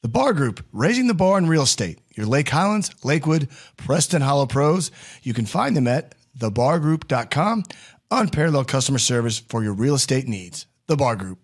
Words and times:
The 0.00 0.08
Bar 0.08 0.32
Group, 0.32 0.64
raising 0.70 1.08
the 1.08 1.14
bar 1.14 1.38
in 1.38 1.48
real 1.48 1.64
estate. 1.64 1.98
Your 2.14 2.26
Lake 2.26 2.48
Highlands, 2.50 2.92
Lakewood, 3.02 3.48
Preston 3.76 4.22
Hollow 4.22 4.46
pros. 4.46 4.92
You 5.24 5.34
can 5.34 5.44
find 5.44 5.76
them 5.76 5.88
at 5.88 6.14
thebargroup.com. 6.38 7.64
Unparalleled 8.08 8.68
customer 8.68 9.00
service 9.00 9.40
for 9.40 9.64
your 9.64 9.72
real 9.72 9.96
estate 9.96 10.28
needs. 10.28 10.66
The 10.86 10.96
Bar 10.96 11.16
Group. 11.16 11.40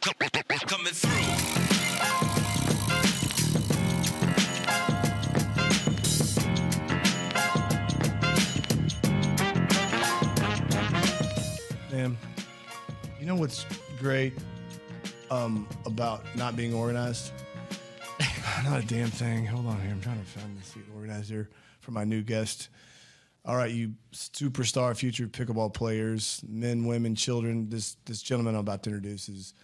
Coming 0.00 0.92
through. 0.92 1.10
Man, 11.96 12.18
you 13.20 13.26
know 13.26 13.36
what's 13.36 13.64
great 14.00 14.34
um, 15.30 15.66
about 15.86 16.24
not 16.36 16.56
being 16.56 16.74
organized? 16.74 17.32
not 18.64 18.82
a 18.82 18.86
damn 18.86 19.08
thing. 19.10 19.46
Hold 19.46 19.66
on 19.66 19.80
here. 19.80 19.90
I'm 19.90 20.00
trying 20.00 20.20
to 20.20 20.26
find 20.26 20.58
the 20.58 20.64
seat 20.64 20.84
organizer 20.94 21.48
for 21.80 21.92
my 21.92 22.04
new 22.04 22.22
guest. 22.22 22.68
All 23.44 23.56
right, 23.56 23.70
you 23.70 23.92
superstar 24.12 24.94
future 24.96 25.26
pickleball 25.26 25.72
players, 25.72 26.42
men, 26.46 26.84
women, 26.86 27.14
children. 27.14 27.68
This 27.70 27.96
this 28.04 28.20
gentleman 28.20 28.54
I'm 28.54 28.60
about 28.60 28.82
to 28.82 28.90
introduce 28.90 29.28
is 29.28 29.54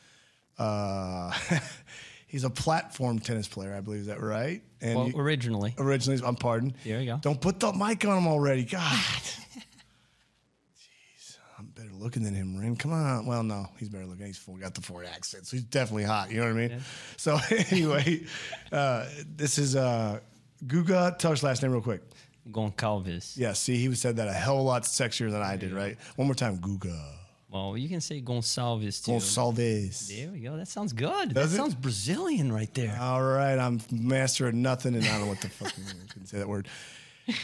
uh, 0.59 1.33
he's 2.27 2.45
a 2.45 2.51
platform 2.51 3.19
tennis 3.19 3.49
player, 3.49 3.75
I 3.75 3.81
believe. 3.81 4.03
Is 4.03 4.07
that 4.07 4.23
right? 4.23 4.63
And 4.81 4.97
Well, 4.99 5.09
you- 5.09 5.19
originally. 5.19 5.75
originally, 5.77 6.23
I'm 6.25 6.37
pardon. 6.37 6.75
There 6.85 7.01
you 7.01 7.07
go. 7.07 7.19
Don't 7.21 7.41
put 7.41 7.61
the 7.61 7.73
mic 7.73 8.05
on 8.07 8.19
him 8.19 8.27
already. 8.27 8.65
God. 8.65 8.99
Jeez, 11.95 12.01
I'm 12.01 12.01
better 12.01 12.05
looking 12.05 12.23
than 12.23 12.35
him, 12.35 12.59
Ren. 12.59 12.77
Come 12.77 12.93
on. 12.93 13.27
Well, 13.27 13.43
no, 13.43 13.69
he's 13.79 13.89
better 13.89 14.07
looking. 14.07 14.27
He's 14.27 14.39
full, 14.39 14.57
got 14.57 14.75
the 14.75 14.83
Ford 14.83 15.07
accent, 15.07 15.47
so 15.47 15.57
he's 15.57 15.65
definitely 15.65 16.05
hot. 16.05 16.31
You 16.31 16.41
know 16.41 16.47
what 16.47 16.63
I 16.63 16.69
mean? 16.69 16.81
So 17.17 17.39
anyway, 17.71 18.25
uh, 18.73 19.07
this 19.37 19.59
is 19.59 19.77
uh, 19.77 20.21
Guga. 20.67 21.19
Tell 21.19 21.33
us 21.33 21.43
last 21.43 21.63
name 21.63 21.73
real 21.73 21.83
quick. 21.83 22.03
Goncalves. 22.51 23.37
Yeah, 23.37 23.55
see, 23.55 23.77
he 23.77 23.95
said 23.95 24.17
that 24.17 24.29
a 24.29 24.33
hell 24.33 24.55
of 24.55 24.61
a 24.61 24.63
lot 24.63 24.83
sexier 24.83 25.31
than 25.31 25.43
I 25.43 25.57
did, 25.57 25.73
right? 25.73 25.97
One 26.17 26.27
more 26.29 26.35
time, 26.35 26.59
Guga. 26.59 27.01
Well, 27.49 27.77
you 27.77 27.89
can 27.89 28.01
say 28.01 28.21
Gonçalves 28.21 29.05
too. 29.05 29.13
Gonçalves. 29.13 30.09
There 30.09 30.29
we 30.33 30.41
go. 30.41 30.57
That 30.57 30.67
sounds 30.69 30.93
good. 30.93 31.35
Does 31.35 31.53
that 31.53 31.55
it? 31.55 31.59
sounds 31.59 31.75
Brazilian 31.75 32.53
right 32.53 32.73
there. 32.75 32.99
All 33.01 33.23
right, 33.23 33.57
I'm 33.59 33.81
master 33.93 34.49
of 34.49 34.55
nothing, 34.55 34.97
and 34.97 35.05
I 35.05 35.09
don't 35.11 35.21
know 35.21 35.27
what 35.29 35.41
the 35.41 35.49
fuck 35.49 35.69
I 35.79 36.13
couldn't 36.13 36.27
say 36.27 36.39
that 36.39 36.49
word. 36.49 36.69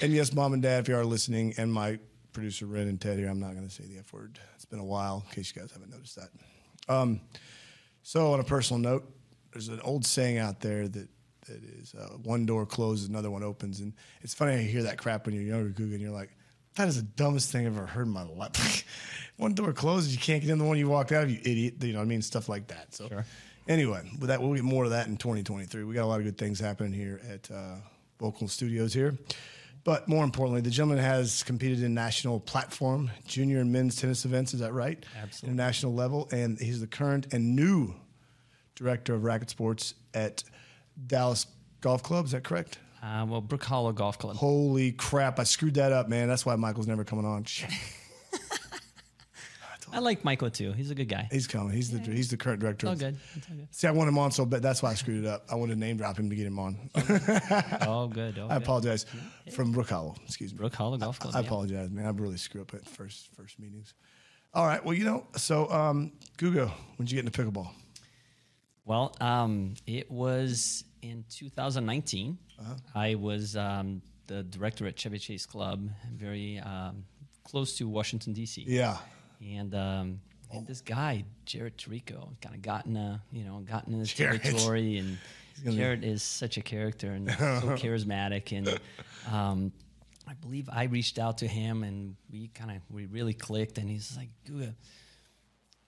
And 0.03 0.13
yes, 0.13 0.33
mom 0.33 0.53
and 0.53 0.63
dad, 0.63 0.81
if 0.81 0.89
you 0.89 0.97
are 0.97 1.05
listening, 1.05 1.55
and 1.57 1.73
my 1.73 1.99
producer 2.33 2.67
Ren 2.67 2.89
and 2.89 3.01
Ted 3.01 3.19
here, 3.19 3.29
I'm 3.29 3.41
not 3.41 3.55
going 3.55 3.67
to 3.67 3.73
say 3.73 3.85
the 3.85 3.99
F 3.99 4.13
word. 4.13 4.39
It's 4.55 4.65
been 4.65 4.79
a 4.79 4.85
while, 4.85 5.25
in 5.29 5.35
case 5.35 5.53
you 5.55 5.61
guys 5.61 5.73
haven't 5.73 5.91
noticed 5.91 6.17
that. 6.17 6.31
Um, 6.93 7.21
so, 8.03 8.33
on 8.33 8.41
a 8.41 8.45
personal 8.45 8.81
note, 8.81 9.11
there's 9.53 9.69
an 9.69 9.81
old 9.83 10.05
saying 10.07 10.39
out 10.39 10.61
there 10.61 10.89
that 10.89 11.09
that 11.47 11.65
is 11.81 11.95
uh, 11.95 12.17
one 12.23 12.47
door 12.47 12.67
closes, 12.67 13.09
another 13.09 13.31
one 13.31 13.43
opens, 13.43 13.81
and 13.81 13.93
it's 14.23 14.35
funny 14.35 14.63
you 14.63 14.69
hear 14.69 14.83
that 14.85 14.99
crap 14.99 15.27
when 15.27 15.35
you're 15.35 15.45
younger, 15.45 15.71
Guga, 15.71 15.93
and 15.93 16.01
you're 16.01 16.11
like, 16.11 16.31
that 16.77 16.87
is 16.87 16.97
the 16.97 17.03
dumbest 17.03 17.51
thing 17.51 17.67
I've 17.67 17.77
ever 17.77 17.87
heard 17.87 18.07
in 18.07 18.13
my 18.13 18.23
life. 18.23 18.85
one 19.37 19.55
door 19.55 19.73
closes, 19.73 20.13
you 20.13 20.21
can't 20.21 20.41
get 20.43 20.51
in 20.51 20.59
the 20.59 20.65
one 20.65 20.79
you 20.79 20.89
walked 20.89 21.13
out 21.13 21.25
of, 21.25 21.31
you 21.31 21.39
idiot. 21.43 21.75
You 21.81 21.93
know 21.93 21.99
what 21.99 22.05
I 22.05 22.09
mean? 22.09 22.23
Stuff 22.23 22.49
like 22.49 22.69
that. 22.69 22.95
So, 22.95 23.09
Sure. 23.09 23.25
anyway, 23.69 24.03
with 24.19 24.29
that, 24.29 24.41
we'll 24.41 24.55
get 24.55 24.63
more 24.65 24.85
of 24.85 24.91
that 24.91 25.09
in 25.09 25.17
2023. 25.17 25.83
We 25.85 25.95
got 25.95 26.05
a 26.05 26.07
lot 26.07 26.21
of 26.21 26.25
good 26.25 26.39
things 26.39 26.61
happening 26.61 26.93
here 26.93 27.21
at 27.29 27.51
uh, 27.51 27.77
Vocal 28.21 28.47
Studios 28.49 28.95
here. 28.95 29.17
But 29.91 30.07
more 30.07 30.23
importantly, 30.23 30.61
the 30.61 30.71
gentleman 30.71 31.03
has 31.03 31.43
competed 31.43 31.83
in 31.83 31.95
national 31.95 32.39
platform 32.39 33.11
junior 33.27 33.59
and 33.59 33.73
men's 33.73 33.97
tennis 33.97 34.25
events. 34.25 34.55
Is 34.55 34.61
that 34.61 34.73
right? 34.73 35.05
Absolutely. 35.21 35.53
International 35.53 35.93
level, 35.93 36.29
and 36.31 36.61
he's 36.61 36.79
the 36.81 36.87
current 36.87 37.35
and 37.35 37.57
new 37.57 37.97
director 38.77 39.15
of 39.15 39.25
racket 39.25 39.51
sports 39.51 39.95
at 40.15 40.45
Dallas 41.09 41.49
Golf 41.81 42.05
Club. 42.05 42.27
Is 42.27 42.31
that 42.31 42.45
correct? 42.45 42.79
Uh, 43.03 43.27
well, 43.29 43.41
Brook 43.41 43.65
Hollow 43.65 43.91
Golf 43.91 44.17
Club. 44.17 44.37
Holy 44.37 44.93
crap! 44.93 45.41
I 45.41 45.43
screwed 45.43 45.75
that 45.75 45.91
up, 45.91 46.09
man. 46.09 46.29
That's 46.29 46.47
why 46.47 46.55
Michael's 46.55 46.87
never 46.87 47.03
coming 47.03 47.25
on. 47.25 47.45
Shit. 50.01 50.03
I 50.03 50.05
like 50.05 50.25
Michael 50.25 50.51
too. 50.51 50.73
He's 50.73 50.91
a 50.91 50.95
good 50.95 51.09
guy. 51.09 51.29
He's 51.31 51.47
coming. 51.47 51.75
He's 51.75 51.91
the 51.91 51.99
he's 51.99 52.31
the 52.31 52.37
current 52.37 52.61
director. 52.61 52.87
It's 52.87 53.03
all 53.03 53.09
good. 53.09 53.19
It's 53.37 53.49
all 53.51 53.57
good. 53.57 53.69
See, 53.71 53.87
I 53.87 53.91
want 53.91 54.09
him 54.09 54.19
on, 54.19 54.31
so 54.31 54.45
but 54.47 54.63
that's 54.63 54.83
why 54.83 54.91
I 54.91 54.95
screwed 54.95 55.25
it 55.25 55.29
up. 55.29 55.45
I 55.51 55.55
wanted 55.55 55.75
to 55.75 55.81
name 55.81 55.97
drop 55.97 56.19
him 56.19 56.31
to 56.31 56.37
get 56.37 56.47
him 56.47 56.59
on. 56.59 56.77
All 57.87 58.09
good. 58.09 58.39
All 58.39 58.47
I 58.51 58.55
good. 58.55 58.63
apologize 58.63 59.07
from 59.53 59.73
Brook 59.73 59.91
Hollow. 59.91 60.15
Excuse 60.27 60.53
me. 60.53 60.59
Brook 60.59 60.75
Hollow 60.75 60.97
Golf 60.97 61.19
Club. 61.19 61.35
I 61.35 61.41
yeah. 61.41 61.47
apologize, 61.47 61.91
man. 61.91 62.07
I 62.07 62.11
really 62.11 62.37
screw 62.37 62.63
up 62.63 62.75
at 62.75 62.87
first 62.87 63.29
first 63.37 63.59
meetings. 63.59 63.95
All 64.53 64.67
right. 64.67 64.85
Well, 64.85 64.95
you 64.95 65.05
know, 65.05 65.27
so 65.37 65.71
um, 65.71 66.13
Guga, 66.39 66.71
when'd 66.97 67.11
you 67.11 67.21
get 67.23 67.25
into 67.25 67.43
pickleball? 67.43 67.71
Well, 68.85 69.15
um, 69.21 69.75
it 69.87 70.11
was 70.11 70.85
in 71.03 71.25
2019. 71.31 72.39
Uh-huh. 72.59 72.75
I 72.95 73.15
was 73.15 73.57
um, 73.57 74.03
the 74.27 74.43
director 74.43 74.87
at 74.87 74.97
Chevy 74.97 75.19
Chase 75.19 75.47
Club, 75.47 75.89
very 76.13 76.59
um, 76.59 77.05
close 77.45 77.77
to 77.79 77.89
Washington 77.89 78.33
D.C. 78.33 78.65
Yeah. 78.67 78.97
And 79.41 79.75
um, 79.75 80.21
and 80.53 80.67
this 80.67 80.81
guy 80.81 81.25
Jared 81.45 81.79
Tarico 81.79 82.41
kind 82.41 82.55
of 82.55 82.63
gotten 82.63 82.97
in 82.97 83.03
a 83.03 83.23
you 83.33 83.45
know 83.45 83.61
got 83.61 83.87
in 83.87 83.95
his 83.95 84.13
Jared. 84.13 84.43
territory, 84.43 84.99
and 84.99 85.19
Jared 85.65 86.05
is 86.05 86.23
such 86.23 86.57
a 86.57 86.63
character 86.63 87.13
and 87.13 87.31
so 87.31 87.37
charismatic, 87.79 88.57
and 88.57 88.81
um, 89.33 89.73
I 90.29 90.35
believe 90.35 90.69
I 90.73 90.85
reached 90.85 91.19
out 91.19 91.39
to 91.39 91.47
him, 91.47 91.83
and 91.83 92.17
we 92.31 92.49
kind 92.49 92.71
of 92.71 92.77
we 92.91 93.07
really 93.07 93.35
clicked, 93.35 93.79
and 93.79 93.89
he's 93.89 94.17
like, 94.17 94.29
Guga, 94.49 94.75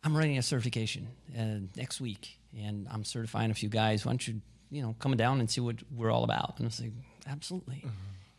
I'm 0.05 0.17
running 0.17 0.39
a 0.39 0.43
certification 0.43 1.09
uh, 1.39 1.67
next 1.77 2.01
week, 2.01 2.39
and 2.57 2.87
I'm 2.91 3.05
certifying 3.05 3.51
a 3.51 3.55
few 3.55 3.69
guys. 3.69 4.05
Why 4.05 4.13
don't 4.13 4.27
you, 4.27 4.41
you 4.71 4.83
know, 4.83 4.97
come 4.99 5.17
down 5.17 5.41
and 5.41 5.51
see 5.51 5.61
what 5.61 5.77
we're 5.95 6.11
all 6.11 6.25
about? 6.25 6.55
And 6.59 6.67
I 6.67 6.69
was 6.69 6.81
like, 6.81 6.93
absolutely. 7.29 7.85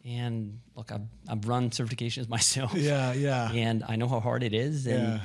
And 0.06 0.59
look, 0.75 0.91
I've, 0.91 1.02
I've 1.30 1.47
run 1.47 1.69
certifications 1.69 2.28
myself. 2.38 2.74
Yeah, 2.74 3.14
yeah. 3.14 3.52
And 3.52 3.84
I 3.88 3.96
know 3.96 4.08
how 4.08 4.19
hard 4.19 4.44
it 4.44 4.53
is. 4.53 4.86
And 4.88 5.03
Yeah. 5.14 5.19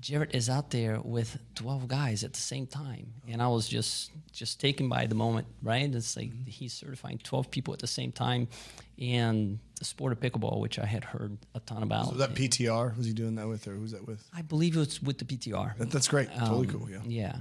Jared 0.00 0.34
is 0.34 0.50
out 0.50 0.68
there 0.70 1.00
with 1.00 1.38
12 1.54 1.88
guys 1.88 2.24
at 2.24 2.34
the 2.34 2.40
same 2.40 2.66
time. 2.66 3.14
And 3.26 3.40
I 3.40 3.48
was 3.48 3.66
just 3.68 4.10
just 4.32 4.60
taken 4.60 4.88
by 4.88 5.06
the 5.06 5.14
moment, 5.14 5.46
right? 5.62 5.88
It's 5.94 6.16
like 6.16 6.30
Mm-hmm. 6.30 6.50
he's 6.50 6.72
certifying 6.74 7.18
12 7.18 7.50
people 7.50 7.72
at 7.72 7.80
the 7.80 7.86
same 7.86 8.12
time. 8.12 8.48
And 9.00 9.60
the 9.78 9.84
sport 9.86 10.12
of 10.12 10.20
pickleball, 10.20 10.60
which 10.60 10.78
I 10.78 10.84
had 10.86 11.04
heard 11.04 11.38
a 11.54 11.60
ton 11.60 11.82
about. 11.82 12.08
Was 12.10 12.18
that 12.18 12.34
PTR? 12.34 12.96
Was 12.96 13.06
he 13.06 13.12
doing 13.12 13.36
that 13.36 13.48
with, 13.48 13.66
or 13.66 13.72
who's 13.74 13.92
that 13.92 14.06
with? 14.06 14.22
I 14.36 14.42
believe 14.42 14.76
it 14.76 14.80
was 14.80 15.02
with 15.02 15.18
the 15.18 15.24
PTR. 15.24 15.78
That, 15.78 15.90
that's 15.90 16.08
great. 16.08 16.28
totally 16.36 16.68
Um, 16.68 16.72
cool. 16.80 16.90
Yeah. 16.90 16.98
Yeah. 17.06 17.36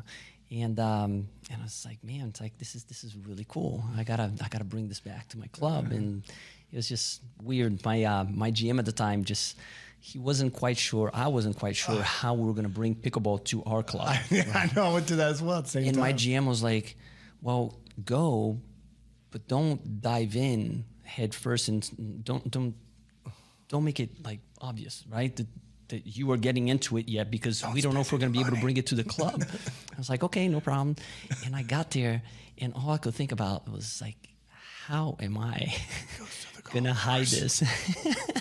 And 0.51 0.79
um, 0.79 1.27
and 1.51 1.59
I 1.59 1.63
was 1.63 1.83
like, 1.85 2.03
man, 2.03 2.27
it's 2.29 2.39
like 2.39 2.57
this 2.59 2.75
is 2.75 2.83
this 2.85 3.03
is 3.03 3.15
really 3.15 3.45
cool. 3.49 3.83
I 3.97 4.03
gotta 4.03 4.31
I 4.41 4.47
gotta 4.49 4.63
bring 4.63 4.87
this 4.87 4.99
back 5.01 5.27
to 5.29 5.37
my 5.39 5.47
club. 5.47 5.91
And 5.91 6.23
it 6.73 6.75
was 6.75 6.89
just 6.89 7.21
weird. 7.41 7.85
My 7.85 8.03
uh, 8.03 8.23
my 8.23 8.51
GM 8.51 8.79
at 8.79 8.85
the 8.85 8.91
time 8.91 9.23
just 9.23 9.57
he 9.99 10.17
wasn't 10.17 10.53
quite 10.53 10.77
sure. 10.77 11.11
I 11.13 11.27
wasn't 11.27 11.57
quite 11.57 11.75
sure 11.75 12.01
how 12.01 12.33
we 12.33 12.45
were 12.47 12.53
gonna 12.53 12.67
bring 12.67 12.95
pickleball 12.95 13.43
to 13.45 13.63
our 13.65 13.83
club. 13.83 14.17
yeah, 14.31 14.43
I 14.55 14.69
know. 14.75 14.85
I 14.85 14.93
went 14.93 15.07
to 15.09 15.15
that 15.17 15.29
as 15.29 15.41
well 15.41 15.63
same 15.65 15.85
and 15.85 15.93
time. 15.93 16.01
my 16.01 16.13
GM 16.13 16.47
was 16.47 16.63
like, 16.63 16.97
well, 17.43 17.77
go, 18.03 18.59
but 19.29 19.47
don't 19.47 20.01
dive 20.01 20.35
in 20.35 20.85
head 21.03 21.35
first 21.35 21.67
and 21.67 22.23
don't 22.25 22.49
don't 22.49 22.73
don't 23.67 23.83
make 23.83 23.99
it 23.99 24.25
like 24.25 24.39
obvious, 24.59 25.05
right? 25.09 25.35
That, 25.35 25.47
that 25.89 26.07
you 26.07 26.31
are 26.31 26.37
getting 26.37 26.69
into 26.69 26.97
it 26.97 27.07
yet 27.07 27.29
because 27.29 27.63
we 27.71 27.81
don't 27.81 27.93
know 27.93 28.01
if 28.01 28.11
we're 28.11 28.17
going 28.17 28.33
to 28.33 28.37
be 28.37 28.43
able 28.43 28.55
to 28.55 28.61
bring 28.61 28.77
it 28.77 28.87
to 28.87 28.95
the 28.95 29.03
club. 29.03 29.43
I 29.93 29.97
was 29.97 30.09
like, 30.09 30.23
okay, 30.23 30.47
no 30.47 30.59
problem. 30.59 30.95
And 31.45 31.55
I 31.55 31.61
got 31.61 31.91
there, 31.91 32.23
and 32.57 32.73
all 32.73 32.91
I 32.91 32.97
could 32.97 33.13
think 33.13 33.31
about 33.31 33.69
was 33.69 34.01
like, 34.01 34.32
how 34.87 35.15
am 35.19 35.37
I 35.37 35.73
going 36.71 36.83
to 36.85 36.93
hide 36.93 37.27
this? 37.27 37.63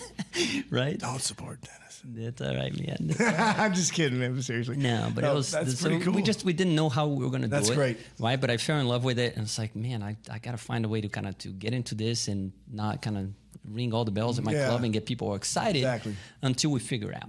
right? 0.71 0.99
Don't 0.99 1.21
support 1.21 1.61
Dennis. 1.63 1.79
That's 2.05 2.41
all 2.41 2.57
right, 2.57 2.75
man. 2.87 3.15
I'm 3.59 3.75
just 3.75 3.93
kidding, 3.93 4.19
man. 4.19 4.41
Seriously. 4.43 4.77
No, 4.77 5.11
but 5.15 5.23
it 5.23 5.33
was 5.33 5.53
that's 5.53 5.79
so 5.79 5.89
pretty 5.89 6.05
cool. 6.05 6.13
we 6.15 6.23
just 6.23 6.45
we 6.45 6.53
didn't 6.53 6.75
know 6.75 6.89
how 6.89 7.07
we 7.07 7.25
were 7.25 7.31
gonna 7.31 7.47
do 7.47 7.55
it. 7.57 7.75
great. 7.75 7.97
Right. 8.19 8.41
But 8.41 8.51
I 8.51 8.57
fell 8.57 8.79
in 8.81 8.89
love 8.89 9.05
with 9.05 9.21
it 9.21 9.37
and 9.37 9.45
it's 9.45 9.57
like, 9.57 9.77
man, 9.77 10.03
I, 10.03 10.17
I 10.29 10.39
gotta 10.41 10.57
find 10.57 10.85
a 10.85 10.89
way 10.89 11.01
to 11.01 11.09
kind 11.09 11.29
of 11.29 11.39
to 11.39 11.49
get 11.49 11.73
into 11.73 11.95
this 11.95 12.27
and 12.27 12.53
not 12.69 13.03
kind 13.03 13.17
of 13.19 13.29
ring 13.73 13.95
all 13.95 14.05
the 14.05 14.11
bells 14.11 14.37
at 14.39 14.45
my 14.45 14.53
Yeah. 14.53 14.67
club 14.69 14.83
and 14.83 14.93
get 14.93 15.07
people 15.07 15.35
excited 15.37 15.79
Exactly. 15.79 16.17
until 16.43 16.71
we 16.73 16.81
figure 16.81 17.15
out. 17.15 17.29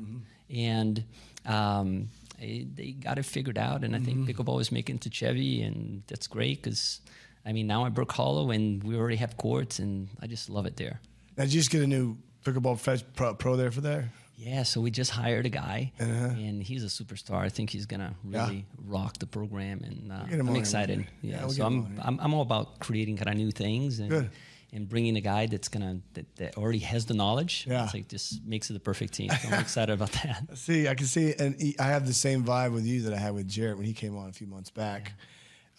And 0.49 1.03
um, 1.45 2.09
eh, 2.41 2.63
they 2.73 2.91
got 2.93 3.19
it 3.19 3.25
figured 3.25 3.59
out 3.59 3.83
and 3.83 3.95
I 3.95 3.99
think 3.99 4.17
Mm-hmm. 4.27 4.41
pickleball 4.41 4.59
is 4.59 4.71
making 4.71 4.99
to 4.99 5.11
Chevy 5.11 5.61
and 5.61 6.01
that's 6.07 6.25
great 6.25 6.63
because 6.63 6.99
I 7.45 7.51
mean 7.53 7.67
now 7.67 7.85
at 7.85 7.93
Brook 7.93 8.11
Hollow 8.11 8.51
and 8.51 8.83
we 8.83 8.95
already 8.95 9.17
have 9.17 9.37
courts 9.37 9.79
and 9.79 10.09
I 10.21 10.27
just 10.27 10.49
love 10.49 10.65
it 10.65 10.77
there. 10.77 10.99
Now, 11.37 11.43
did 11.43 11.53
you 11.53 11.59
just 11.59 11.71
get 11.71 11.81
a 11.81 11.87
new 11.87 12.17
pickleball 12.45 12.79
fetch 12.79 13.03
pro, 13.15 13.33
pro 13.33 13.55
there 13.55 13.71
for 13.71 13.81
there? 13.81 14.11
Yeah, 14.35 14.63
so 14.63 14.81
we 14.81 14.91
just 14.91 15.11
hired 15.11 15.45
a 15.45 15.49
guy, 15.49 15.91
Uh-huh. 15.99 16.11
and 16.35 16.61
he's 16.63 16.83
a 16.83 16.87
superstar. 16.87 17.37
I 17.37 17.49
think 17.49 17.69
he's 17.69 17.85
gonna 17.85 18.15
Yeah. 18.29 18.45
really 18.47 18.65
rock 18.83 19.17
the 19.19 19.27
program, 19.27 19.81
and 19.83 20.11
uh, 20.11 20.25
I'm 20.49 20.55
excited. 20.55 21.05
Yeah, 21.21 21.31
Yeah, 21.35 21.39
we'll 21.41 21.49
so 21.51 21.63
get 21.63 21.67
him 21.71 21.79
on 21.85 21.99
I'm. 21.99 22.07
I'm 22.07 22.19
I'm 22.25 22.33
all 22.33 22.41
about 22.41 22.79
creating 22.79 23.17
kind 23.17 23.29
of 23.29 23.35
new 23.37 23.51
things 23.51 23.99
and 23.99 24.09
Good. 24.09 24.29
and 24.73 24.89
bringing 24.89 25.15
a 25.17 25.21
guy 25.21 25.45
that's 25.45 25.69
gonna 25.69 25.99
that, 26.15 26.25
that 26.37 26.57
already 26.57 26.79
has 26.79 27.05
the 27.05 27.13
knowledge. 27.13 27.65
Yeah. 27.69 27.85
it's 27.85 27.93
like 27.93 28.07
just 28.09 28.43
makes 28.43 28.69
it 28.69 28.73
the 28.73 28.79
perfect 28.79 29.13
team. 29.13 29.29
So 29.29 29.49
I'm 29.49 29.61
excited 29.61 29.93
about 29.93 30.11
that. 30.23 30.43
See, 30.57 30.87
I 30.87 30.95
can 30.95 31.05
see, 31.05 31.33
and 31.37 31.55
I 31.79 31.83
have 31.95 32.05
the 32.07 32.13
same 32.13 32.43
vibe 32.43 32.73
with 32.73 32.85
you 32.85 33.03
that 33.03 33.13
I 33.13 33.17
had 33.19 33.33
with 33.35 33.47
Jared 33.47 33.77
when 33.77 33.85
he 33.85 33.93
came 33.93 34.17
on 34.17 34.29
a 34.29 34.33
few 34.33 34.47
months 34.47 34.71
back. 34.71 35.13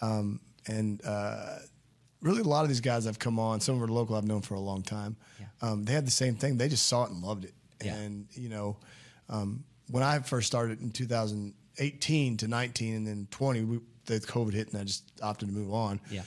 Um, 0.00 0.40
and 0.66 1.00
uh, 1.04 1.58
really 2.20 2.40
a 2.40 2.44
lot 2.44 2.62
of 2.62 2.68
these 2.68 2.80
guys 2.80 3.06
I've 3.06 3.18
come 3.18 3.38
on. 3.38 3.60
Some 3.60 3.76
of 3.76 3.82
are 3.82 3.92
local 3.92 4.16
I've 4.16 4.24
known 4.24 4.42
for 4.42 4.54
a 4.54 4.60
long 4.60 4.82
time. 4.82 5.16
Yeah. 5.38 5.46
Um, 5.62 5.84
they 5.84 5.92
had 5.92 6.06
the 6.06 6.10
same 6.10 6.34
thing. 6.34 6.56
They 6.56 6.68
just 6.68 6.86
saw 6.86 7.04
it 7.04 7.10
and 7.10 7.22
loved 7.22 7.44
it. 7.44 7.54
Yeah. 7.82 7.94
And 7.94 8.26
you 8.32 8.48
know, 8.48 8.78
um, 9.28 9.64
when 9.90 10.02
I 10.02 10.18
first 10.20 10.46
started 10.46 10.80
in 10.80 10.90
2018 10.90 12.36
to 12.38 12.48
19 12.48 12.94
and 12.94 13.06
then 13.06 13.28
20, 13.30 13.62
we, 13.62 13.80
the 14.06 14.20
COVID 14.20 14.54
hit 14.54 14.72
and 14.72 14.80
I 14.80 14.84
just 14.84 15.04
opted 15.22 15.48
to 15.48 15.54
move 15.54 15.72
on. 15.72 16.00
Yeah. 16.10 16.22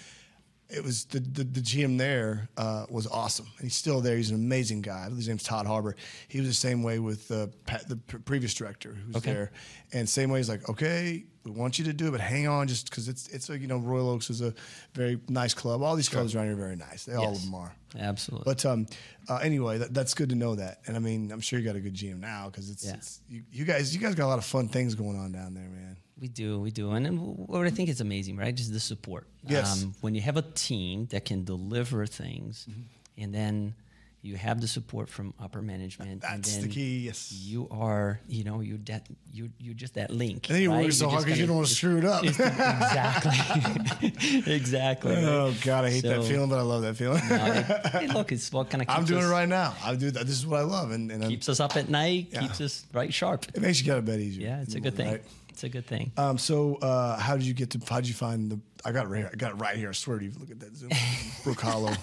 It 0.70 0.84
was 0.84 1.06
the 1.06 1.20
the, 1.22 1.44
the 1.46 1.62
GM 1.62 1.98
there 1.98 2.50
uh, 2.58 2.86
was 2.90 3.08
awesome. 3.08 3.46
And 3.58 3.64
he's 3.66 3.76
still 3.76 4.02
there. 4.02 4.18
He's 4.18 4.32
an 4.32 4.36
amazing 4.36 4.82
guy. 4.82 5.10
His 5.10 5.28
name's 5.30 5.44
Todd 5.44 5.66
Harbor. 5.66 5.96
He 6.28 6.40
was 6.40 6.50
the 6.50 6.54
same 6.54 6.84
way 6.84 7.00
with 7.00 7.32
uh, 7.32 7.48
Pat, 7.66 7.88
the 7.88 7.96
pr- 7.96 8.18
previous 8.18 8.54
director 8.54 8.90
who 8.94 9.08
was 9.08 9.16
Okay. 9.18 9.32
there, 9.32 9.52
and 9.94 10.10
same 10.10 10.30
way 10.30 10.40
he's 10.40 10.50
like, 10.50 10.68
okay, 10.70 11.24
we 11.46 11.52
want 11.52 11.80
you 11.80 11.86
to 11.86 11.94
do 11.94 12.08
it, 12.10 12.12
but 12.12 12.20
hang 12.20 12.48
on, 12.50 12.68
just 12.68 12.90
because 12.90 13.08
it's 13.08 13.30
it's 13.30 13.50
a, 13.50 13.58
you 13.58 13.68
know 13.68 13.78
Royal 13.78 14.10
Oaks 14.10 14.30
is 14.30 14.42
a 14.42 14.54
very 14.94 15.20
nice 15.30 15.54
club. 15.54 15.82
All 15.82 15.96
these 15.96 16.10
clubs 16.10 16.36
around 16.36 16.48
here 16.48 16.54
are 16.56 16.58
very 16.58 16.76
nice. 16.76 17.06
They 17.06 17.14
all 17.14 17.32
of 17.32 17.42
them 17.46 17.56
are. 17.56 17.74
Absolutely. 17.98 18.44
But 18.46 18.66
um, 18.66 18.88
uh, 19.30 19.38
anyway, 19.38 19.78
that, 19.78 19.94
that's 19.94 20.14
good 20.14 20.28
to 20.30 20.36
know 20.36 20.56
that. 20.56 20.80
And 20.88 20.98
I 20.98 21.00
mean, 21.00 21.32
I'm 21.32 21.40
sure 21.40 21.58
you 21.60 21.66
got 21.66 21.78
a 21.78 21.80
good 21.80 21.94
GM 21.96 22.20
now 22.20 22.50
because 22.52 22.70
it's, 22.70 22.86
Yeah. 22.86 22.96
it's 22.96 23.22
you, 23.30 23.44
you 23.52 23.64
guys 23.64 23.96
you 23.96 24.02
guys 24.02 24.16
got 24.16 24.26
a 24.26 24.28
lot 24.28 24.38
of 24.40 24.44
fun 24.46 24.68
things 24.68 24.96
going 24.96 25.18
on 25.18 25.32
down 25.32 25.54
there, 25.54 25.70
man. 25.70 25.96
We 26.20 26.28
do, 26.28 26.60
we 26.60 26.72
do, 26.72 26.92
and 26.92 27.06
then 27.06 27.18
what 27.18 27.68
I 27.68 27.70
think 27.70 27.90
is 27.90 28.02
amazing, 28.02 28.38
right? 28.38 28.54
Just 28.56 28.74
the 28.74 28.80
support. 28.80 29.24
Um, 29.46 29.52
Yes. 29.52 29.86
when 30.02 30.16
you 30.16 30.22
have 30.22 30.36
a 30.38 30.42
team 30.42 31.06
that 31.12 31.26
can 31.26 31.44
deliver 31.44 32.06
things, 32.08 32.66
Mm-hmm. 32.70 33.24
and 33.24 33.34
then 33.36 33.76
you 34.24 34.36
have 34.36 34.60
the 34.60 34.68
support 34.68 35.10
from 35.10 35.34
upper 35.40 35.62
management, 35.62 36.10
and 36.10 36.22
That's 36.22 36.58
the 36.58 36.68
key, 36.68 37.06
yes. 37.06 37.32
You 37.32 37.68
are, 37.70 38.20
you 38.28 38.44
know, 38.44 38.62
you're 38.62 38.80
that, 38.88 39.06
you're 39.32 39.50
you're 39.60 39.76
just 39.76 39.94
that 39.94 40.10
link. 40.10 40.50
And 40.50 40.56
then 40.56 40.64
you 40.64 40.72
right? 40.72 40.84
work 40.86 40.92
so 40.92 41.08
hard 41.08 41.24
because 41.24 41.40
you 41.40 41.46
don't 41.46 41.56
want 41.58 41.68
to 41.68 41.76
screw 41.76 41.98
it 42.00 42.04
up. 42.04 42.24
exactly, 42.26 44.14
exactly. 44.56 45.16
oh 45.18 45.54
God, 45.62 45.86
I 45.86 45.92
hate 45.92 46.04
that 46.04 46.24
feeling, 46.24 46.50
but 46.50 46.58
I 46.58 46.64
love 46.64 46.82
that 46.82 46.96
feeling. 46.98 47.22
No, 47.30 47.36
it- 47.46 47.86
hey, 47.92 48.08
look, 48.08 48.32
it's 48.32 48.52
what 48.52 48.70
kind 48.72 48.82
of 48.82 48.90
I'm 48.96 49.06
doing 49.06 49.24
it 49.24 49.28
right 49.30 49.48
now. 49.48 49.76
I 49.84 49.96
do 49.96 50.10
that. 50.12 50.26
This 50.26 50.36
is 50.38 50.48
what 50.48 50.60
I 50.60 50.64
love, 50.64 50.92
and, 50.92 51.12
and 51.12 51.22
I'm- 51.24 51.30
Keeps 51.30 51.48
us 51.48 51.60
up 51.60 51.76
at 51.78 51.88
night, 51.90 52.30
Yeah. 52.32 52.42
keeps 52.42 52.60
us 52.60 52.86
right 52.94 53.14
sharp. 53.14 53.46
it 53.54 53.62
makes 53.62 53.80
you 53.80 53.86
get 53.86 54.00
a 54.00 54.02
bit 54.02 54.20
easier. 54.20 54.48
Yeah, 54.48 54.62
it's 54.62 54.74
a 54.76 54.80
good 54.80 54.96
thing. 54.96 55.08
right? 55.12 55.24
It's 55.58 55.64
a 55.64 55.70
good 55.70 55.88
thing. 55.88 56.12
Um, 56.18 56.38
so, 56.38 56.76
uh, 56.76 57.18
how 57.18 57.36
did 57.36 57.44
you 57.48 57.56
get 57.56 57.72
to? 57.72 57.82
How 57.90 57.96
did 58.00 58.08
you 58.08 58.14
find 58.14 58.52
the? 58.52 58.60
I 58.86 58.92
got 58.92 59.06
it 59.06 59.10
right 59.10 59.18
here. 59.22 59.30
I 59.34 59.36
got 59.38 59.54
it 59.54 59.56
right 59.56 59.76
here. 59.76 59.90
I 59.90 59.92
swear 59.94 60.20
to 60.20 60.24
you. 60.26 60.32
Look 60.40 60.52
at 60.52 60.60
that 60.60 60.76
Zoom. 60.78 60.92
Brook 61.44 61.60
Hollow, 61.62 61.94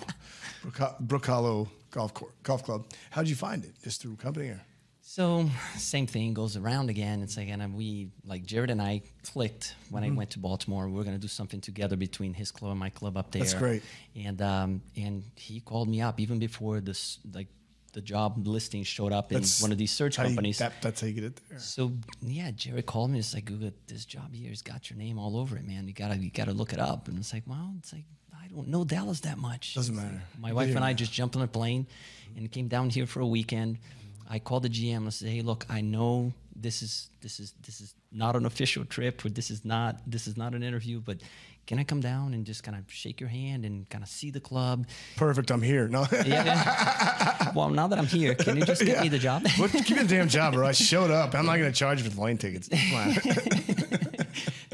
Brook, 0.65 0.99
Brook 0.99 1.27
Hollow 1.27 1.69
Golf 1.93 2.13
Court, 2.15 2.33
Golf 2.43 2.65
Club. 2.65 2.85
How 3.11 3.23
did 3.23 3.31
you 3.31 3.37
find 3.37 3.65
it? 3.65 3.71
Just 3.85 4.03
through 4.03 4.17
company 4.17 4.49
or? 4.49 4.61
So 5.03 5.49
same 5.77 6.09
thing 6.09 6.35
goes 6.35 6.57
around 6.57 6.91
again. 6.91 7.23
It's 7.23 7.37
like, 7.37 7.47
and 7.49 7.75
we 7.77 8.09
like 8.27 8.45
Jared 8.45 8.71
and 8.71 8.83
I 8.83 9.03
clicked 9.23 9.77
when 9.91 10.03
Mm-hmm. 10.03 10.15
I 10.15 10.17
went 10.17 10.31
to 10.31 10.41
Baltimore. 10.41 10.89
We 10.89 11.01
are 11.01 11.05
gonna 11.05 11.19
do 11.19 11.29
something 11.29 11.61
together 11.61 11.95
between 11.95 12.35
his 12.35 12.51
club 12.51 12.73
and 12.73 12.81
my 12.81 12.91
club 12.91 13.17
up 13.17 13.31
there. 13.31 13.43
That's 13.43 13.55
great. 13.55 13.85
And 14.17 14.43
um, 14.43 14.83
and 14.97 15.23
he 15.37 15.61
called 15.61 15.89
me 15.89 16.01
up 16.03 16.19
even 16.19 16.41
before 16.41 16.81
this 16.81 17.21
like 17.33 17.47
the 17.95 18.01
job 18.03 18.47
listing 18.47 18.83
showed 18.85 19.13
up 19.13 19.33
in 19.33 19.43
one 19.61 19.73
of 19.73 19.79
these 19.79 19.91
search 19.91 20.17
how 20.17 20.25
you- 20.25 20.29
companies. 20.31 20.59
that, 20.59 20.75
that's 20.83 21.01
how 21.01 21.07
you 21.07 21.13
get 21.15 21.25
it 21.25 21.41
there. 21.49 21.59
So 21.59 21.93
yeah, 22.21 22.51
Jerry 22.51 22.83
called 22.83 23.11
me. 23.11 23.19
It's 23.21 23.33
like, 23.35 23.47
Guga, 23.47 23.73
this 23.87 24.05
job 24.05 24.35
here's 24.35 24.63
got 24.63 24.91
your 24.91 24.99
name 24.99 25.19
all 25.19 25.37
over 25.37 25.57
it, 25.57 25.67
man. 25.67 25.87
You 25.89 25.95
gotta 25.95 26.17
you 26.17 26.31
gotta 26.31 26.53
look 26.53 26.73
it 26.73 26.79
up. 26.81 27.09
And 27.09 27.17
it's 27.19 27.33
like, 27.33 27.45
well, 27.47 27.73
it's 27.79 27.93
like 27.93 28.05
I 28.43 28.49
don't 28.49 28.69
know 28.69 28.85
Dallas 28.85 29.21
that 29.21 29.39
much. 29.39 29.75
Doesn't 29.75 29.95
It's 29.95 30.03
like, 30.05 30.13
matter. 30.13 30.25
my 30.39 30.53
wife 30.53 30.67
didn't 30.67 30.77
and 30.79 30.85
I 30.85 30.93
just 30.93 31.13
jumped 31.13 31.35
on 31.37 31.43
a 31.43 31.49
plane 31.49 31.87
and 32.37 32.51
came 32.53 32.69
down 32.69 32.91
here 32.91 33.07
for 33.07 33.21
a 33.21 33.27
weekend. 33.27 33.79
I 34.29 34.39
called 34.39 34.63
the 34.65 34.69
GM 34.71 34.97
and 34.99 35.15
said, 35.15 35.29
hey, 35.29 35.43
look, 35.43 35.67
I 35.71 35.81
know 35.81 36.33
this 36.57 36.83
is 36.83 37.11
this 37.21 37.41
is 37.41 37.55
this 37.67 37.81
is 37.81 37.95
not 38.13 38.37
an 38.37 38.47
official 38.47 38.85
trip 38.85 39.25
or 39.25 39.29
this 39.29 39.51
is 39.51 39.65
not 39.65 40.01
this 40.07 40.27
is 40.27 40.37
not 40.37 40.55
an 40.55 40.63
interview, 40.63 41.01
but 41.01 41.19
can 41.67 41.79
I 41.79 41.85
come 41.85 42.01
down 42.01 42.35
and 42.35 42.45
just 42.45 42.63
kind 42.63 42.77
of 42.77 42.85
shake 42.93 43.21
your 43.21 43.29
hand 43.29 43.65
and 43.65 43.89
kind 43.89 44.05
of 44.05 44.11
see 44.11 44.31
the 44.31 44.41
club? 44.41 44.87
Perfect. 45.17 45.51
I'm 45.51 45.63
here. 45.63 45.89
No. 45.89 46.07
Yeah. 46.13 46.45
yeah. 46.45 47.53
well, 47.55 47.71
now 47.71 47.87
that 47.89 47.99
I'm 47.99 48.07
here, 48.07 48.35
can 48.35 48.57
you 48.57 48.65
just 48.65 48.85
get 48.85 49.03
me 49.03 49.09
the 49.09 49.19
job? 49.19 49.47
What, 49.59 49.73
give 49.73 49.91
me 49.91 50.03
the 50.03 50.09
damn 50.09 50.29
job, 50.29 50.55
bro. 50.55 50.67
I 50.67 50.73
showed 50.73 51.11
up. 51.11 51.35
I'm 51.35 51.47
not 51.47 51.57
going 51.57 51.71
to 51.71 51.79
charge 51.79 51.99
you 51.99 52.05
for 52.05 52.11
the 52.11 52.17
plane 52.17 52.39
tickets. 52.39 52.69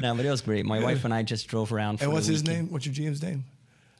No, 0.01 0.15
but 0.15 0.25
it 0.25 0.29
was 0.31 0.41
great. 0.41 0.65
My 0.65 0.81
wife 0.81 1.05
and 1.05 1.13
I 1.13 1.21
just 1.21 1.47
drove 1.47 1.71
around. 1.71 1.97
For 1.97 2.05
and 2.05 2.13
what's 2.13 2.25
his 2.25 2.43
name? 2.43 2.71
What's 2.71 2.87
your 2.87 2.95
GM's 2.95 3.21
name? 3.21 3.45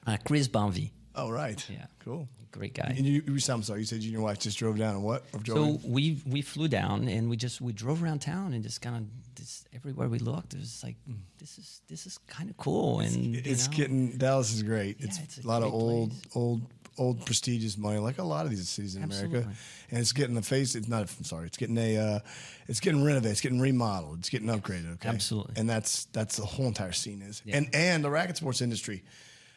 Uh, 0.07 0.17
Chris 0.25 0.47
Bonvie. 0.47 0.89
Oh, 1.13 1.29
right. 1.29 1.63
Yeah. 1.69 1.85
Cool. 1.99 2.27
Great 2.51 2.73
guy. 2.73 2.93
And 2.97 3.05
you, 3.05 3.23
you, 3.25 3.37
I'm 3.49 3.63
sorry. 3.63 3.79
You 3.79 3.85
said 3.85 3.99
you 3.99 4.07
and 4.07 4.13
your 4.13 4.21
wife 4.21 4.39
just 4.39 4.59
drove 4.59 4.77
down 4.77 4.95
and 4.95 5.03
what? 5.03 5.23
So 5.45 5.63
in? 5.63 5.79
we 5.83 6.21
we 6.25 6.41
flew 6.41 6.67
down 6.67 7.07
and 7.07 7.29
we 7.29 7.37
just 7.37 7.61
we 7.61 7.71
drove 7.71 8.03
around 8.03 8.19
town 8.19 8.53
and 8.53 8.61
just 8.61 8.81
kind 8.81 8.97
of 8.97 9.35
just 9.35 9.69
everywhere 9.73 10.09
we 10.09 10.19
looked 10.19 10.53
it 10.53 10.59
was 10.59 10.83
like 10.83 10.97
this 11.39 11.57
is 11.57 11.81
this 11.87 12.05
is 12.05 12.19
kind 12.27 12.49
of 12.49 12.57
cool 12.57 12.99
and 12.99 13.35
it's 13.35 13.69
know, 13.69 13.77
getting 13.77 14.17
Dallas 14.17 14.53
is 14.53 14.63
great. 14.63 14.97
Yeah, 14.99 15.07
it's, 15.07 15.19
it's 15.19 15.37
a 15.37 15.47
a 15.47 15.47
lot 15.47 15.63
of 15.63 15.73
old, 15.73 16.09
place. 16.09 16.35
old, 16.35 16.61
old 16.97 17.25
prestigious 17.25 17.77
money, 17.77 17.99
like 17.99 18.17
a 18.17 18.23
lot 18.23 18.45
of 18.45 18.51
these 18.51 18.67
cities 18.67 18.95
in 18.95 19.03
America. 19.03 19.47
And 19.89 19.99
it's 19.99 20.11
getting 20.11 20.35
the 20.35 20.41
face. 20.41 20.75
It's 20.75 20.87
not. 20.87 21.01
I'm 21.17 21.23
sorry. 21.23 21.47
It's 21.47 21.57
getting 21.57 21.77
a. 21.77 21.97
Uh, 21.97 22.19
it's 22.67 22.79
getting 22.79 23.03
renovated. 23.03 23.31
It's 23.31 23.41
getting 23.41 23.59
remodeled. 23.61 24.19
It's 24.19 24.29
getting 24.29 24.49
upgraded. 24.49 24.93
Okay. 24.95 25.09
Absolutely. 25.09 25.53
And 25.57 25.69
that's 25.69 26.05
that's 26.05 26.37
the 26.37 26.45
whole 26.45 26.67
entire 26.67 26.91
scene 26.91 27.21
is. 27.21 27.41
Yeah. 27.45 27.57
And 27.57 27.69
and 27.73 28.03
the 28.03 28.09
racket 28.09 28.37
sports 28.37 28.61
industry. 28.61 29.03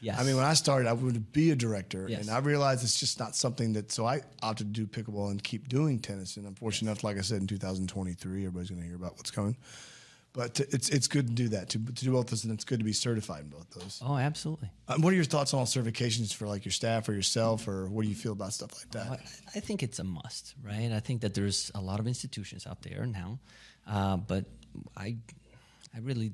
Yes. 0.04 0.18
I 0.20 0.24
mean, 0.24 0.36
when 0.36 0.44
I 0.44 0.54
started, 0.54 0.86
I 0.88 0.92
wanted 0.92 1.14
to 1.14 1.20
be 1.20 1.50
a 1.50 1.56
director, 1.56 2.06
Yes. 2.08 2.20
and 2.20 2.30
I 2.30 2.38
realized 2.38 2.84
it's 2.84 3.00
just 3.00 3.18
not 3.18 3.34
something 3.34 3.72
that. 3.74 3.90
So 3.90 4.04
I 4.06 4.20
opted 4.42 4.74
to 4.74 4.84
do 4.84 4.86
pickleball 4.86 5.30
and 5.30 5.42
keep 5.42 5.68
doing 5.68 5.98
tennis. 5.98 6.36
And 6.36 6.46
I'm 6.46 6.54
fortunate 6.54 6.90
enough, 6.90 7.02
like 7.04 7.16
I 7.18 7.22
said, 7.22 7.40
in 7.40 7.46
2023, 7.46 8.40
everybody's 8.46 8.68
going 8.70 8.82
to 8.82 8.86
hear 8.86 8.96
about 8.96 9.16
what's 9.16 9.30
coming. 9.30 9.56
But 10.34 10.58
it's 10.58 10.88
it's 10.88 11.06
good 11.06 11.28
to 11.28 11.32
do 11.32 11.48
that 11.50 11.68
to, 11.70 11.78
to 11.78 12.04
do 12.04 12.10
both 12.10 12.26
those, 12.26 12.42
and 12.44 12.52
it's 12.52 12.64
good 12.64 12.80
to 12.80 12.84
be 12.84 12.92
certified 12.92 13.42
in 13.44 13.50
both 13.50 13.70
those. 13.70 14.00
oh 14.04 14.16
absolutely 14.16 14.68
Um, 14.88 15.00
what 15.00 15.12
are 15.12 15.16
your 15.16 15.24
thoughts 15.24 15.54
on 15.54 15.60
all 15.60 15.66
certifications 15.66 16.34
for 16.34 16.48
like 16.48 16.64
your 16.64 16.72
staff 16.72 17.08
or 17.08 17.12
yourself, 17.14 17.68
or 17.68 17.88
what 17.88 18.02
do 18.02 18.08
you 18.08 18.16
feel 18.16 18.32
about 18.32 18.52
stuff 18.52 18.72
like 18.76 18.90
that? 18.90 19.20
I, 19.20 19.58
I 19.58 19.60
think 19.60 19.84
it's 19.84 20.00
a 20.00 20.04
must 20.04 20.54
right 20.60 20.90
I 20.90 20.98
think 20.98 21.20
that 21.20 21.34
there's 21.34 21.70
a 21.76 21.80
lot 21.80 22.00
of 22.00 22.08
institutions 22.08 22.66
out 22.66 22.82
there 22.82 23.06
now 23.06 23.38
uh, 23.86 24.16
but 24.16 24.44
I 24.96 25.16
I 25.94 26.00
really 26.02 26.32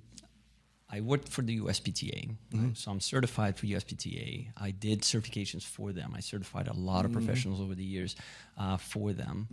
I 0.93 1.01
worked 1.01 1.29
for 1.29 1.43
the 1.43 1.61
USPTA, 1.61 2.35
right? 2.53 2.77
so 2.77 2.91
I'm 2.91 3.01
certified 3.01 3.57
for 3.57 3.67
USPTA. 3.67 4.49
I 4.57 4.73
did 4.73 5.03
certifications 5.03 5.63
for 5.63 5.93
them. 5.93 6.13
I 6.17 6.21
certified 6.21 6.67
a 6.67 6.73
lot 6.73 7.05
of 7.05 7.13
professionals 7.13 7.61
over 7.61 7.75
the 7.75 7.85
years 7.85 8.17
uh, 8.59 8.77
for 8.77 9.13
them. 9.13 9.49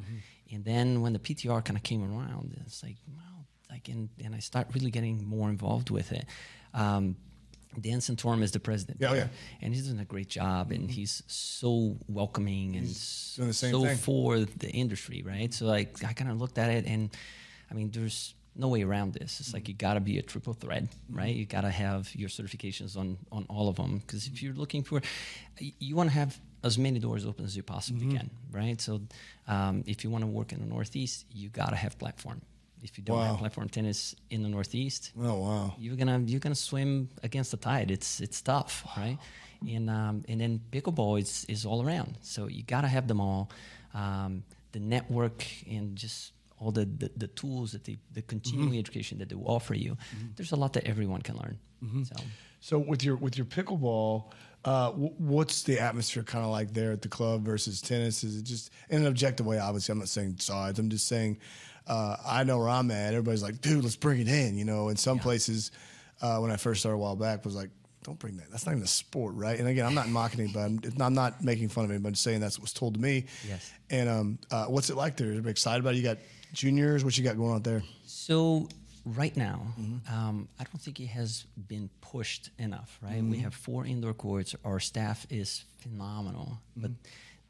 And 0.51 0.65
then 0.65 1.01
when 1.01 1.13
the 1.13 1.19
PTR 1.19 1.63
kind 1.63 1.77
of 1.77 1.83
came 1.83 2.01
around, 2.01 2.59
it's 2.65 2.81
like, 2.81 2.95
wow, 3.07 3.45
like, 3.69 3.87
and, 3.87 4.09
and 4.23 4.33
I 4.33 4.39
start 4.39 4.67
really 4.73 4.89
getting 4.89 5.27
more 5.27 5.49
involved 5.49 5.89
with 5.91 6.11
it. 6.11 6.25
Um, 6.73 7.17
Dan 7.79 7.99
Santorum 7.99 8.41
is 8.41 8.51
the 8.51 8.59
president. 8.59 8.97
Yeah, 8.99 9.11
oh, 9.11 9.13
yeah. 9.13 9.27
And 9.61 9.73
he's 9.73 9.87
doing 9.87 9.99
a 9.99 10.05
great 10.05 10.29
job, 10.29 10.71
and 10.71 10.89
he's 10.89 11.21
so 11.27 11.97
welcoming 12.07 12.75
and 12.75 12.85
doing 13.35 13.47
the 13.49 13.53
same 13.53 13.71
so 13.71 13.83
thing. 13.83 13.97
for 13.97 14.39
the 14.39 14.69
industry, 14.69 15.23
right? 15.25 15.53
So 15.53 15.65
like 15.65 16.03
I 16.03 16.13
kind 16.13 16.31
of 16.31 16.39
looked 16.39 16.57
at 16.57 16.71
it, 16.71 16.85
and 16.87 17.11
I 17.69 17.75
mean, 17.75 17.91
there's 17.91 18.33
no 18.57 18.67
way 18.69 18.83
around 18.83 19.13
this. 19.13 19.39
It's 19.39 19.53
like 19.53 19.67
you 19.67 19.73
got 19.75 19.93
to 19.93 19.99
be 19.99 20.17
a 20.17 20.21
triple 20.21 20.53
threat, 20.53 20.83
right? 21.11 21.33
You 21.35 21.45
got 21.45 21.61
to 21.61 21.69
have 21.69 22.13
your 22.15 22.29
certifications 22.29 22.97
on 22.97 23.17
on 23.31 23.45
all 23.49 23.67
of 23.69 23.75
them 23.75 23.99
because 23.99 24.27
if 24.27 24.41
you're 24.41 24.53
looking 24.55 24.83
for, 24.83 25.01
you 25.79 25.95
want 25.95 26.09
to 26.09 26.15
have 26.15 26.39
as 26.63 26.77
many 26.77 26.99
doors 26.99 27.25
open 27.25 27.45
as 27.45 27.55
you 27.55 27.63
possibly 27.63 28.05
Mm-hmm. 28.07 28.17
can, 28.17 28.29
right? 28.51 28.81
So 28.81 29.01
um, 29.47 29.83
if 29.85 30.03
you 30.03 30.09
want 30.09 30.23
to 30.23 30.27
work 30.27 30.51
in 30.53 30.59
the 30.59 30.65
Northeast, 30.65 31.25
you 31.31 31.49
got 31.49 31.69
to 31.69 31.75
have 31.75 31.97
platform. 31.97 32.41
If 32.83 32.97
you 32.97 33.03
don't 33.03 33.17
Wow. 33.17 33.25
have 33.27 33.37
platform 33.37 33.69
tennis 33.69 34.15
in 34.29 34.43
the 34.43 34.49
Northeast, 34.49 35.11
Oh 35.19 35.35
wow! 35.39 35.75
you're 35.79 35.95
gonna 35.95 36.19
you're 36.25 36.39
gonna 36.39 36.55
swim 36.55 37.09
against 37.23 37.51
the 37.51 37.57
tide. 37.57 37.89
It's 37.91 38.19
it's 38.21 38.41
tough, 38.41 38.85
right? 38.97 39.17
And 39.67 39.89
um, 39.89 40.23
and 40.29 40.39
then 40.41 40.59
pickleball 40.71 41.19
is 41.19 41.45
is 41.49 41.65
all 41.65 41.81
around. 41.85 42.17
So 42.21 42.47
you 42.47 42.63
gotta 42.63 42.87
have 42.87 43.07
them 43.07 43.19
all. 43.19 43.49
Um, 43.93 44.43
the 44.73 44.79
network 44.79 45.43
and 45.69 45.95
just 45.95 46.33
all 46.59 46.71
the, 46.71 46.85
the, 46.85 47.11
the 47.15 47.27
tools 47.27 47.71
that 47.73 47.83
they 47.83 47.97
the 48.13 48.21
continuing 48.23 48.77
education 48.77 49.19
that 49.19 49.29
they 49.29 49.35
will 49.35 49.49
offer 49.49 49.75
you. 49.75 49.97
There's 50.35 50.51
a 50.51 50.55
lot 50.55 50.73
that 50.73 50.85
everyone 50.85 51.21
can 51.21 51.35
learn. 51.37 51.57
So 52.05 52.15
So 52.59 52.79
with 52.79 53.03
your 53.03 53.15
with 53.15 53.37
your 53.37 53.45
pickleball, 53.45 54.31
uh, 54.65 54.89
w- 54.91 55.13
what's 55.19 55.63
the 55.63 55.79
atmosphere 55.79 56.23
kind 56.23 56.43
of 56.43 56.49
like 56.51 56.73
there 56.73 56.91
at 56.91 57.01
the 57.01 57.07
club 57.09 57.45
versus 57.45 57.81
tennis? 57.81 58.23
Is 58.23 58.37
it 58.37 58.43
just 58.43 58.71
in 58.89 59.01
an 59.01 59.07
objective 59.07 59.45
way? 59.45 59.59
Obviously, 59.59 59.91
I'm 59.93 59.99
not 59.99 60.09
saying 60.09 60.37
sides. 60.39 60.79
I'm 60.79 60.89
just 60.89 61.07
saying 61.07 61.37
uh, 61.85 62.17
I 62.25 62.43
know 62.43 62.57
where 62.57 62.69
I'm 62.69 62.89
at. 62.91 63.13
Everybody's 63.13 63.43
like, 63.43 63.61
dude, 63.61 63.83
let's 63.83 63.95
bring 63.95 64.19
it 64.19 64.27
in. 64.27 64.57
You 64.57 64.65
know, 64.65 64.89
in 64.89 64.97
some 64.97 65.19
places, 65.19 65.71
uh, 66.21 66.39
when 66.39 66.49
I 66.51 66.57
first 66.57 66.79
started 66.81 66.95
a 66.95 66.99
while 66.99 67.15
back, 67.15 67.45
was 67.45 67.55
like. 67.55 67.69
Don't 68.03 68.19
bring 68.19 68.37
that. 68.37 68.49
That's 68.49 68.65
not 68.65 68.71
even 68.71 68.83
a 68.83 68.87
sport, 68.87 69.35
right? 69.35 69.59
And 69.59 69.67
again, 69.67 69.85
I'm 69.85 69.93
not 69.93 70.07
mocking 70.07 70.39
anybody. 70.39 70.79
I'm, 70.87 71.01
I'm 71.01 71.13
not 71.13 71.43
making 71.43 71.67
fun 71.67 71.83
of 71.83 71.91
anybody. 71.91 72.11
I'm 72.11 72.13
just 72.13 72.23
saying 72.23 72.39
that's 72.39 72.57
what 72.57 72.61
was 72.61 72.71
told 72.71 72.93
to 72.93 73.01
me. 73.01 73.25
Yes. 73.45 73.69
And 73.89 74.07
um, 74.07 74.39
uh, 74.49 74.65
what's 74.67 74.89
it 74.89 74.95
like 74.95 75.17
there? 75.17 75.27
Everybody 75.27 75.51
excited 75.51 75.81
about 75.81 75.93
it? 75.93 75.97
You 75.97 76.03
got 76.03 76.17
juniors. 76.57 77.03
What 77.05 77.17
you 77.17 77.23
got 77.23 77.37
going 77.37 77.51
on 77.51 77.55
out 77.57 77.63
there? 77.63 77.83
So 78.05 78.67
right 79.05 79.35
now, 79.37 79.61
um, 80.11 80.47
I 80.59 80.63
don't 80.63 80.81
think 80.81 80.99
it 80.99 81.07
has 81.07 81.45
been 81.67 81.89
pushed 82.01 82.49
enough. 82.57 82.97
Right, 83.01 83.23
we 83.23 83.39
have 83.39 83.53
four 83.53 83.85
indoor 83.85 84.13
courts. 84.13 84.55
Our 84.65 84.79
staff 84.79 85.25
is 85.29 85.63
phenomenal, 85.79 86.57
but 86.75 86.91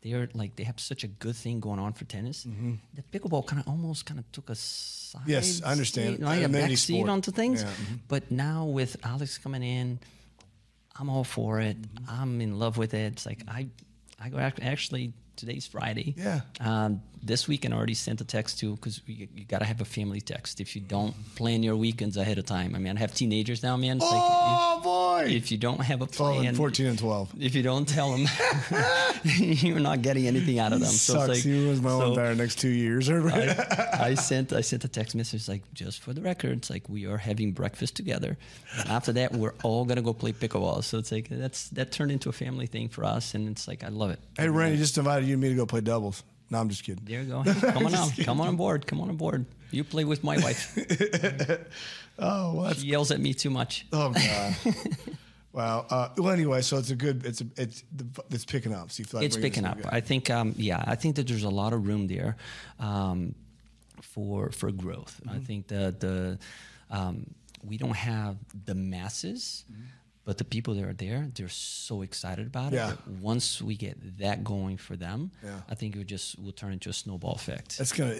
they're 0.04 0.30
like 0.34 0.56
they 0.58 0.64
have 0.64 0.80
such 0.80 1.04
a 1.04 1.08
good 1.08 1.36
thing 1.36 1.60
going 1.60 1.80
on 1.80 1.94
for 1.94 2.06
tennis. 2.06 2.44
The 2.44 3.04
pickleball 3.20 3.46
kind 3.48 3.62
of 3.62 3.68
almost 3.68 4.06
kind 4.06 4.20
of 4.20 4.32
took 4.32 4.50
a 4.50 4.56
side. 4.56 5.24
Yes, 5.26 5.62
I 5.64 5.72
understand. 5.72 6.18
seat, 6.18 6.24
like 6.24 6.44
a 6.44 6.50
back 6.50 6.78
seat 6.78 7.08
onto 7.08 7.32
things. 7.32 7.64
Yeah, 7.64 7.70
mhm. 7.70 8.00
But 8.08 8.30
now 8.30 8.66
with 8.66 8.98
Alex 9.04 9.38
coming 9.38 9.64
in. 9.64 10.00
I'm 11.00 11.10
all 11.12 11.24
for 11.24 11.60
it. 11.60 11.78
I'm 12.10 12.42
in 12.42 12.58
love 12.58 12.76
with 12.76 12.96
it. 12.96 13.14
It's 13.14 13.26
like 13.28 13.44
I, 13.48 13.68
I 14.20 14.30
go 14.30 14.40
actually 14.40 15.14
today's 15.36 15.68
Friday. 15.68 16.16
Yeah. 16.18 16.42
Um, 16.60 17.04
this 17.24 17.48
weekend 17.48 17.74
I 17.74 17.78
already 17.78 17.94
sent 17.94 18.22
a 18.22 18.26
text 18.26 18.60
to 18.60 18.76
because 18.76 19.02
you, 19.06 19.28
you 19.36 19.46
got 19.46 19.60
to 19.60 19.66
have 19.66 19.82
a 19.82 19.86
family 19.86 20.22
text. 20.22 20.60
If 20.62 20.76
you 20.76 20.82
don't 20.82 21.14
plan 21.36 21.64
your 21.64 21.76
weekends 21.76 22.18
ahead 22.18 22.38
of 22.38 22.46
time, 22.46 22.76
I 22.76 22.80
mean, 22.80 22.96
I 22.96 23.00
have 23.00 23.14
teenagers 23.14 23.64
now, 23.64 23.76
man. 23.78 23.98
It's 23.98 24.06
like 24.06 24.14
Oh 24.16 24.80
boy! 24.84 25.24
if, 25.26 25.32
if 25.34 25.52
you 25.52 25.58
don't 25.58 25.82
have 25.82 26.02
a 26.02 26.08
12 26.08 26.36
plan, 26.36 26.48
and 26.48 26.58
14 26.58 26.86
and 26.86 27.00
12. 27.00 27.34
if 27.40 27.56
you 27.56 27.64
don't 27.64 27.88
tell 27.88 28.12
them, 28.12 28.28
you're 29.24 29.80
not 29.80 30.02
getting 30.02 30.28
anything 30.28 30.60
out 30.60 30.74
of 30.74 30.80
them. 30.80 30.90
So 30.90 31.14
Sucks. 31.14 31.30
it's 31.30 31.46
like, 31.46 31.54
he 31.54 31.66
ruins 31.66 31.82
my 31.82 31.90
so 31.90 32.02
own 32.02 32.10
entire 32.12 32.36
next 32.36 32.60
two 32.60 32.70
years. 32.70 33.10
I, 33.10 33.96
I 34.00 34.14
sent 34.16 34.54
I 34.54 34.62
sent 34.62 34.84
a 34.86 34.88
text 34.88 35.16
message 35.16 35.48
like 35.48 35.62
just 35.74 36.02
for 36.02 36.14
the 36.14 36.22
record, 36.22 36.58
it's 36.58 36.70
like 36.70 36.88
we 36.90 37.06
are 37.06 37.18
having 37.18 37.52
breakfast 37.52 37.96
together. 37.96 38.38
And 38.80 38.90
after 38.90 39.12
that, 39.14 39.34
we're 39.34 39.54
all 39.64 39.86
gonna 39.86 40.02
go 40.02 40.14
play 40.14 40.34
pickleball. 40.34 40.84
So 40.84 40.98
it's 40.98 41.12
like 41.12 41.28
that's 41.30 41.70
that 41.70 41.92
turned 41.92 42.12
into 42.12 42.30
a 42.30 42.34
family 42.34 42.68
thing 42.68 42.90
for 42.90 43.04
us, 43.04 43.34
and 43.34 43.48
it's 43.50 43.68
like 43.68 43.84
I 43.84 43.90
love 43.90 44.12
it. 44.12 44.20
hey, 44.38 44.50
Randy 44.50 44.78
just 44.78 44.98
invited 44.98 45.28
you 45.28 45.34
and 45.34 45.42
me 45.42 45.50
to 45.50 45.56
go 45.56 45.66
play 45.66 45.82
doubles. 45.82 46.24
No, 46.50 46.60
I'm 46.60 46.70
just 46.70 46.84
kidding. 46.84 47.04
There 47.06 47.22
you 47.22 47.27
go. 47.27 47.44
Come 47.74 47.86
on 47.86 47.96
on, 47.96 48.10
come 48.12 48.42
on 48.42 48.56
board, 48.56 48.88
come 48.88 49.01
on 49.01 49.16
board. 49.18 49.46
You 49.72 49.84
play 49.84 50.06
with 50.06 50.24
my 50.24 50.38
wife. 50.38 50.77
Oh, 52.20 52.54
well, 52.56 52.74
She 52.74 52.88
yells 52.88 53.12
at 53.12 53.20
me 53.20 53.34
too 53.36 53.51
much. 53.51 53.86
Oh 53.94 54.10
god. 54.13 54.56
wow. 55.54 55.86
Uh, 55.88 56.10
well, 56.18 56.32
anyway, 56.32 56.62
so 56.62 56.77
it's 56.77 56.89
a 56.89 56.96
good. 56.96 57.24
It's 57.25 57.42
a, 57.42 57.46
it's 57.56 57.84
it's 58.32 58.44
picking 58.46 58.74
up. 58.74 58.89
So 58.92 59.01
you 59.01 59.06
feel 59.06 59.20
like 59.20 59.27
it's 59.27 59.38
picking 59.38 59.66
up. 59.66 59.77
good. 59.77 59.86
I 59.92 60.01
think, 60.01 60.30
um, 60.32 60.56
yeah, 60.58 60.84
I 60.88 60.96
think 60.96 61.16
that 61.18 61.27
there's 61.27 61.44
a 61.44 61.50
lot 61.50 61.74
of 61.74 61.86
room 61.86 62.08
there 62.08 62.36
um, 62.80 63.36
for 64.01 64.50
for 64.50 64.72
growth. 64.72 65.22
Mm-hmm. 65.24 65.36
I 65.36 65.39
think 65.39 65.68
that 65.68 66.00
the 66.00 66.39
um, 66.89 67.27
we 67.63 67.77
don't 67.77 67.96
have 67.96 68.38
the 68.66 68.74
masses, 68.74 69.63
but 70.28 70.38
the 70.38 70.44
people 70.44 70.74
that 70.76 70.84
are 70.84 70.94
there, 70.94 71.30
they're 71.36 71.48
so 71.48 72.02
excited 72.02 72.46
about 72.48 72.74
Yeah. 72.74 72.92
it. 72.92 72.98
once 73.22 73.62
we 73.62 73.76
get 73.78 73.96
that 74.20 74.44
going 74.44 74.76
for 74.78 74.98
them, 74.98 75.32
Yeah. 75.42 75.62
I 75.70 75.76
think 75.76 75.96
it 75.96 76.00
would 76.00 76.10
just 76.10 76.38
will 76.38 76.52
turn 76.52 76.74
into 76.74 76.90
a 76.90 76.94
snowball 76.94 77.34
effect. 77.36 77.80
It's 77.80 77.94
gonna. 77.94 78.20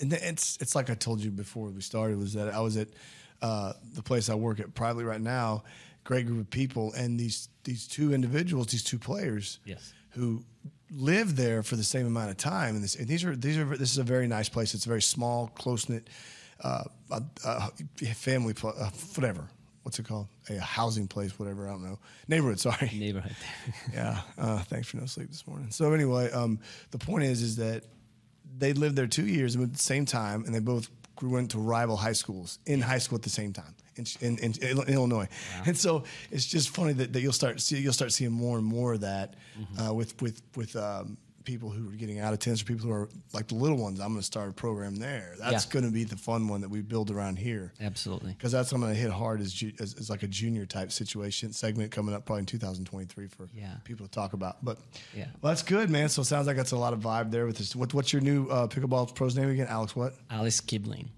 And 0.00 0.12
it's 0.12 0.56
it's 0.62 0.74
like 0.74 0.88
I 0.90 0.94
told 0.94 1.20
you 1.20 1.30
before 1.30 1.68
we 1.70 1.82
started 1.82 2.18
was 2.18 2.32
that 2.32 2.48
I 2.54 2.60
was 2.60 2.76
at 2.78 2.88
uh, 3.42 3.72
the 3.92 4.02
place 4.02 4.30
I 4.30 4.36
work 4.36 4.58
at 4.58 4.72
privately 4.74 5.04
right 5.04 5.20
now. 5.20 5.64
Great 6.04 6.26
group 6.26 6.40
of 6.40 6.50
people, 6.50 6.92
and 6.94 7.20
these 7.20 7.48
these 7.64 7.86
two 7.86 8.14
individuals, 8.14 8.68
these 8.68 8.84
two 8.84 8.98
players, 8.98 9.58
Yes. 9.66 9.92
who 10.16 10.42
live 10.90 11.36
there 11.36 11.62
for 11.62 11.76
the 11.76 11.84
same 11.84 12.06
amount 12.06 12.30
of 12.30 12.36
time. 12.38 12.74
And, 12.76 12.82
this, 12.82 12.94
and 12.96 13.06
these 13.06 13.22
are 13.26 13.36
these 13.36 13.58
are 13.58 13.66
this 13.76 13.90
is 13.92 13.98
a 13.98 14.04
very 14.14 14.26
nice 14.28 14.48
place. 14.48 14.72
It's 14.74 14.86
a 14.86 14.88
very 14.88 15.02
small, 15.02 15.48
close 15.48 15.88
knit 15.90 16.08
uh, 16.64 16.84
uh, 17.10 17.20
uh, 17.44 17.68
family, 18.14 18.54
pl- 18.54 18.74
uh, 18.78 18.90
whatever. 19.14 19.48
What's 19.82 19.98
it 19.98 20.06
called? 20.06 20.28
A 20.50 20.58
housing 20.58 21.08
place, 21.08 21.38
whatever. 21.38 21.66
I 21.66 21.70
don't 21.72 21.82
know. 21.82 21.98
Neighborhood. 22.26 22.60
Sorry. 22.60 22.90
Neighborhood. 22.94 23.36
yeah. 23.92 24.20
Uh, 24.36 24.58
thanks 24.64 24.88
for 24.88 24.98
no 24.98 25.06
sleep 25.06 25.28
this 25.28 25.46
morning. 25.46 25.70
So 25.70 25.92
anyway, 25.92 26.30
um, 26.32 26.58
the 26.90 26.98
point 26.98 27.24
is, 27.24 27.42
is 27.42 27.56
that 27.56 27.84
they 28.58 28.72
lived 28.72 28.96
there 28.96 29.06
two 29.06 29.26
years 29.26 29.56
at 29.56 29.72
the 29.72 29.78
same 29.78 30.04
time, 30.04 30.44
and 30.44 30.54
they 30.54 30.60
both 30.60 30.90
grew 31.16 31.44
to 31.48 31.58
rival 31.58 31.96
high 31.96 32.12
schools 32.12 32.58
in 32.66 32.80
high 32.80 32.98
school 32.98 33.16
at 33.16 33.22
the 33.22 33.30
same 33.30 33.52
time 33.52 33.74
in, 33.96 34.06
in, 34.20 34.38
in, 34.38 34.54
in 34.62 34.78
Illinois. 34.94 35.28
And 35.66 35.76
so 35.76 36.04
it's 36.30 36.46
just 36.46 36.70
funny 36.70 36.92
that, 36.94 37.12
that 37.12 37.20
you'll 37.20 37.32
start 37.32 37.60
see 37.60 37.78
you'll 37.78 37.92
start 37.92 38.12
seeing 38.12 38.30
more 38.30 38.56
and 38.56 38.66
more 38.66 38.94
of 38.94 39.00
that 39.00 39.34
uh, 39.84 39.92
with 39.92 40.20
with 40.22 40.40
with 40.54 40.76
um, 40.76 41.18
people 41.48 41.70
who 41.70 41.88
are 41.88 41.96
getting 41.96 42.18
out 42.20 42.34
of 42.34 42.38
tennis 42.38 42.60
or 42.60 42.66
people 42.66 42.86
who 42.86 42.92
are 42.92 43.08
like 43.32 43.48
the 43.48 43.54
little 43.54 43.78
ones. 43.78 44.00
I'm 44.00 44.08
going 44.08 44.20
to 44.20 44.22
start 44.26 44.50
a 44.50 44.52
program 44.52 44.96
there. 44.96 45.34
That's 45.40 45.64
Yeah. 45.64 45.72
going 45.72 45.86
to 45.86 45.90
be 45.90 46.04
the 46.04 46.16
fun 46.16 46.46
one 46.46 46.60
that 46.60 46.68
we 46.68 46.82
build 46.82 47.10
around 47.10 47.38
here 47.38 47.72
Absolutely. 47.80 48.32
because 48.34 48.52
that's 48.52 48.70
I'm 48.70 48.82
going 48.82 48.92
to 48.92 49.00
hit 49.00 49.10
hard 49.10 49.40
as, 49.40 49.52
ju- 49.52 49.72
as 49.80 49.94
as 49.94 50.10
like 50.10 50.22
a 50.22 50.28
junior 50.28 50.66
type 50.66 50.92
situation 50.92 51.54
segment 51.54 51.90
coming 51.90 52.14
up 52.14 52.26
probably 52.26 52.40
in 52.40 52.46
2023 52.46 53.28
for 53.28 53.48
Yeah. 53.54 53.72
people 53.84 54.04
to 54.06 54.12
talk 54.12 54.34
about. 54.34 54.62
But 54.62 54.78
Yeah. 55.16 55.28
well, 55.40 55.50
that's 55.50 55.62
good, 55.62 55.88
man. 55.88 56.10
So 56.10 56.20
it 56.20 56.26
sounds 56.26 56.46
like 56.46 56.56
that's 56.56 56.72
a 56.72 56.76
lot 56.76 56.92
of 56.92 57.00
vibe 57.00 57.30
there 57.30 57.46
with 57.46 57.56
this. 57.56 57.74
What, 57.74 57.94
what's 57.94 58.12
your 58.12 58.20
new 58.20 58.46
uh, 58.48 58.66
pickleball 58.68 59.14
pro's 59.14 59.34
name 59.34 59.48
again? 59.48 59.68
Alex, 59.70 59.96
what? 59.96 60.14
Alex 60.30 60.60
Kibling, 60.60 61.08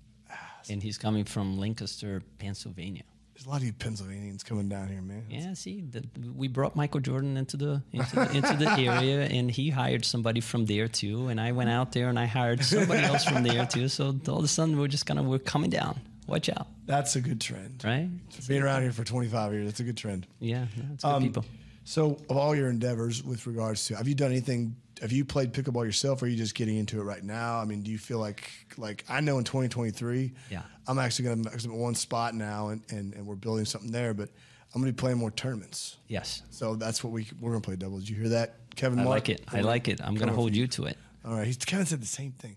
and 0.69 0.81
he's 0.81 0.97
coming 0.97 1.25
from 1.25 1.59
Lancaster, 1.59 2.23
Pennsylvania. 2.39 3.03
There's 3.41 3.47
a 3.47 3.51
lot 3.53 3.61
of 3.63 3.67
you 3.67 3.73
Pennsylvanians 3.73 4.43
coming 4.45 4.69
down 4.69 4.89
here, 4.89 5.01
man. 5.01 5.25
Yeah, 5.31 5.55
see, 5.55 5.81
the, 5.81 6.05
we 6.37 6.47
brought 6.47 6.77
Michael 6.77 7.01
Jordan 7.01 7.39
into 7.39 7.57
the 7.57 7.83
into 7.91 8.15
the, 8.15 8.31
into 8.37 8.57
the 8.59 8.71
area, 8.71 9.23
and 9.31 9.51
he 9.51 9.71
hired 9.71 10.05
somebody 10.05 10.43
from 10.43 10.67
there 10.67 10.89
too. 10.89 11.29
And 11.29 11.41
I 11.41 11.53
went 11.53 11.71
out 11.71 11.93
there 11.93 12.11
and 12.11 12.19
I 12.19 12.27
hired 12.27 12.63
somebody 12.63 13.03
else 13.03 13.25
from 13.25 13.43
there 13.43 13.65
too. 13.65 13.89
So 13.89 14.15
all 14.29 14.39
of 14.41 14.45
a 14.45 14.49
sudden, 14.49 14.79
we're 14.79 14.89
just 14.89 15.07
kind 15.07 15.19
of 15.19 15.25
we're 15.25 15.39
coming 15.39 15.71
down. 15.71 15.99
Watch 16.27 16.51
out, 16.51 16.67
That's 16.85 17.17
a 17.17 17.21
good 17.23 17.41
trend. 17.41 17.83
right? 17.83 18.11
Being 18.47 18.63
around 18.63 18.83
here 18.83 18.93
for 18.93 19.05
25 19.05 19.53
years, 19.55 19.67
that's 19.67 19.81
a 19.81 19.85
good 19.85 19.97
trend. 19.97 20.27
Yeah, 20.39 20.67
no, 20.77 20.85
it's 20.93 21.03
good 21.03 21.09
Um, 21.11 21.23
people. 21.23 21.45
So, 21.85 22.19
of 22.29 22.37
all 22.37 22.55
your 22.55 22.69
endeavors 22.69 23.25
with 23.25 23.47
regards 23.47 23.87
to, 23.87 23.97
have 23.97 24.07
you 24.07 24.15
done 24.15 24.31
anything? 24.33 24.77
Have 25.01 25.13
you 25.13 25.25
played 25.25 25.53
pickleball 25.53 25.85
yourself, 25.85 26.23
or 26.23 26.27
are 26.27 26.29
you 26.29 26.37
just 26.37 26.55
getting 26.55 26.77
into 26.77 27.01
it 27.01 27.05
right 27.05 27.23
now? 27.23 27.59
I 27.59 27.65
mean, 27.65 27.83
do 27.83 27.91
you 27.91 27.99
feel 27.99 28.19
like, 28.19 28.51
like 28.77 29.05
I 29.09 29.21
know 29.21 29.39
in 29.39 29.45
2023, 29.45 30.33
Yeah. 30.51 30.63
I'm 30.87 30.99
actually 30.99 31.27
going 31.27 31.45
to 31.45 31.51
I'm 31.51 31.57
at 31.57 31.67
one 31.71 31.95
spot 31.95 32.35
now, 32.35 32.69
and, 32.69 32.83
and, 32.91 33.15
and 33.15 33.27
we're 33.27 33.37
building 33.37 33.65
something 33.65 33.93
there, 33.93 34.13
but 34.13 34.29
I'm 34.75 34.81
going 34.81 34.93
to 34.93 34.97
be 34.97 35.01
playing 35.01 35.19
more 35.19 35.31
tournaments. 35.31 35.97
Yes, 36.09 36.43
So 36.51 36.75
that's 36.77 37.03
what 37.03 37.13
we 37.13 37.27
we're 37.41 37.51
going 37.51 37.63
to 37.63 37.67
play 37.67 37.77
doubles. 37.77 38.09
You 38.09 38.17
hear 38.17 38.29
that, 38.31 38.57
Kevin? 38.77 38.99
I 38.99 39.05
Mark? 39.05 39.15
like 39.15 39.29
it. 39.29 39.45
I 39.53 39.61
like 39.61 39.89
it. 39.89 40.01
I'm 40.03 40.15
gonna 40.15 40.33
hold 40.33 40.55
you 40.55 40.67
to 40.69 40.85
it. 40.87 40.97
All 41.25 41.35
right, 41.35 41.47
he's 41.47 41.57
kind 41.59 41.83
of 41.83 41.89
said 41.89 42.01
the 42.01 42.07
same 42.07 42.33
thing. 42.33 42.57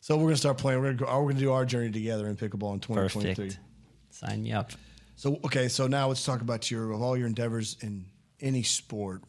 So 0.00 0.16
we're 0.16 0.24
going 0.24 0.34
to 0.34 0.38
start 0.38 0.58
playing. 0.58 0.80
We're 0.80 0.92
going 0.92 0.98
to 0.98 1.04
go, 1.06 1.16
we're 1.16 1.22
going 1.22 1.36
to 1.36 1.40
do 1.40 1.52
our 1.52 1.64
journey 1.64 1.90
together 1.90 2.26
in 2.28 2.36
pickleball 2.36 2.74
in 2.74 2.80
2023. 2.80 3.34
Perfect. 3.34 3.58
Sign 4.10 4.42
me 4.42 4.52
up. 4.52 4.72
So 5.16 5.40
okay, 5.46 5.68
so 5.68 5.86
now 5.86 6.08
let's 6.08 6.24
talk 6.24 6.42
about 6.42 6.70
your 6.70 6.92
of 6.92 7.00
all 7.00 7.16
your 7.16 7.26
endeavors 7.26 7.76
in 7.80 8.04
any 8.40 8.62
sport. 8.62 9.22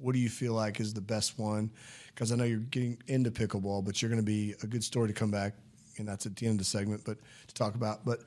What 0.00 0.12
do 0.14 0.18
you 0.18 0.28
feel 0.28 0.52
like 0.54 0.80
is 0.80 0.94
the 0.94 1.00
best 1.00 1.38
one? 1.38 1.70
Because 2.14 2.32
I 2.32 2.36
know 2.36 2.44
you're 2.44 2.58
getting 2.58 2.98
into 3.06 3.30
pickleball, 3.30 3.84
but 3.84 4.00
you're 4.02 4.08
going 4.08 4.20
to 4.20 4.26
be 4.26 4.54
a 4.62 4.66
good 4.66 4.82
story 4.82 5.08
to 5.08 5.14
come 5.14 5.30
back, 5.30 5.54
and 5.98 6.08
that's 6.08 6.26
at 6.26 6.34
the 6.36 6.46
end 6.46 6.54
of 6.54 6.58
the 6.58 6.64
segment. 6.64 7.02
But 7.04 7.18
to 7.48 7.54
talk 7.54 7.74
about, 7.74 8.04
but 8.04 8.20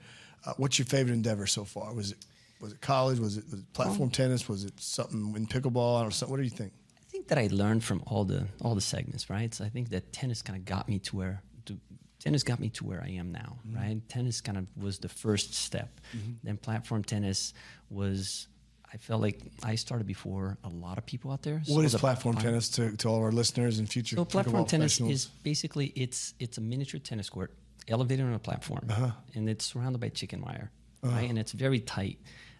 uh, 0.45 0.53
what's 0.57 0.79
your 0.79 0.85
favorite 0.85 1.13
endeavor 1.13 1.45
so 1.47 1.63
far? 1.65 1.93
Was 1.93 2.11
it 2.11 2.25
was 2.61 2.73
it 2.73 2.81
college? 2.81 3.19
Was 3.19 3.37
it, 3.37 3.45
was 3.51 3.59
it 3.61 3.73
platform 3.73 4.09
tennis? 4.11 4.47
Was 4.47 4.63
it 4.65 4.79
something 4.79 5.33
in 5.35 5.45
pickleball? 5.47 5.99
I 5.99 6.01
don't. 6.03 6.29
What 6.29 6.37
do 6.37 6.43
you 6.43 6.49
think? 6.49 6.73
I 6.99 7.03
think 7.11 7.27
that 7.27 7.37
I 7.37 7.49
learned 7.51 7.83
from 7.83 8.01
all 8.07 8.23
the 8.23 8.47
all 8.61 8.75
the 8.75 8.81
segments, 8.81 9.29
right? 9.29 9.53
So 9.53 9.65
I 9.65 9.69
think 9.69 9.89
that 9.89 10.13
tennis 10.13 10.41
kind 10.41 10.57
of 10.57 10.63
got 10.65 10.87
me 10.87 10.99
to 10.99 11.15
where 11.15 11.41
to, 11.65 11.77
tennis 12.19 12.43
got 12.43 12.59
me 12.59 12.69
to 12.69 12.85
where 12.85 13.01
I 13.03 13.09
am 13.11 13.31
now, 13.31 13.57
Mm-hmm. 13.67 13.77
right? 13.77 14.09
Tennis 14.09 14.39
kind 14.41 14.57
of 14.57 14.67
was 14.81 14.99
the 14.99 15.09
first 15.09 15.53
step. 15.53 15.99
Then 16.43 16.57
platform 16.57 17.03
tennis 17.03 17.53
was. 17.89 18.47
I 18.93 18.97
felt 18.97 19.21
like 19.21 19.39
I 19.63 19.75
started 19.75 20.05
before 20.05 20.57
a 20.63 20.69
lot 20.69 20.97
of 20.97 21.05
people 21.05 21.31
out 21.31 21.41
there. 21.43 21.59
What 21.59 21.67
So 21.67 21.81
is 21.81 21.91
the 21.93 21.99
platform 21.99 22.35
pla- 22.35 22.43
tennis 22.43 22.69
to, 22.71 22.95
to 22.97 23.07
all 23.07 23.21
our 23.23 23.31
listeners 23.31 23.79
and 23.79 23.89
future? 23.89 24.15
So 24.17 24.25
platform 24.25 24.65
tennis 24.65 24.99
is 24.99 25.27
basically 25.43 25.87
it's 25.95 26.33
it's 26.39 26.57
a 26.57 26.61
miniature 26.61 26.99
tennis 26.99 27.29
court 27.29 27.53
elevated 27.87 28.25
on 28.25 28.33
a 28.33 28.39
platform, 28.39 28.85
Uh-huh. 28.89 29.11
and 29.35 29.49
it's 29.49 29.65
surrounded 29.65 29.99
by 29.99 30.09
chicken 30.09 30.41
wire, 30.41 30.71
right? 31.03 31.29
And 31.29 31.39
it's 31.39 31.51
very 31.53 31.79
tight, 31.79 32.19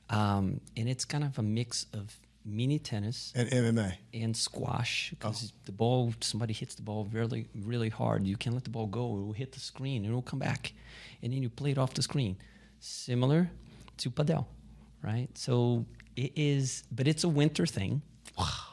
um, 0.10 0.62
and 0.78 0.88
it's 0.90 1.06
kind 1.06 1.24
of 1.24 1.38
a 1.38 1.44
mix 1.44 1.86
of 1.94 2.18
mini 2.44 2.80
tennis 2.80 3.32
and 3.36 3.48
MMA. 3.52 3.94
and 4.14 4.36
squash 4.36 5.12
Oh. 5.14 5.18
because 5.20 5.54
the 5.66 5.72
ball 5.72 6.14
somebody 6.22 6.54
hits 6.54 6.74
the 6.76 6.82
ball 6.82 7.08
really 7.14 7.46
really 7.54 7.90
hard 7.90 8.26
you 8.26 8.36
can't 8.36 8.56
let 8.56 8.64
the 8.64 8.72
ball 8.72 8.88
go 8.88 9.04
it 9.18 9.22
will 9.26 9.34
hit 9.44 9.52
the 9.52 9.60
screen 9.60 9.98
and 10.04 10.12
it 10.12 10.16
will 10.16 10.24
come 10.24 10.40
back 10.40 10.74
and 11.22 11.32
then 11.32 11.44
you 11.44 11.50
play 11.52 11.70
it 11.70 11.78
off 11.78 11.94
the 11.94 12.02
screen 12.02 12.36
similar 12.80 13.48
to 13.98 14.10
padel 14.10 14.46
right 15.04 15.30
so 15.38 15.86
it 16.16 16.32
is 16.36 16.84
but 16.92 17.08
it's 17.08 17.24
a 17.24 17.30
winter 17.30 17.66
thing 17.66 18.02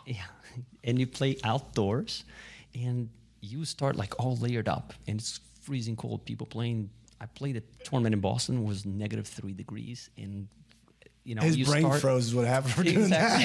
yeah 0.07 0.23
and 0.85 0.99
you 0.99 1.07
play 1.07 1.37
outdoors 1.45 2.25
and 2.75 3.09
you 3.41 3.65
start 3.65 3.97
like 3.97 4.19
all 4.19 4.37
layered 4.37 4.69
up 4.69 4.93
and 5.07 5.21
it's 5.21 5.41
freezing 5.63 5.97
cold 5.97 6.25
people 6.25 6.47
playing 6.47 6.91
i 7.21 7.27
played 7.27 7.57
a 7.57 7.61
tournament 7.85 8.15
in 8.15 8.21
boston 8.21 8.65
was 8.65 8.85
negative 8.87 9.27
three 9.27 9.53
degrees 9.53 10.11
and 10.17 10.49
you 11.25 11.35
know 11.35 11.43
His 11.43 11.57
you 11.59 11.67
brain 11.67 11.83
start, 11.83 12.01
froze 12.01 12.27
is 12.29 12.35
what 12.35 12.47
happened 12.47 12.73
for 12.73 12.83
doing 12.85 13.11
that. 13.11 13.43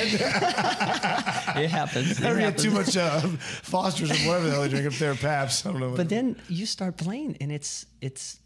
It 1.57 1.69
happens. 1.69 2.12
It 2.12 2.21
get 2.21 2.38
happens. 2.38 2.63
too 2.63 2.71
much 2.71 2.95
uh, 2.97 3.19
Foster's 3.62 4.09
or 4.12 4.15
whatever 4.27 4.45
the 4.45 4.51
hell 4.51 4.62
they 4.62 4.69
drink 4.69 4.88
up 4.88 4.93
there, 4.93 5.15
Paps. 5.15 5.65
I 5.65 5.71
don't 5.71 5.81
know. 5.81 5.93
But 5.95 6.07
then 6.07 6.38
you 6.47 6.65
start 6.65 6.95
playing, 6.97 7.38
and 7.41 7.51
it's 7.51 7.85
it's 8.01 8.39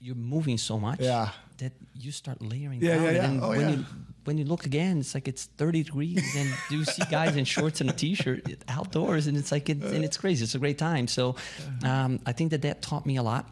you're 0.00 0.16
moving 0.16 0.58
so 0.58 0.76
much 0.78 0.98
Yeah. 1.00 1.28
that 1.58 1.72
you 1.94 2.10
start 2.10 2.42
layering 2.42 2.80
Yeah, 2.82 2.96
down. 2.96 3.04
yeah, 3.04 3.10
yeah. 3.12 3.20
then 3.20 3.40
Oh, 3.42 3.48
when 3.50 3.60
yeah. 3.60 3.70
you 3.70 3.84
when 4.24 4.38
you 4.38 4.44
look 4.44 4.66
again, 4.66 4.98
it's 4.98 5.14
like 5.14 5.28
it's 5.28 5.44
30 5.44 5.84
degrees, 5.84 6.36
and 6.36 6.48
you 6.70 6.84
see 6.84 7.02
guys 7.10 7.36
in 7.36 7.44
shorts 7.44 7.80
and 7.80 7.90
a 7.90 7.92
t-shirt 7.92 8.44
outdoors, 8.68 9.26
and 9.26 9.36
it's 9.36 9.50
like 9.52 9.68
it, 9.68 9.82
and 9.82 10.04
it's 10.04 10.16
crazy. 10.16 10.44
It's 10.44 10.54
a 10.54 10.58
great 10.58 10.78
time. 10.78 11.08
So 11.08 11.36
um, 11.84 12.20
I 12.26 12.32
think 12.32 12.50
that 12.50 12.62
that 12.62 12.82
taught 12.82 13.06
me 13.06 13.16
a 13.16 13.22
lot. 13.22 13.48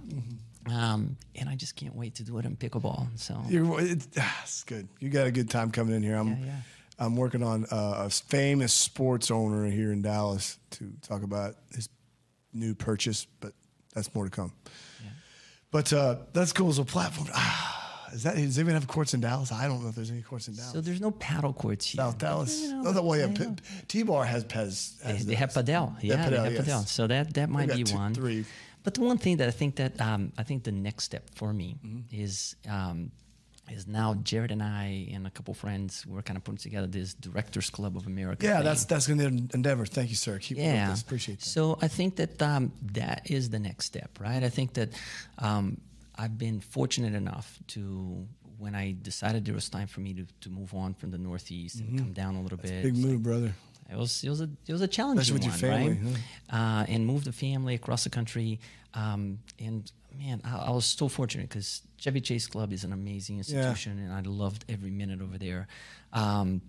Um, 0.71 1.17
and 1.35 1.49
I 1.49 1.55
just 1.55 1.77
can't 1.77 1.97
wait 1.97 2.17
to 2.17 2.25
do 2.25 2.37
it 2.39 2.45
in 2.45 2.55
pickleball. 2.55 3.09
So 3.19 3.43
You're, 3.49 3.81
it's, 3.81 4.07
it's 4.43 4.65
good. 4.65 4.89
You 5.01 5.09
got 5.09 5.27
a 5.27 5.31
good 5.31 5.49
time 5.49 5.71
coming 5.71 5.95
in 5.95 6.03
here. 6.03 6.17
I'm, 6.17 6.29
Yeah, 6.29 6.37
yeah. 6.45 6.57
I'm 6.99 7.17
working 7.17 7.43
on 7.43 7.65
uh, 7.71 8.05
a 8.07 8.11
famous 8.11 8.73
sports 8.73 9.31
owner 9.31 9.71
here 9.71 9.93
in 9.93 10.03
Dallas 10.03 10.59
to 10.73 10.93
talk 11.01 11.23
about 11.23 11.55
his 11.75 11.89
new 12.53 12.75
purchase, 12.75 13.27
but 13.41 13.53
that's 13.95 14.13
more 14.15 14.25
to 14.25 14.31
come. 14.31 14.53
But 15.71 15.93
uh, 15.93 16.17
that's 16.33 16.53
cool. 16.53 16.73
So 16.73 16.85
platform. 16.85 17.29
Ah, 17.35 17.88
Is 18.13 18.23
that 18.25 18.37
does 18.37 18.59
even 18.59 18.75
have 18.75 18.87
courts 18.87 19.15
in 19.15 19.21
Dallas? 19.21 19.53
I 19.53 19.67
don't 19.69 19.83
know 19.83 19.89
if 19.89 19.95
there's 19.95 20.11
any 20.11 20.23
courts 20.23 20.49
in 20.49 20.55
Dallas. 20.55 20.73
So 20.73 20.81
there's 20.81 21.01
no 21.01 21.11
paddle 21.13 21.53
courts 21.53 21.87
here. 21.87 21.99
South 22.03 22.19
Dallas. 22.19 22.61
You 22.63 22.83
know, 22.83 22.93
the, 22.93 23.03
well, 23.03 23.19
yeah, 23.19 23.29
P-. 23.29 23.55
T-Bar 23.89 24.25
has 24.25 24.45
Pez. 24.45 24.99
They, 25.03 25.09
Has 25.13 25.27
they 25.27 25.31
the- 25.33 25.37
have 25.37 25.51
Padel. 25.51 25.95
Yeah, 26.03 26.17
Padel, 26.27 26.31
they 26.31 26.37
have 26.37 26.53
yes. 26.53 26.69
Padel. 26.69 26.87
So 26.89 27.07
that 27.07 27.35
that 27.35 27.49
might 27.51 27.73
be 27.73 27.85
two- 27.85 27.95
one. 27.97 28.15
three. 28.15 28.45
But 28.85 28.95
the 28.95 29.01
one 29.03 29.19
thing 29.19 29.37
that 29.39 29.49
I 29.49 29.51
think 29.51 29.77
that 29.77 30.01
um, 30.01 30.33
I 30.39 30.43
think 30.45 30.65
the 30.65 30.73
next 30.73 31.05
step 31.05 31.29
for 31.35 31.53
me 31.53 31.77
Mm-hmm. 31.85 32.23
is 32.23 32.57
um, 32.69 33.11
is 33.71 33.87
now 33.87 34.15
Jared 34.15 34.51
and 34.51 34.63
I 34.63 35.09
and 35.13 35.27
a 35.27 35.31
couple 35.31 35.53
friends 35.53 36.07
we're 36.07 36.23
kind 36.23 36.39
of 36.39 36.45
putting 36.45 36.57
together 36.57 36.87
this 36.87 37.13
Directors 37.13 37.69
Club 37.69 37.99
of 37.99 38.07
America. 38.07 38.47
Yeah, 38.47 38.57
thing. 38.57 38.65
that's 38.65 38.85
that's 38.87 39.07
going 39.07 39.19
to 39.19 39.29
be 39.31 39.37
an 39.37 39.51
endeavor. 39.53 39.85
Thank 39.85 40.09
you, 40.09 40.17
sir. 40.17 40.39
Keep 40.39 40.57
yeah. 40.57 40.95
Appreciate 40.99 41.41
that. 41.41 41.45
So 41.47 41.77
I 41.83 41.89
think 41.89 42.17
that 42.17 42.41
um, 42.41 42.73
that 42.93 43.31
is 43.31 43.51
the 43.51 43.59
next 43.59 43.85
step, 43.85 44.19
right? 44.21 44.43
I 44.43 44.49
think 44.49 44.73
that 44.75 44.91
um, 45.39 45.79
I've 46.19 46.37
been 46.37 46.61
fortunate 46.61 47.15
enough 47.15 47.59
to 47.69 48.27
when 48.59 48.75
I 48.75 48.97
decided 49.01 49.45
there 49.45 49.55
was 49.55 49.69
time 49.69 49.87
for 49.87 50.01
me 50.01 50.15
to, 50.15 50.27
to 50.41 50.51
move 50.51 50.75
on 50.75 50.93
from 50.95 51.13
the 51.13 51.19
Northeast 51.19 51.79
and 51.81 51.97
come 51.97 52.13
down 52.13 52.35
a 52.35 52.43
little 52.43 52.59
bit. 52.59 52.73
Mm-hmm. 52.73 52.83
Big 52.83 52.97
move, 52.97 53.13
like- 53.15 53.23
brother. 53.23 53.55
it 53.91 53.97
was 53.97 54.25
it 54.25 54.29
was 54.29 54.41
a 54.41 54.51
it 54.67 54.73
was 54.73 54.83
a 54.83 54.89
challenging 54.89 55.39
one, 55.39 55.51
family, 55.51 55.99
right? 56.03 56.17
Uh, 56.51 56.85
and 56.89 57.07
moved 57.07 57.25
the 57.25 57.33
family 57.33 57.75
across 57.75 58.05
the 58.05 58.11
country. 58.11 58.59
Um, 58.95 59.39
and 59.61 59.91
man, 60.19 60.41
I, 60.45 60.57
I 60.67 60.71
was 60.71 60.87
so 60.87 61.09
fortunate 61.09 61.49
because 61.49 61.83
Chevy 61.99 62.21
Chase 62.21 62.47
Club 62.49 62.73
is 62.73 62.83
an 62.85 62.93
amazing 62.93 63.39
institution, 63.39 63.99
and 63.99 64.13
I 64.13 64.21
loved 64.29 64.65
every 64.69 64.91
minute 64.91 65.21
over 65.23 65.39
there. 65.39 65.69
Um, 66.13 66.63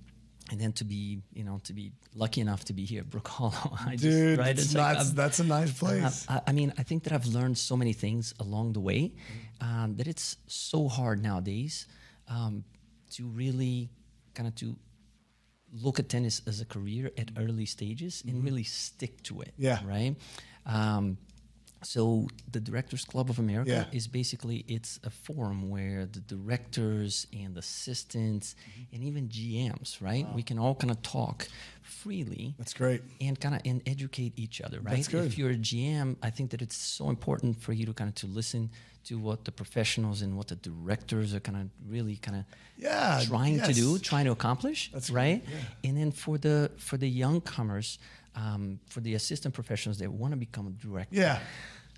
and 0.49 0.59
then 0.59 0.73
to 0.73 0.83
be, 0.83 1.21
you 1.33 1.43
know, 1.43 1.59
to 1.63 1.73
be 1.73 1.91
lucky 2.15 2.41
enough 2.41 2.65
to 2.65 2.73
be 2.73 2.85
here 2.85 3.01
at 3.01 3.09
Brook 3.09 3.27
Hollow, 3.37 3.77
I 3.85 3.91
just, 3.91 4.03
Dude, 4.03 4.39
right? 4.39 4.57
it's 4.57 4.73
like 4.73 4.97
that's 5.09 5.39
a 5.39 5.43
nice 5.43 5.77
place. 5.77 6.25
I, 6.27 6.41
I 6.47 6.51
mean, 6.51 6.73
I 6.77 6.83
think 6.83 7.03
that 7.03 7.13
I've 7.13 7.27
learned 7.27 7.57
so 7.57 7.77
many 7.77 7.93
things 7.93 8.33
along 8.39 8.73
the 8.73 8.79
way 8.79 9.13
um, 9.61 9.95
that 9.97 10.07
it's 10.07 10.37
so 10.47 10.87
hard 10.87 11.21
nowadays 11.21 11.87
um, 12.27 12.63
to 13.11 13.25
really 13.27 13.89
kind 14.33 14.47
of 14.47 14.55
to 14.55 14.75
look 15.71 15.99
at 15.99 16.09
tennis 16.09 16.41
as 16.47 16.61
a 16.61 16.65
career 16.65 17.11
at 17.17 17.31
early 17.37 17.65
stages 17.65 18.23
and 18.27 18.43
really 18.43 18.63
stick 18.63 19.21
to 19.23 19.41
it. 19.41 19.53
Mm-hmm. 19.59 19.63
Yeah. 19.63 19.79
Right. 19.85 20.15
Um, 20.65 21.17
so 21.81 22.27
the 22.51 22.59
Directors 22.59 23.05
Club 23.05 23.29
of 23.29 23.39
America 23.39 23.69
Yeah. 23.91 23.97
is 23.97 24.07
basically 24.07 24.65
it's 24.67 24.99
a 25.03 25.09
forum 25.09 25.69
where 25.69 26.05
the 26.05 26.19
directors 26.19 27.25
and 27.33 27.57
assistants 27.57 28.55
Mm-hmm. 28.55 28.95
and 28.95 29.03
even 29.03 29.29
GMs, 29.29 30.01
right? 30.01 30.27
We 30.35 30.43
can 30.43 30.59
all 30.59 30.75
kind 30.75 30.91
of 30.91 31.01
talk 31.01 31.47
freely 31.89 32.55
That's 32.57 32.73
great. 32.73 33.01
and 33.19 33.39
kind 33.39 33.55
of 33.55 33.61
and 33.65 33.81
educate 33.85 34.33
each 34.37 34.61
other, 34.61 34.79
right? 34.79 34.95
That's 34.95 35.07
good. 35.07 35.25
If 35.25 35.37
you're 35.37 35.51
a 35.51 35.55
GM, 35.55 36.15
I 36.23 36.29
think 36.29 36.51
that 36.51 36.61
it's 36.61 36.75
so 36.75 37.09
important 37.09 37.61
for 37.61 37.73
you 37.73 37.85
to 37.85 37.93
kind 37.93 38.07
of 38.09 38.15
to 38.15 38.27
listen 38.27 38.69
to 39.05 39.17
what 39.17 39.45
the 39.45 39.51
professionals 39.51 40.21
and 40.21 40.35
what 40.37 40.47
the 40.47 40.55
directors 40.55 41.33
are 41.33 41.39
kind 41.39 41.57
of 41.57 41.67
really 41.87 42.15
kind 42.17 42.37
of 42.39 42.43
Yeah, 42.77 43.21
trying 43.25 43.59
to 43.61 43.73
do, 43.73 43.97
trying 43.99 44.25
to 44.25 44.31
accomplish, 44.31 44.91
That's 44.93 45.09
right? 45.09 45.43
yeah. 45.49 45.89
And 45.89 45.97
then 45.97 46.11
for 46.11 46.37
the 46.37 46.71
for 46.77 46.97
the 46.97 47.09
young 47.09 47.41
comers, 47.41 47.97
um, 48.35 48.79
for 48.89 49.01
the 49.01 49.15
assistant 49.15 49.53
professionals 49.53 49.97
that 49.99 50.11
want 50.11 50.31
to 50.33 50.37
become 50.37 50.67
a 50.67 50.71
director, 50.71 51.15
Yeah. 51.15 51.39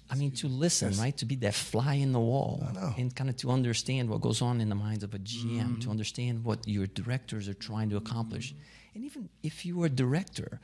I 0.09 0.15
mean, 0.15 0.31
to 0.41 0.47
listen, 0.49 0.89
Yes. 0.89 0.99
right? 0.99 1.17
To 1.17 1.25
be 1.25 1.35
that 1.37 1.53
fly 1.53 1.93
in 2.05 2.11
the 2.11 2.19
wall 2.19 2.61
and 2.97 3.15
kind 3.15 3.29
of 3.29 3.35
to 3.37 3.49
understand 3.49 4.09
what 4.09 4.19
goes 4.21 4.41
on 4.41 4.59
in 4.59 4.67
the 4.67 4.75
minds 4.75 5.03
of 5.05 5.13
a 5.13 5.19
GM, 5.19 5.61
Mm-hmm. 5.61 5.79
to 5.83 5.89
understand 5.89 6.43
what 6.43 6.59
your 6.67 6.85
directors 6.87 7.47
are 7.47 7.53
trying 7.69 7.89
to 7.91 7.97
accomplish. 7.97 8.53
And 8.93 9.03
even 9.05 9.29
if 9.43 9.65
you 9.65 9.81
are 9.83 9.85
a 9.85 9.89
director 9.89 10.59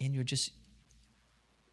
and 0.00 0.14
you're 0.14 0.24
just, 0.24 0.52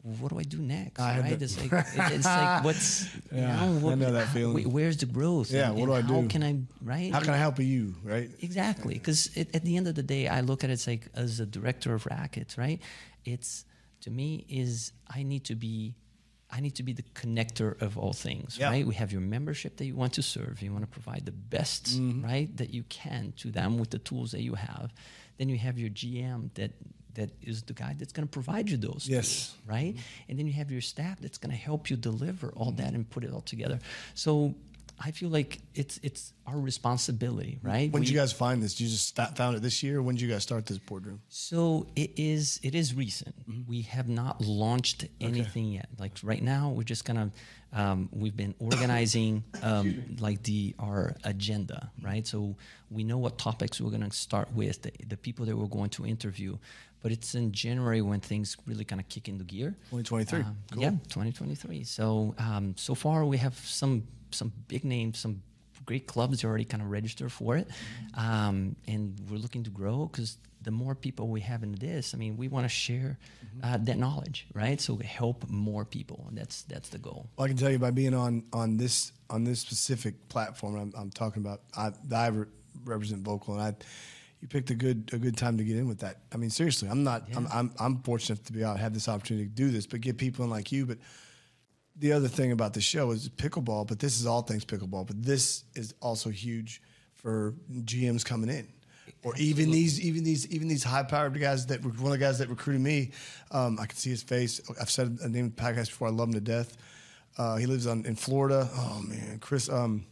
what 0.01 0.29
do 0.31 0.39
I 0.39 0.43
do 0.43 0.57
next? 0.57 0.99
I 0.99 1.19
right? 1.19 1.41
It's 1.41 1.59
like, 1.59 1.71
it's 2.11 2.25
like, 2.25 2.63
what's, 2.67 3.13
Yeah, 3.33 3.65
you 3.65 3.79
know, 3.81 3.89
I 3.91 3.95
know 3.95 4.11
that 4.13 4.29
feeling. 4.29 4.63
wh- 4.63 4.73
Where's 4.73 4.97
the 4.97 5.05
growth? 5.05 5.51
Yeah, 5.51 5.69
And- 5.69 5.77
what 5.79 5.87
do 5.87 5.93
I 5.93 6.01
do? 6.01 6.21
How 6.21 6.27
can 6.27 6.43
I, 6.43 6.55
right? 6.83 7.11
How 7.13 7.19
can 7.19 7.31
I 7.31 7.37
help 7.37 7.59
you? 7.59 7.95
Right. 8.03 8.29
Exactly, 8.41 8.93
because 8.93 9.29
at 9.37 9.63
the 9.63 9.75
end 9.75 9.87
of 9.87 9.95
the 9.95 10.03
day, 10.03 10.27
I 10.27 10.39
look 10.41 10.63
at 10.63 10.69
it 10.69 10.73
it's 10.73 10.87
like 10.87 11.07
as 11.15 11.39
a 11.41 11.45
director 11.45 11.93
of 11.93 12.05
rackets, 12.05 12.57
right? 12.57 12.81
It's 13.25 13.65
to 14.01 14.09
me 14.09 14.45
is 14.47 14.93
I 15.13 15.23
need 15.23 15.43
to 15.45 15.55
be, 15.55 15.95
I 16.49 16.61
need 16.61 16.75
to 16.75 16.83
be 16.83 16.93
the 16.93 17.03
connector 17.13 17.79
of 17.81 17.97
all 17.97 18.13
things, 18.13 18.57
Yeah. 18.57 18.69
right? 18.69 18.87
We 18.87 18.95
have 18.95 19.11
your 19.11 19.21
membership 19.21 19.75
that 19.77 19.85
you 19.85 19.95
want 19.95 20.13
to 20.13 20.21
serve, 20.21 20.61
you 20.61 20.71
want 20.71 20.85
to 20.85 20.89
provide 20.91 21.25
the 21.25 21.33
best, 21.33 21.87
Mm-hmm. 21.99 22.23
right, 22.23 22.55
that 22.57 22.69
you 22.73 22.83
can 22.83 23.33
to 23.39 23.51
them 23.51 23.77
with 23.77 23.89
the 23.89 23.99
tools 23.99 24.31
that 24.31 24.41
you 24.41 24.53
have. 24.55 24.93
Then 25.39 25.49
you 25.49 25.57
have 25.57 25.79
your 25.79 25.89
GM 25.89 26.53
that 26.53 26.71
that 27.15 27.31
is 27.41 27.63
the 27.63 27.73
guy 27.73 27.95
that's 27.97 28.13
going 28.13 28.27
to 28.27 28.31
provide 28.31 28.69
you 28.69 28.77
those, 28.77 29.07
Yes. 29.09 29.25
tools, 29.49 29.57
right? 29.65 29.95
And 30.29 30.37
then 30.37 30.45
you 30.45 30.53
have 30.53 30.69
your 30.71 30.79
staff 30.81 31.19
that's 31.19 31.39
going 31.39 31.49
to 31.51 31.57
help 31.57 31.89
you 31.89 31.97
deliver 31.97 32.49
all 32.55 32.71
that 32.73 32.93
and 32.93 33.09
put 33.09 33.23
it 33.23 33.31
all 33.33 33.41
together. 33.41 33.79
So. 34.13 34.53
I 35.01 35.11
feel 35.11 35.29
like 35.29 35.59
it's 35.75 35.97
it's 36.03 36.33
our 36.45 36.59
responsibility, 36.59 37.57
right? 37.63 37.89
When 37.89 38.01
did 38.01 38.09
We- 38.09 38.15
you 38.15 38.19
guys 38.19 38.33
find 38.33 38.61
this? 38.61 38.73
Did 38.75 38.83
you 38.83 38.89
just 38.89 39.07
sta- 39.07 39.31
found 39.33 39.55
it 39.55 39.61
this 39.61 39.81
year? 39.81 40.01
When 40.01 40.15
did 40.15 40.21
you 40.23 40.27
guys 40.27 40.43
start 40.43 40.65
this 40.65 40.77
boardroom? 40.77 41.21
So 41.29 41.87
it 41.95 42.11
is 42.17 42.59
it 42.63 42.75
is 42.75 42.93
recent. 42.93 43.33
Mm-hmm. 43.49 43.69
We 43.69 43.83
have 43.83 44.09
not 44.09 44.41
launched 44.41 45.05
anything 45.21 45.71
yet. 45.71 45.87
Like 45.97 46.17
right 46.21 46.43
now, 46.43 46.71
we're 46.71 46.83
just 46.83 47.05
gonna 47.05 47.31
um, 47.73 48.09
we've 48.11 48.35
been 48.35 48.55
organizing 48.59 49.43
um, 49.61 50.03
like 50.19 50.43
the 50.43 50.75
our 50.79 51.15
agenda, 51.23 51.91
right? 52.01 52.25
So 52.25 52.55
we 52.89 53.03
know 53.03 53.17
what 53.17 53.37
topics 53.37 53.79
we're 53.79 53.91
gonna 53.91 54.11
start 54.11 54.51
with, 54.53 54.81
the, 54.81 54.91
the 55.07 55.17
people 55.17 55.45
that 55.45 55.55
we're 55.55 55.67
going 55.67 55.89
to 55.91 56.05
interview. 56.05 56.57
But 57.01 57.13
it's 57.13 57.33
in 57.33 57.53
January 57.53 58.01
when 58.01 58.19
things 58.19 58.57
really 58.67 58.83
kind 58.83 58.99
of 58.99 59.07
kick 59.07 59.29
into 59.29 59.45
gear. 59.45 59.73
2023. 59.91 60.39
Um, 60.39 60.57
Cool. 60.73 60.81
Yeah, 60.83 60.89
2023. 60.89 61.83
So 61.85 62.35
um, 62.37 62.75
so 62.77 62.93
far 62.93 63.23
we 63.25 63.37
have 63.37 63.55
some 63.57 64.03
some 64.31 64.51
big 64.67 64.83
names, 64.83 65.19
some 65.19 65.41
great 65.85 66.07
clubs 66.07 66.43
already 66.43 66.65
kind 66.65 66.83
of 66.83 66.91
registered 66.91 67.31
for 67.31 67.55
it, 67.57 67.67
um, 68.15 68.75
and 68.87 69.17
we're 69.29 69.37
looking 69.37 69.63
to 69.63 69.69
grow 69.69 70.07
because 70.07 70.37
the 70.61 70.71
more 70.71 70.95
people 70.95 71.29
we 71.29 71.41
have 71.41 71.63
in 71.63 71.73
this, 71.73 72.13
I 72.13 72.17
mean, 72.17 72.35
we 72.35 72.47
want 72.47 72.65
to 72.65 72.69
share 72.69 73.17
uh, 73.63 73.77
that 73.77 73.97
knowledge, 73.97 74.47
right? 74.53 74.79
So 74.79 74.93
we 74.93 75.05
help 75.05 75.49
more 75.49 75.85
people, 75.85 76.25
and 76.27 76.37
that's 76.37 76.63
that's 76.63 76.89
the 76.89 76.97
goal. 76.97 77.29
Well, 77.37 77.45
I 77.45 77.47
can 77.47 77.57
tell 77.57 77.71
you 77.71 77.79
by 77.79 77.91
being 77.91 78.13
on 78.13 78.43
on 78.53 78.77
this 78.77 79.11
on 79.29 79.43
this 79.43 79.59
specific 79.59 80.27
platform 80.29 80.75
I'm, 80.75 80.93
I'm 80.97 81.09
talking 81.11 81.41
about. 81.41 81.61
I, 81.77 81.91
I 82.13 82.27
re- 82.27 82.45
represent 82.83 83.21
vocal, 83.21 83.53
and 83.53 83.63
I 83.63 83.75
you 84.41 84.47
picked 84.47 84.69
a 84.69 84.75
good 84.75 85.09
a 85.13 85.17
good 85.17 85.37
time 85.37 85.57
to 85.57 85.63
get 85.63 85.77
in 85.77 85.87
with 85.87 85.99
that. 85.99 86.17
I 86.33 86.37
mean, 86.37 86.49
seriously, 86.49 86.89
I'm 86.89 87.03
not. 87.03 87.23
I'm, 87.35 87.47
I'm 87.51 87.71
I'm 87.79 88.01
fortunate 88.03 88.45
to 88.45 88.53
be 88.53 88.63
out 88.63 88.79
have 88.79 88.93
this 88.93 89.07
opportunity 89.07 89.47
to 89.47 89.53
do 89.53 89.69
this, 89.69 89.85
but 89.85 90.01
get 90.01 90.17
people 90.17 90.45
in 90.45 90.51
like 90.51 90.71
you. 90.71 90.85
But 90.85 90.97
the 91.95 92.13
other 92.13 92.27
thing 92.27 92.51
about 92.51 92.73
the 92.73 92.81
show 92.81 93.11
is 93.11 93.29
pickleball, 93.29 93.87
but 93.87 93.99
this 93.99 94.19
is 94.19 94.25
all 94.25 94.41
things 94.41 94.65
pickleball. 94.65 95.07
But 95.07 95.21
this 95.23 95.65
is 95.75 95.93
also 96.01 96.29
huge 96.29 96.81
for 97.13 97.53
GMs 97.69 98.23
coming 98.23 98.49
in. 98.49 98.67
Or 99.23 99.35
even 99.37 99.69
these, 99.71 99.99
even 99.99 100.23
these, 100.23 100.47
even 100.47 100.67
these 100.69 100.83
high-powered 100.83 101.37
guys 101.39 101.65
that 101.65 101.83
one 101.83 101.93
of 101.93 102.11
the 102.11 102.17
guys 102.17 102.39
that 102.39 102.47
recruited 102.49 102.81
me, 102.81 103.11
um, 103.51 103.77
I 103.79 103.85
can 103.85 103.97
see 103.97 104.09
his 104.09 104.23
face. 104.23 104.61
I've 104.79 104.89
said 104.89 105.17
a 105.21 105.27
name 105.27 105.47
of 105.47 105.55
the 105.57 105.61
podcast 105.61 105.87
before. 105.87 106.07
I 106.07 106.11
love 106.11 106.29
him 106.29 106.35
to 106.35 106.39
death. 106.41 106.77
Uh, 107.37 107.57
he 107.57 107.65
lives 107.65 107.85
on 107.85 108.05
in 108.05 108.15
Florida. 108.15 108.69
Oh 108.73 109.01
man, 109.05 109.39
Chris. 109.39 109.67
Um, 109.69 110.05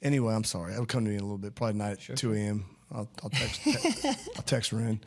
anyway, 0.00 0.34
I'm 0.34 0.44
sorry. 0.44 0.72
It'll 0.72 0.86
come 0.86 1.04
to 1.04 1.10
me 1.10 1.16
in 1.16 1.20
a 1.20 1.24
little 1.24 1.38
bit. 1.38 1.54
Probably 1.54 1.78
not 1.78 1.92
at 1.92 2.16
2 2.16 2.32
a.m. 2.34 2.64
I'll, 2.90 3.08
I'll 3.22 3.30
text. 3.30 3.62
te- 3.62 4.08
I'll 4.36 4.42
text 4.42 4.70
her 4.70 4.78
in. 4.80 5.00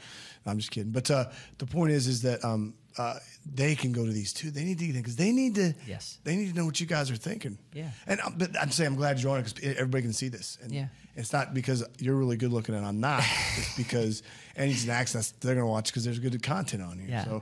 I'm 0.45 0.57
just 0.59 0.71
kidding. 0.71 0.91
But 0.91 1.09
uh, 1.09 1.25
the 1.57 1.65
point 1.65 1.91
is, 1.91 2.07
is 2.07 2.21
that 2.23 2.43
um, 2.45 2.75
uh, 2.97 3.15
they 3.51 3.73
can 3.75 3.91
go 3.91 4.05
to 4.05 4.11
these 4.11 4.33
too. 4.33 4.51
They 4.51 4.63
need 4.63 4.77
to 4.79 4.93
because 4.93 5.15
they 5.15 5.31
need 5.31 5.55
to. 5.55 5.73
Yes. 5.87 6.19
They 6.23 6.35
need 6.35 6.49
to 6.51 6.55
know 6.55 6.65
what 6.65 6.79
you 6.79 6.85
guys 6.85 7.09
are 7.09 7.15
thinking. 7.15 7.57
Yeah. 7.73 7.89
And 8.05 8.19
um, 8.21 8.35
but 8.37 8.51
I'm 8.59 8.69
saying 8.71 8.89
I'm 8.91 8.95
glad 8.95 9.19
you're 9.19 9.31
on 9.31 9.39
it 9.39 9.51
because 9.51 9.75
everybody 9.77 10.03
can 10.03 10.13
see 10.13 10.27
this. 10.29 10.57
And 10.63 10.71
Yeah. 10.71 10.87
It's 11.15 11.31
not 11.31 11.53
because 11.53 11.83
you're 11.99 12.15
really 12.15 12.37
good 12.37 12.51
looking 12.51 12.75
and 12.75 12.85
I'm 12.85 12.99
not. 12.99 13.23
it's 13.57 13.75
because 13.77 14.23
and 14.55 14.69
he's 14.69 14.83
an 14.83 14.91
accent. 14.91 15.33
They're 15.39 15.55
gonna 15.55 15.67
watch 15.67 15.87
because 15.87 16.03
there's 16.03 16.19
good 16.19 16.41
content 16.43 16.83
on 16.83 16.97
here. 16.99 17.09
Yeah. 17.09 17.23
So. 17.25 17.41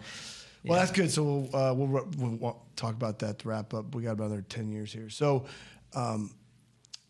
Well, 0.66 0.80
that's 0.80 0.92
good. 0.92 1.12
So 1.12 1.24
we'll, 1.24 1.56
uh, 1.56 1.74
we'll, 1.74 2.08
we'll, 2.18 2.64
talk 2.76 2.96
about 2.96 3.20
that 3.20 3.40
to 3.40 3.48
wrap 3.50 3.74
up. 3.74 3.94
We 3.94 4.04
got 4.04 4.14
about 4.14 4.28
another 4.28 4.46
ten 4.48 4.70
years 4.70 4.92
here. 4.92 5.10
So, 5.10 5.46
um, 5.94 6.34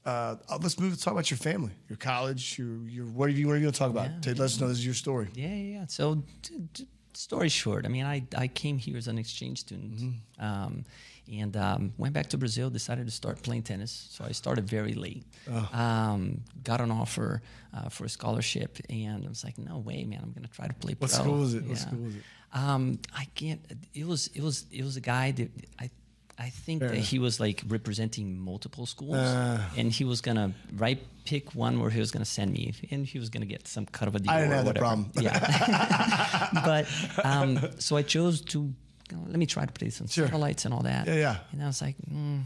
uh, 0.06 0.36
uh, 0.50 0.58
let's 0.62 0.80
move. 0.80 0.92
Let's 0.92 1.04
talk 1.04 1.14
about 1.14 1.30
your 1.32 1.38
family, 1.38 1.72
your 1.88 1.98
college, 1.98 2.58
your 2.58 2.76
your 2.88 3.06
what 3.06 3.30
are 3.30 3.32
you 3.32 3.48
what 3.48 3.54
are 3.54 3.58
you 3.58 3.62
going 3.62 3.72
to 3.72 3.80
talk 3.80 3.92
about? 3.92 4.10
Yeah. 4.10 4.20
Ted, 4.22 4.40
let 4.40 4.46
us 4.46 4.60
know 4.60 4.68
this 4.68 4.80
is 4.80 4.86
your 4.86 4.96
story. 4.96 5.30
Yeah, 5.36 5.48
yeah. 5.48 5.80
yeah. 5.80 5.86
So, 5.88 6.24
t- 6.42 6.56
t- 6.74 6.88
story 7.14 7.50
short, 7.50 7.86
I 7.86 7.90
mean, 7.90 8.06
I, 8.06 8.24
I 8.36 8.48
came 8.48 8.78
here 8.78 8.98
as 8.98 9.08
an 9.08 9.18
exchange 9.18 9.60
student 9.60 9.94
Mm-hmm. 9.94 10.46
um, 10.46 10.86
and 11.32 11.56
um, 11.56 11.94
went 11.98 12.14
back 12.14 12.28
to 12.28 12.38
Brazil, 12.38 12.70
decided 12.70 13.06
to 13.06 13.12
start 13.12 13.42
playing 13.42 13.64
tennis. 13.64 14.08
So, 14.12 14.26
I 14.26 14.32
started 14.34 14.68
very 14.70 14.94
late. 14.94 15.24
Oh. 15.52 15.70
Um, 15.74 16.42
got 16.64 16.82
an 16.82 16.92
offer 16.92 17.42
uh, 17.74 17.90
for 17.90 18.06
a 18.06 18.10
scholarship, 18.10 18.78
and 18.90 19.26
I 19.26 19.30
was 19.30 19.44
like, 19.44 19.58
no 19.58 19.78
way, 19.78 20.04
man, 20.04 20.20
I'm 20.24 20.32
going 20.32 20.44
to 20.44 20.52
try 20.52 20.68
to 20.68 20.74
play 20.74 20.94
What 21.00 21.12
pro. 21.12 21.20
school 21.24 21.40
was 21.40 21.54
it? 21.54 21.64
What 21.66 21.78
school 21.78 22.00
was 22.00 22.16
it? 22.16 22.22
Um, 22.54 23.00
I 23.16 23.26
can't. 23.34 23.62
It 23.94 24.06
was 24.06 24.28
it 24.36 24.42
was 24.44 24.66
it 24.72 24.84
was 24.84 24.96
a 24.96 25.02
guy 25.02 25.32
that 25.32 25.50
I 25.80 25.90
I 26.38 26.50
think 26.50 26.82
that 26.82 26.96
he 26.96 27.18
was 27.20 27.40
like 27.40 27.64
representing 27.68 28.38
multiple 28.40 28.86
schools, 28.86 29.16
Uh. 29.18 29.60
and 29.78 29.92
he 29.92 30.04
was 30.04 30.22
gonna 30.22 30.54
right 30.76 31.00
pick 31.26 31.56
one 31.56 31.80
where 31.80 31.90
he 31.90 32.00
was 32.00 32.12
gonna 32.12 32.26
send 32.26 32.52
me, 32.54 32.74
and 32.92 33.08
he 33.08 33.18
was 33.18 33.30
gonna 33.30 33.48
get 33.48 33.68
some 33.68 33.86
cut 33.88 34.08
of 34.08 34.14
a 34.16 34.20
deal. 34.20 34.32
I 34.32 34.40
didn't 34.42 34.52
or 34.52 34.56
have 34.58 34.66
whatever. 34.68 34.86
problem. 34.86 35.12
Yeah, 35.20 36.50
but 36.66 36.86
um, 37.26 37.60
so 37.80 37.96
I 37.98 38.02
chose 38.04 38.42
to 38.42 38.72
let 39.12 39.38
me 39.38 39.46
try 39.46 39.66
to 39.66 39.72
play 39.72 39.90
some 39.90 40.08
Sure. 40.08 40.26
satellites 40.26 40.66
and 40.66 40.74
all 40.74 40.82
that. 40.84 41.08
Yeah, 41.08 41.16
yeah. 41.16 41.38
And 41.52 41.62
I 41.64 41.68
was 41.68 41.82
like, 41.82 41.96
mm, 42.12 42.42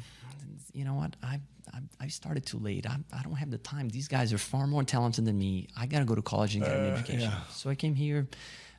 you 0.74 0.84
know 0.86 0.96
what, 0.96 1.16
I 1.24 1.40
I, 1.74 1.80
I 2.06 2.08
started 2.08 2.46
too 2.46 2.60
late. 2.60 2.88
I, 2.88 2.98
I 3.14 3.22
don't 3.24 3.36
have 3.36 3.52
the 3.52 3.58
time. 3.58 3.90
These 3.90 4.08
guys 4.08 4.32
are 4.34 4.38
far 4.38 4.68
more 4.68 4.84
talented 4.84 5.26
than 5.26 5.38
me. 5.38 5.68
I 5.78 5.86
got 5.86 6.00
to 6.00 6.06
go 6.06 6.16
to 6.16 6.22
college 6.22 6.56
and 6.56 6.64
get 6.64 6.74
an 6.74 6.94
education. 6.94 7.20
yeah. 7.30 7.42
So 7.52 7.70
I 7.70 7.76
came 7.76 7.94
here, 7.94 8.28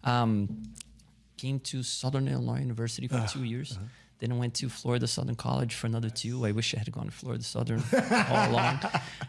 um, 0.04 0.62
came 1.36 1.60
to 1.60 1.82
Southern 1.82 2.26
Illinois 2.28 2.60
University 2.60 3.06
for 3.08 3.24
two 3.28 3.44
years. 3.44 3.78
Then 4.20 4.32
I 4.32 4.34
went 4.34 4.54
to 4.54 4.68
Florida 4.68 5.06
Southern 5.06 5.36
College 5.36 5.74
for 5.76 5.86
another 5.86 6.10
two. 6.10 6.44
I 6.44 6.50
wish 6.50 6.74
I 6.74 6.78
had 6.78 6.90
gone 6.90 7.04
to 7.06 7.10
Florida 7.12 7.44
Southern 7.44 7.80
all 8.30 8.50
along. 8.50 8.80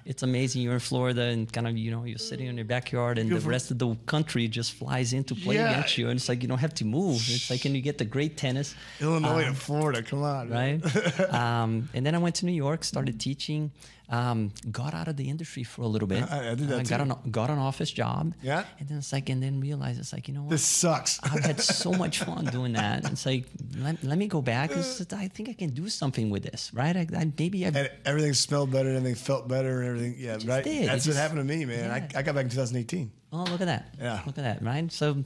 It's 0.04 0.24
amazing. 0.24 0.64
You're 0.64 0.74
in 0.74 0.80
Florida 0.80 1.22
and 1.24 1.52
kind 1.54 1.68
of, 1.68 1.78
you 1.78 1.92
know, 1.92 2.06
you're 2.06 2.18
sitting 2.18 2.48
in 2.48 2.56
your 2.56 2.66
backyard 2.66 3.20
and 3.20 3.30
the 3.32 3.40
rest 3.42 3.70
of 3.70 3.78
the 3.78 3.96
country 4.08 4.48
just 4.48 4.74
flies 4.74 5.14
in 5.14 5.24
to 5.26 5.36
play 5.36 5.56
Yeah. 5.56 5.70
against 5.72 5.98
you. 6.00 6.10
And 6.10 6.18
it's 6.18 6.28
like 6.28 6.42
you 6.42 6.48
don't 6.48 6.58
have 6.58 6.74
to 6.76 6.86
move. 6.86 7.18
It's 7.18 7.52
like, 7.52 7.66
and 7.66 7.76
you 7.76 7.82
get 7.84 8.00
the 8.00 8.06
great 8.06 8.36
tennis 8.36 8.74
Illinois 9.00 9.44
and 9.44 9.56
Florida. 9.58 10.02
Come 10.02 10.24
on, 10.24 10.50
man. 10.50 10.82
right? 10.82 11.20
um, 11.34 11.88
and 11.94 12.04
then 12.04 12.16
I 12.16 12.18
went 12.18 12.36
to 12.38 12.48
New 12.48 12.52
York, 12.54 12.84
started 12.84 13.20
teaching, 13.20 13.72
um, 14.10 14.52
got 14.72 14.94
out 14.96 15.08
of 15.08 15.18
the 15.18 15.30
industry 15.30 15.64
for 15.64 15.84
a 15.84 15.88
little 15.88 16.08
bit. 16.08 16.24
I- 16.32 16.52
I 16.52 16.56
did 16.56 16.68
that 16.70 16.90
got 16.90 16.98
too. 16.98 17.12
an 17.24 17.32
got 17.32 17.50
an 17.52 17.60
office 17.60 17.92
job. 17.92 18.34
Yeah. 18.42 18.66
And 18.80 18.90
then 18.90 18.98
it's 18.98 19.14
like, 19.14 19.30
and 19.30 19.42
then 19.42 19.60
realized 19.60 20.00
it's 20.00 20.12
like, 20.12 20.28
you 20.28 20.34
know 20.34 20.42
what? 20.42 20.50
This 20.50 20.64
sucks. 20.66 21.20
I've 21.22 21.44
had 21.44 21.62
so 21.84 21.92
much 21.92 22.20
fun 22.20 22.46
doing 22.46 22.74
that. 22.74 23.10
It's 23.12 23.26
like, 23.26 23.46
let, 23.78 24.04
let 24.04 24.18
me 24.18 24.28
go 24.28 24.42
back. 24.42 24.72
I 24.76 25.28
think 25.28 25.50
I 25.50 25.54
can 25.54 25.70
do 25.70 25.90
something 25.90 26.30
with 26.32 26.44
this, 26.44 26.72
right? 26.74 26.96
I, 26.98 27.08
I 27.16 27.32
maybe 27.38 27.66
I. 27.66 27.70
and 27.70 27.92
everything 28.04 28.34
smelled 28.34 28.72
better, 28.72 28.90
and 28.90 28.98
everything 28.98 29.16
felt 29.16 29.48
better, 29.48 29.82
and 29.82 29.88
everything. 29.90 30.16
Yeah, 30.18 30.36
just 30.36 30.48
right. 30.48 30.64
did. 30.64 30.90
That's 30.90 31.06
what 31.08 31.16
happened 31.16 31.40
to 31.40 31.44
me, 31.44 31.66
man. 31.66 31.86
yeah. 31.86 32.18
I, 32.18 32.20
I 32.20 32.22
got 32.24 32.34
back 32.36 32.46
in 32.46 32.50
2018. 32.50 33.12
Oh, 33.32 33.44
look 33.44 33.62
at 33.62 33.68
that! 33.68 33.94
Yeah. 34.00 34.22
look 34.26 34.40
at 34.40 34.44
that, 34.44 34.64
right? 34.64 34.92
So, 34.92 35.22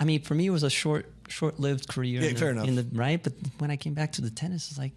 I 0.00 0.04
mean, 0.04 0.22
for 0.22 0.34
me, 0.34 0.46
it 0.46 0.50
was 0.50 0.64
a 0.64 0.70
short, 0.70 1.06
short-lived 1.28 1.86
career. 1.86 2.20
Yeah, 2.20 2.28
in 2.30 2.34
the, 2.34 2.40
fair 2.40 2.50
enough. 2.50 2.66
In 2.66 2.74
the 2.74 2.86
right, 2.92 3.22
but 3.22 3.32
when 3.58 3.70
I 3.70 3.76
came 3.76 3.94
back 3.94 4.10
to 4.12 4.22
the 4.22 4.30
tennis, 4.30 4.70
it's 4.70 4.78
like, 4.78 4.90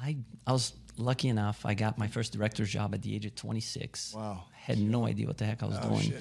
I 0.00 0.16
I 0.46 0.52
was 0.52 0.72
lucky 0.98 1.28
enough. 1.28 1.64
I 1.66 1.74
got 1.74 1.98
my 1.98 2.08
first 2.08 2.32
director's 2.32 2.70
job 2.70 2.94
at 2.94 3.02
the 3.02 3.14
age 3.14 3.26
of 3.26 3.34
26. 3.34 4.14
Wow. 4.14 4.44
Had 4.54 4.78
no 4.78 5.06
idea 5.06 5.26
what 5.26 5.38
the 5.38 5.44
heck 5.44 5.62
I 5.62 5.66
was 5.66 5.78
Oh, 5.82 5.88
doing, 5.88 6.12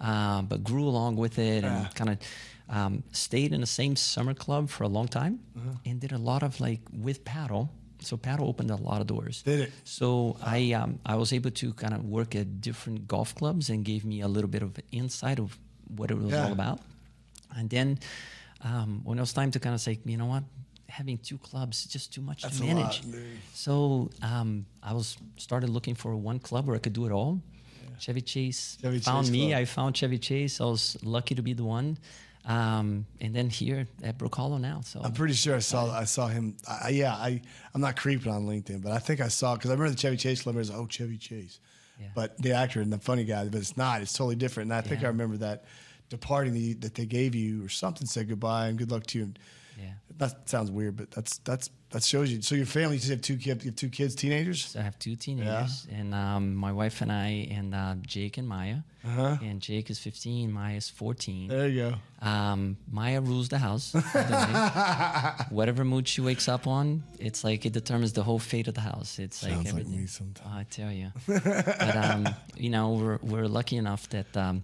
uh, 0.00 0.42
but 0.42 0.62
grew 0.64 0.86
along 0.88 1.16
with 1.16 1.38
it 1.38 1.62
Yeah. 1.64 1.86
and 1.86 1.94
kind 1.94 2.10
of 2.10 2.18
um, 2.68 3.02
stayed 3.12 3.52
in 3.52 3.60
the 3.60 3.66
same 3.66 3.94
summer 3.96 4.34
club 4.34 4.68
for 4.70 4.84
a 4.84 4.88
long 4.88 5.06
time, 5.08 5.40
Uh-huh. 5.56 5.70
and 5.86 6.00
did 6.00 6.12
a 6.12 6.18
lot 6.18 6.42
of 6.42 6.60
like 6.60 6.80
with 6.92 7.24
paddle. 7.24 7.70
So 8.00 8.16
paddle 8.16 8.48
opened 8.48 8.70
a 8.70 8.76
lot 8.76 9.00
of 9.00 9.06
doors. 9.06 9.42
Did 9.42 9.60
it? 9.60 9.72
So 9.84 10.36
I 10.42 10.72
um, 10.72 10.98
I 11.06 11.14
was 11.16 11.32
able 11.32 11.50
to 11.52 11.72
kind 11.74 11.94
of 11.94 12.04
work 12.04 12.34
at 12.34 12.60
different 12.60 13.06
golf 13.08 13.34
clubs 13.34 13.70
and 13.70 13.84
gave 13.84 14.04
me 14.04 14.20
a 14.22 14.28
little 14.28 14.50
bit 14.50 14.62
of 14.62 14.72
insight 14.92 15.38
of 15.38 15.58
what 15.96 16.10
it 16.10 16.18
was 16.18 16.32
Yeah. 16.32 16.44
all 16.46 16.52
about. 16.52 16.80
And 17.56 17.70
then 17.70 17.98
um, 18.62 19.00
when 19.04 19.18
it 19.18 19.20
was 19.20 19.32
time 19.32 19.50
to 19.52 19.60
kind 19.60 19.74
of 19.74 19.80
say, 19.80 19.98
you 20.04 20.16
know 20.16 20.26
what, 20.26 20.44
having 20.98 21.18
two 21.18 21.38
clubs 21.38 21.84
is 21.84 21.92
just 21.92 22.14
too 22.14 22.20
much 22.22 22.42
That's 22.42 22.58
to 22.60 22.64
manage. 22.64 23.04
lot, 23.04 23.16
so 23.52 24.10
um, 24.22 24.64
I 24.82 24.92
was 24.92 25.16
started 25.36 25.68
looking 25.70 25.94
for 25.96 26.14
one 26.16 26.38
club 26.38 26.66
where 26.66 26.76
I 26.76 26.78
could 26.78 26.92
do 26.92 27.06
it 27.06 27.12
all. 27.12 27.40
Chevy 27.98 28.20
Chase 28.22 28.78
Chevy 28.82 28.98
found 29.00 29.26
Chase 29.26 29.32
me. 29.32 29.48
Club. 29.50 29.60
I 29.60 29.64
found 29.64 29.96
Chevy 29.96 30.18
Chase. 30.18 30.60
I 30.60 30.64
was 30.64 30.96
lucky 31.02 31.34
to 31.34 31.42
be 31.42 31.52
the 31.52 31.64
one. 31.64 31.98
Um, 32.46 33.06
and 33.20 33.34
then 33.34 33.48
here 33.48 33.86
at 34.02 34.18
Brook 34.18 34.34
Hollow 34.34 34.58
now. 34.58 34.82
So 34.84 35.00
I'm 35.02 35.12
pretty 35.12 35.34
sure 35.34 35.56
I 35.56 35.60
saw 35.60 35.90
I 35.90 36.04
saw 36.04 36.26
him. 36.28 36.56
I, 36.68 36.90
yeah, 36.90 37.14
I 37.14 37.40
I'm 37.74 37.80
not 37.80 37.96
creeping 37.96 38.30
on 38.30 38.46
LinkedIn, 38.46 38.82
but 38.82 38.92
I 38.92 38.98
think 38.98 39.20
I 39.20 39.28
saw 39.28 39.54
because 39.54 39.70
I 39.70 39.74
remember 39.74 39.90
the 39.94 39.96
Chevy 40.04 40.16
Chase 40.16 40.42
Club. 40.42 40.56
Was 40.56 40.70
oh 40.70 40.86
Chevy 40.86 41.16
Chase, 41.16 41.58
Yeah. 42.00 42.08
but 42.14 42.36
the 42.38 42.52
actor 42.52 42.80
and 42.82 42.92
the 42.92 42.98
funny 42.98 43.24
guy, 43.24 43.44
but 43.48 43.58
it's 43.60 43.76
not. 43.76 44.02
It's 44.02 44.12
totally 44.12 44.36
different. 44.36 44.70
And 44.70 44.76
I 44.78 44.82
think 44.86 45.02
I 45.02 45.06
remember 45.08 45.36
that 45.38 45.64
departing 46.10 46.52
the, 46.52 46.74
that 46.74 46.94
they 46.94 47.06
gave 47.06 47.34
you 47.34 47.64
or 47.64 47.68
something 47.68 48.06
said 48.06 48.28
goodbye 48.28 48.66
and 48.68 48.76
good 48.78 48.90
luck 48.90 49.06
to 49.06 49.18
you. 49.18 49.24
And 49.24 49.38
yeah. 49.78 49.92
that 50.18 50.48
sounds 50.48 50.70
weird, 50.70 50.96
but 50.96 51.10
that's 51.10 51.38
that's 51.38 51.70
that 51.90 52.02
shows 52.02 52.30
you. 52.32 52.42
So 52.42 52.54
your 52.54 52.66
family, 52.66 52.96
you 52.96 53.00
just 53.00 53.10
have 53.10 53.20
two 53.20 53.36
kids, 53.36 53.64
you 53.64 53.70
have 53.70 53.76
two 53.76 53.88
kids, 53.88 54.14
teenagers. 54.14 54.64
So 54.66 54.80
I 54.80 54.82
have 54.82 54.98
two 54.98 55.14
teenagers, 55.16 55.86
and 55.92 56.14
um, 56.14 56.54
my 56.54 56.72
wife 56.72 57.00
and 57.02 57.12
I, 57.12 57.48
and 57.50 57.74
uh, 57.74 57.94
Jake 58.02 58.36
and 58.38 58.48
Maya. 58.48 58.78
Uh-huh. 59.06 59.36
And 59.42 59.60
Jake 59.60 59.90
is 59.90 59.98
15, 59.98 60.50
Maya 60.50 60.76
is 60.76 60.88
14. 60.88 61.48
There 61.48 61.68
you 61.68 61.90
go. 62.22 62.26
Um, 62.26 62.78
Maya 62.90 63.20
rules 63.20 63.50
the 63.50 63.58
house. 63.58 63.92
Whatever 65.50 65.84
mood 65.84 66.08
she 66.08 66.22
wakes 66.22 66.48
up 66.48 66.66
on, 66.66 67.02
it's 67.18 67.44
like 67.44 67.66
it 67.66 67.74
determines 67.74 68.14
the 68.14 68.22
whole 68.22 68.38
fate 68.38 68.66
of 68.66 68.74
the 68.74 68.80
house. 68.80 69.18
It's 69.18 69.42
like 69.42 69.52
Sounds 69.52 69.64
like 69.66 69.74
everything. 69.74 70.00
me 70.00 70.06
sometimes. 70.06 70.50
I 70.50 70.64
tell 70.70 70.90
you. 70.90 71.10
but 71.26 71.96
um, 71.96 72.28
you 72.56 72.70
know, 72.70 72.92
we're 72.92 73.18
we're 73.22 73.46
lucky 73.46 73.76
enough 73.76 74.08
that 74.08 74.34
um, 74.36 74.62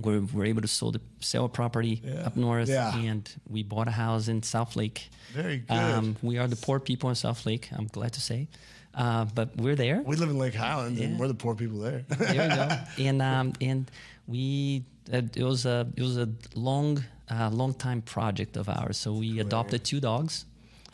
we're 0.00 0.20
we're 0.32 0.44
able 0.46 0.62
to 0.62 0.68
sell 0.68 0.90
the 0.92 1.00
sell 1.20 1.44
a 1.44 1.48
property 1.48 2.00
Yeah. 2.04 2.26
up 2.26 2.36
north, 2.36 2.68
Yeah. 2.68 2.96
and 2.96 3.28
we 3.48 3.62
bought 3.62 3.88
a 3.88 3.92
house 3.92 4.28
in 4.28 4.42
South 4.42 4.76
Lake. 4.76 5.08
Very 5.32 5.58
good. 5.58 5.70
Um, 5.76 6.16
we 6.22 6.38
are 6.38 6.48
the 6.48 6.56
poor 6.56 6.80
people 6.80 7.08
in 7.10 7.14
South 7.16 7.44
Lake. 7.46 7.68
I'm 7.72 7.86
glad 7.86 8.12
to 8.14 8.20
say, 8.20 8.48
uh, 8.94 9.24
but 9.34 9.56
we're 9.56 9.76
there. 9.76 10.02
we 10.06 10.16
live 10.16 10.30
in 10.30 10.38
Lake 10.38 10.54
Highlands, 10.54 11.00
and 11.00 11.18
we're 11.18 11.28
the 11.28 11.34
poor 11.34 11.54
people 11.54 11.78
there. 11.78 12.04
there 12.08 12.32
you 12.50 12.56
go. 12.56 12.68
And 13.08 13.22
um, 13.22 13.52
and 13.60 13.90
we 14.26 14.84
uh, 15.12 15.22
it 15.36 15.42
was 15.44 15.66
a 15.66 15.86
it 15.96 16.02
was 16.02 16.16
a 16.18 16.28
long 16.54 17.04
uh, 17.30 17.50
long 17.50 17.74
time 17.74 18.02
project 18.02 18.56
of 18.56 18.68
ours. 18.68 18.96
So 18.98 19.12
we 19.12 19.40
adopted 19.40 19.84
two 19.84 20.00
dogs. 20.00 20.44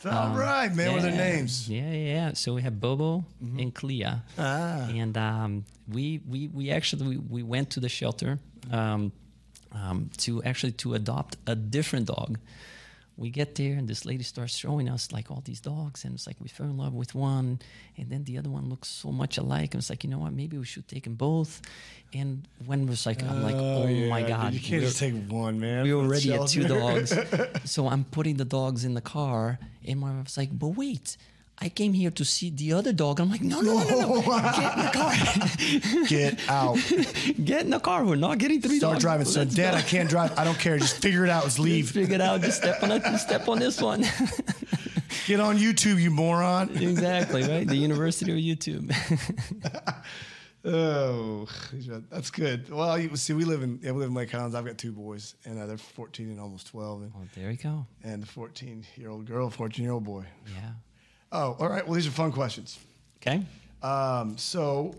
All 0.05 0.35
right, 0.35 0.73
man. 0.73 0.91
What 0.91 0.99
are 0.99 1.11
their 1.11 1.11
names? 1.11 1.69
Yeah, 1.69 1.91
yeah, 1.91 2.13
yeah. 2.13 2.33
So 2.33 2.53
we 2.53 2.61
have 2.61 2.79
Bobo 2.79 3.23
and 3.39 3.73
Clea. 3.73 4.05
Ah. 4.37 4.89
And 4.89 5.17
um, 5.17 5.65
we, 5.87 6.21
we 6.27 6.47
we 6.47 6.71
actually 6.71 7.07
we, 7.07 7.17
we 7.17 7.43
went 7.43 7.69
to 7.71 7.79
the 7.79 7.89
shelter 7.89 8.39
um, 8.71 9.11
um, 9.71 10.09
to 10.17 10.41
actually 10.43 10.73
to 10.73 10.93
adopt 10.95 11.37
a 11.47 11.55
different 11.55 12.07
dog. 12.07 12.39
We 13.21 13.29
get 13.29 13.53
there 13.53 13.75
and 13.77 13.87
this 13.87 14.03
lady 14.03 14.23
starts 14.23 14.55
showing 14.57 14.89
us 14.89 15.11
like 15.11 15.29
all 15.29 15.41
these 15.45 15.61
dogs 15.61 16.03
and 16.05 16.15
it's 16.15 16.25
like 16.25 16.37
we 16.39 16.47
fell 16.47 16.65
in 16.65 16.77
love 16.77 16.93
with 16.93 17.13
one 17.13 17.59
and 17.97 18.09
then 18.09 18.23
the 18.23 18.39
other 18.39 18.49
one 18.49 18.67
looks 18.67 18.89
so 18.89 19.11
much 19.11 19.37
alike 19.37 19.73
and 19.73 19.81
it's 19.81 19.91
like 19.91 20.03
you 20.03 20.09
know 20.09 20.17
what 20.17 20.33
maybe 20.33 20.57
we 20.57 20.65
should 20.65 20.87
take 20.87 21.03
them 21.03 21.13
both 21.13 21.61
and 22.13 22.47
when 22.65 22.87
was 22.87 23.05
like 23.05 23.21
I'm 23.23 23.43
like 23.43 23.55
oh, 23.55 23.83
oh 23.83 23.87
yeah, 23.87 24.09
my 24.09 24.23
god 24.23 24.53
you 24.53 24.59
can't 24.59 24.81
just 24.81 24.97
take 24.97 25.13
one, 25.29 25.59
man. 25.59 25.83
we 25.83 25.93
already 25.93 26.31
had 26.31 26.47
two 26.47 26.67
dogs. 26.67 27.13
so 27.65 27.87
I'm 27.87 28.03
putting 28.05 28.37
the 28.37 28.45
dogs 28.45 28.83
in 28.85 28.93
the 28.95 29.01
car, 29.01 29.59
and 29.87 29.99
my 29.99 30.11
wife's 30.15 30.37
like, 30.37 30.49
but 30.57 30.69
wait. 30.69 31.17
I 31.63 31.69
came 31.69 31.93
here 31.93 32.09
to 32.11 32.25
see 32.25 32.49
the 32.49 32.73
other 32.73 32.91
dog. 32.91 33.19
I'm 33.19 33.29
like, 33.29 33.41
no, 33.41 33.61
no, 33.61 33.83
no, 33.83 33.99
no, 34.01 34.13
no. 34.15 34.21
Get 34.21 34.77
in 34.77 34.83
the 34.83 34.91
car. 34.93 35.13
Get 36.07 36.49
out. 36.49 36.77
Get 37.45 37.61
in 37.65 37.69
the 37.69 37.79
car. 37.79 38.03
We're 38.03 38.15
not 38.15 38.39
getting 38.39 38.61
three 38.61 38.79
Start 38.79 38.93
dogs. 38.93 39.03
driving. 39.03 39.25
So, 39.27 39.41
Let's 39.41 39.53
Dad, 39.53 39.71
go. 39.73 39.77
I 39.77 39.81
can't 39.83 40.09
drive. 40.09 40.37
I 40.39 40.43
don't 40.43 40.57
care. 40.57 40.79
Just 40.79 40.97
figure 41.01 41.23
it 41.23 41.29
out. 41.29 41.43
Just 41.43 41.59
leave. 41.59 41.91
figure 41.91 42.15
it 42.15 42.21
out. 42.21 42.41
Just 42.41 42.57
step 42.57 42.81
on 42.81 42.91
it. 42.91 43.03
Step 43.19 43.47
on 43.47 43.59
this 43.59 43.79
one. 43.79 44.01
Get 45.27 45.39
on 45.39 45.57
YouTube, 45.59 46.01
you 46.01 46.09
moron. 46.09 46.69
exactly 46.75 47.43
right. 47.43 47.67
The 47.67 47.75
University 47.89 48.31
of 48.31 48.37
YouTube. 48.39 48.91
Oh, 50.63 51.47
that's 52.09 52.29
good. 52.31 52.69
Well, 52.69 52.97
you 52.99 53.15
see, 53.15 53.33
we 53.33 53.45
live 53.45 53.63
in 53.63 53.79
yeah, 53.81 53.91
we 53.91 53.99
live 53.99 54.09
in 54.09 54.15
Lake 54.15 54.29
Highlands. 54.31 54.53
I've 54.55 54.65
got 54.65 54.77
two 54.77 54.91
boys, 54.91 55.35
and 55.45 55.59
uh, 55.59 55.65
they're 55.65 55.77
14 55.77 56.29
and 56.29 56.39
almost 56.39 56.67
12, 56.67 57.01
and, 57.03 57.11
oh, 57.15 57.21
there 57.35 57.49
you 57.49 57.57
go. 57.57 57.85
and 58.03 58.21
the 58.21 58.27
14 58.27 58.85
year 58.95 59.09
old 59.09 59.25
girl, 59.25 59.49
14 59.49 59.83
year 59.83 59.93
old 59.93 60.03
boy. 60.03 60.25
Yeah. 60.53 60.71
Oh, 61.31 61.55
all 61.59 61.69
right. 61.69 61.85
Well, 61.85 61.95
these 61.95 62.07
are 62.07 62.11
fun 62.11 62.31
questions. 62.31 62.77
Okay. 63.21 63.43
Um, 63.83 64.37
so, 64.37 64.95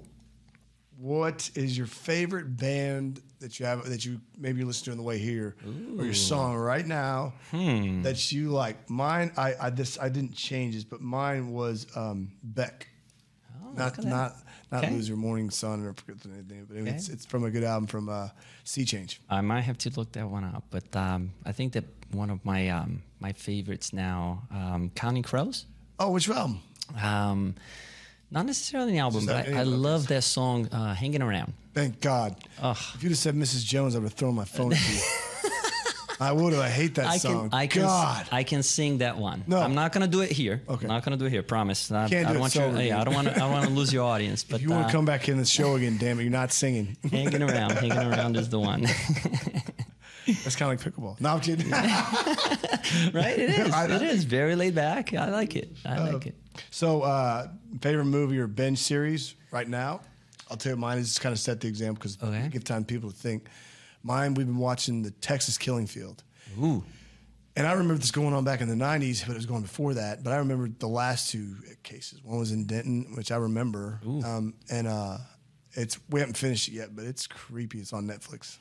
what 0.99 1.51
is 1.55 1.77
your 1.77 1.87
favorite 1.87 2.57
band 2.57 3.21
that 3.41 3.59
you 3.59 3.67
have 3.67 3.89
that 3.89 4.05
you 4.05 4.21
maybe 4.39 4.61
you 4.61 4.67
listen 4.67 4.85
to 4.87 4.91
on 4.93 4.97
the 4.97 5.03
way 5.03 5.19
here, 5.19 5.57
or 5.99 6.05
your 6.05 6.15
song 6.15 6.55
right 6.57 6.87
now 6.87 7.33
Hmm. 7.51 8.03
that 8.03 8.31
you 8.33 8.51
like? 8.51 8.89
Mine, 8.89 9.33
I, 9.37 9.55
I 9.61 9.71
this 9.71 9.99
I 10.01 10.09
didn't 10.09 10.35
change 10.35 10.75
this, 10.75 10.85
but 10.85 11.01
mine 11.01 11.53
was 11.53 11.87
um, 11.97 12.31
Beck. 12.43 12.89
Oh, 13.65 13.73
not 13.77 14.03
not 14.05 14.37
not 14.71 14.85
Okay. 14.85 14.93
Loser 14.95 15.17
Morning 15.17 15.51
Sun 15.51 15.85
or 15.85 15.93
forget 15.93 16.21
the 16.23 16.29
name, 16.29 16.67
but 16.69 16.77
it's 16.79 17.09
it's 17.09 17.27
from 17.27 17.45
a 17.45 17.51
good 17.51 17.65
album 17.65 17.87
from 17.87 18.09
uh, 18.09 18.29
Sea 18.65 18.85
Change. 18.85 19.21
I 19.29 19.41
might 19.43 19.63
have 19.63 19.77
to 19.79 19.91
look 19.91 20.13
that 20.13 20.29
one 20.29 20.45
up, 20.45 20.65
but 20.71 20.95
um, 20.97 21.33
I 21.45 21.53
think 21.53 21.73
that 21.75 21.85
one 22.13 22.31
of 22.31 22.45
my 22.45 22.69
um, 22.71 23.03
my 23.21 23.33
favorites 23.33 23.93
now, 23.93 24.43
um, 24.51 24.91
Counting 24.95 25.23
Crows. 25.23 25.67
Oh, 25.99 26.11
which 26.11 26.29
album? 26.29 26.61
Um, 27.01 27.55
not 28.31 28.47
necessarily 28.47 28.93
an 28.93 28.99
album, 28.99 29.27
but 29.27 29.49
I, 29.49 29.61
I 29.61 29.63
love 29.63 30.09
that 30.09 30.25
song, 30.25 30.69
uh, 30.73 30.95
"Hanging 30.95 31.23
Around." 31.23 31.53
Thank 31.75 32.01
God. 32.01 32.37
Ugh. 32.61 32.77
If 32.95 33.03
you'd 33.03 33.11
have 33.11 33.19
said 33.19 33.35
Mrs. 33.35 33.65
Jones, 33.65 33.95
I 33.95 33.99
would 33.99 34.05
have 34.05 34.15
thrown 34.15 34.35
my 34.35 34.45
phone 34.45 34.73
at 34.73 34.91
you. 34.91 35.01
I 36.21 36.31
would 36.31 36.53
have. 36.53 36.63
I 36.63 36.69
hate 36.69 36.95
that 36.97 37.07
I 37.07 37.17
song. 37.17 37.51
can, 37.51 37.59
I 37.59 37.67
can, 37.67 37.83
God. 37.83 38.29
I 38.31 38.45
can 38.45 38.63
sing 38.63 38.99
that 38.99 39.17
one. 39.17 39.43
No. 39.49 39.61
I'm 39.61 39.75
not 39.75 39.93
gonna 39.93 40.07
do 40.07 40.21
it 40.21 40.31
here. 40.31 40.63
Okay. 40.69 40.85
I'm 40.85 40.89
not 40.89 41.05
gonna 41.05 41.17
do 41.17 41.25
it 41.27 41.31
here. 41.31 41.43
Promise. 41.43 41.91
I, 41.91 42.09
Can't 42.09 42.27
I 42.27 42.31
do 42.33 42.39
it 42.39 42.41
want 42.41 42.55
you. 42.55 42.63
Yeah, 42.79 43.01
I 43.01 43.05
don't 43.05 43.15
want 43.15 43.29
to. 43.29 43.35
I 43.35 43.39
don't 43.39 43.51
want 43.51 43.65
to 43.67 43.73
lose 43.73 43.93
your 43.93 44.05
audience. 44.05 44.45
But 44.49 44.57
if 44.57 44.63
you 44.63 44.71
want 44.71 44.85
uh, 44.85 44.87
to 44.89 44.93
come 44.93 45.05
back 45.05 45.29
in 45.29 45.39
the 45.39 45.45
show 45.45 45.75
again, 45.75 45.97
damn 45.99 46.21
it, 46.21 46.23
you're 46.23 46.31
not 46.31 46.53
singing. 46.53 46.97
hanging 47.11 47.43
around, 47.43 47.73
hanging 47.73 47.99
around 48.13 48.37
is 48.37 48.49
the 48.49 48.61
one. 48.61 48.87
That's 50.27 50.57
kind 50.57 50.73
of 50.73 50.85
like 50.85 50.95
pickleball. 50.95 51.21
No, 51.21 51.31
I'm 51.31 51.41
kidding. 51.41 51.71
right? 53.13 53.39
It 53.39 53.51
is. 53.51 53.73
I- 53.73 53.83
I 53.89 53.95
it 53.95 54.03
is 54.03 54.25
very 54.25 54.55
laid 54.57 54.75
back. 54.75 55.13
I 55.15 55.31
like 55.31 55.57
it. 55.57 55.71
I 55.85 55.99
like 56.13 56.27
it. 56.27 56.35
so, 56.71 57.03
uh, 57.03 57.49
favorite 57.81 58.05
movie 58.07 58.39
or 58.39 58.47
binge 58.47 58.79
series 58.79 59.35
right 59.51 59.69
now? 59.69 60.01
I'll 60.51 60.57
tell 60.57 60.73
you 60.73 60.77
mine 60.77 60.99
is 60.99 61.09
just 61.09 61.21
kind 61.21 61.33
of 61.33 61.39
set 61.39 61.61
the 61.61 61.69
example 61.69 61.95
because 61.95 62.19
Okay. 62.23 62.49
give 62.51 62.65
time 62.65 62.85
to 62.85 62.87
people 62.95 63.11
to 63.11 63.17
think. 63.17 63.49
Mine, 64.03 64.35
we've 64.35 64.47
been 64.47 64.59
watching 64.59 65.03
the 65.03 65.11
Texas 65.13 65.57
Killing 65.59 65.87
Field. 65.87 66.23
Ooh. 66.61 66.85
And 67.57 67.67
I 67.67 67.73
remember 67.73 67.95
this 67.95 68.11
going 68.11 68.33
on 68.35 68.45
back 68.45 68.61
in 68.63 68.69
the 68.69 68.75
'90s, 68.75 69.25
but 69.27 69.33
it 69.33 69.37
was 69.37 69.47
going 69.47 69.63
before 69.63 69.95
that. 69.95 70.23
But 70.25 70.33
I 70.33 70.37
remember 70.39 70.69
the 70.79 70.89
last 70.89 71.31
two 71.31 71.55
cases. 71.83 72.23
One 72.23 72.39
was 72.39 72.51
in 72.51 72.67
Denton, 72.67 73.15
which 73.15 73.31
I 73.31 73.37
remember, 73.37 74.01
um, 74.25 74.55
and 74.71 74.87
uh, 74.87 75.19
it's 75.73 75.99
we 76.09 76.21
haven't 76.21 76.37
finished 76.39 76.69
it 76.69 76.73
yet, 76.73 76.97
but 76.97 77.05
it's 77.05 77.27
creepy. 77.27 77.79
It's 77.81 77.93
on 77.93 78.07
Netflix. 78.07 78.57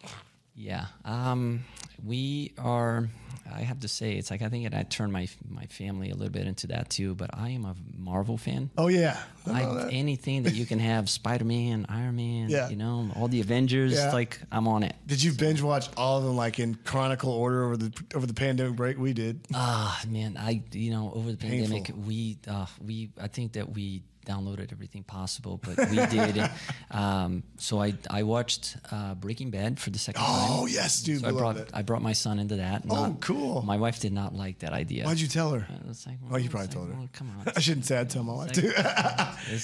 Yeah. 0.56 0.86
Um, 1.06 1.64
we 2.04 2.54
are. 2.58 3.10
I 3.54 3.62
have 3.62 3.82
to 3.82 3.88
say, 3.90 4.14
it's 4.14 4.32
like 4.32 4.42
I 4.42 4.48
think 4.50 4.74
I 4.74 4.84
turned 4.84 5.12
my 5.12 5.28
my 5.50 5.66
family 5.66 6.10
a 6.10 6.16
little 6.16 6.32
bit 6.32 6.48
into 6.48 6.68
that 6.68 6.90
too. 6.90 7.16
But 7.16 7.32
I 7.34 7.50
am 7.50 7.66
a 7.66 7.76
Marvel 7.98 8.38
fan. 8.38 8.70
Oh 8.78 8.88
yeah, 8.88 9.18
I 9.46 9.64
that. 9.66 9.90
anything 9.92 10.44
that 10.44 10.54
you 10.54 10.66
can 10.66 10.80
have 10.80 11.10
Spider 11.20 11.44
Man, 11.44 11.86
Iron 11.90 12.16
Man, 12.16 12.50
Yeah. 12.50 12.70
you 12.70 12.78
know, 12.78 13.12
all 13.16 13.28
the 13.28 13.42
Avengers, 13.42 13.94
Yeah. 13.96 14.14
like 14.14 14.40
I'm 14.52 14.68
on 14.68 14.84
it. 14.84 14.96
Did 15.06 15.22
you 15.22 15.34
binge 15.34 15.62
watch 15.62 15.90
all 15.98 16.20
of 16.20 16.24
them 16.24 16.38
like 16.38 16.60
in 16.60 16.76
chronicle 16.86 17.32
order 17.34 17.66
over 17.66 17.78
the 17.78 17.92
over 18.16 18.26
the 18.26 18.34
pandemic 18.34 18.76
break? 18.78 18.98
We 18.98 19.12
did. 19.14 19.42
Ah, 19.54 20.02
man, 20.08 20.38
I 20.38 20.64
you 20.72 20.92
know 20.92 21.12
over 21.14 21.32
the 21.32 21.38
pandemic 21.38 21.86
Painful. 21.88 22.04
we 22.04 22.38
uh, 22.48 22.68
we 22.86 23.10
I 23.20 23.28
think 23.28 23.54
that 23.54 23.70
we 23.74 24.04
downloaded 24.26 24.72
everything 24.72 25.04
possible, 25.04 25.60
but 25.64 25.90
we 25.90 25.98
did. 26.08 26.50
um, 26.92 27.44
so 27.58 27.82
I 27.82 27.94
I 28.10 28.24
watched 28.24 28.78
uh, 28.92 29.16
Breaking 29.16 29.50
Bad 29.52 29.80
for 29.80 29.90
the 29.90 30.00
second 30.00 30.22
time. 30.22 30.48
Oh 30.52 30.66
yes, 30.66 31.02
dude, 31.02 31.22
So 31.22 31.28
I 31.28 31.32
brought 31.32 31.58
it. 31.58 31.70
I 31.74 31.82
brought 31.82 32.02
my 32.02 32.14
son 32.14 32.40
into 32.40 32.58
that. 32.58 32.84
Oh, 32.90 33.16
cool. 33.20 33.62
My 33.62 33.78
wife 33.78 34.00
did 34.00 34.14
not 34.14 34.34
like 34.36 34.60
that 34.60 34.74
idea. 34.74 35.06
Why'd 35.06 35.20
you 35.20 35.28
tell 35.28 35.52
her? 35.52 35.68
Uh, 35.70 35.90
it's 35.90 36.06
like, 36.06 36.18
Oh, 36.32 36.38
you 36.38 36.50
probably 36.50 36.68
like, 36.68 36.76
told 36.76 36.88
her. 36.90 36.94
well, 36.96 37.10
come 37.14 37.32
on. 37.40 37.54
I 37.56 37.60
shouldn't 37.60 37.86
say 37.86 38.00
I 38.00 38.04
tell 38.04 38.24
my 38.24 38.34
wife 38.34 38.52
too. 38.52 38.72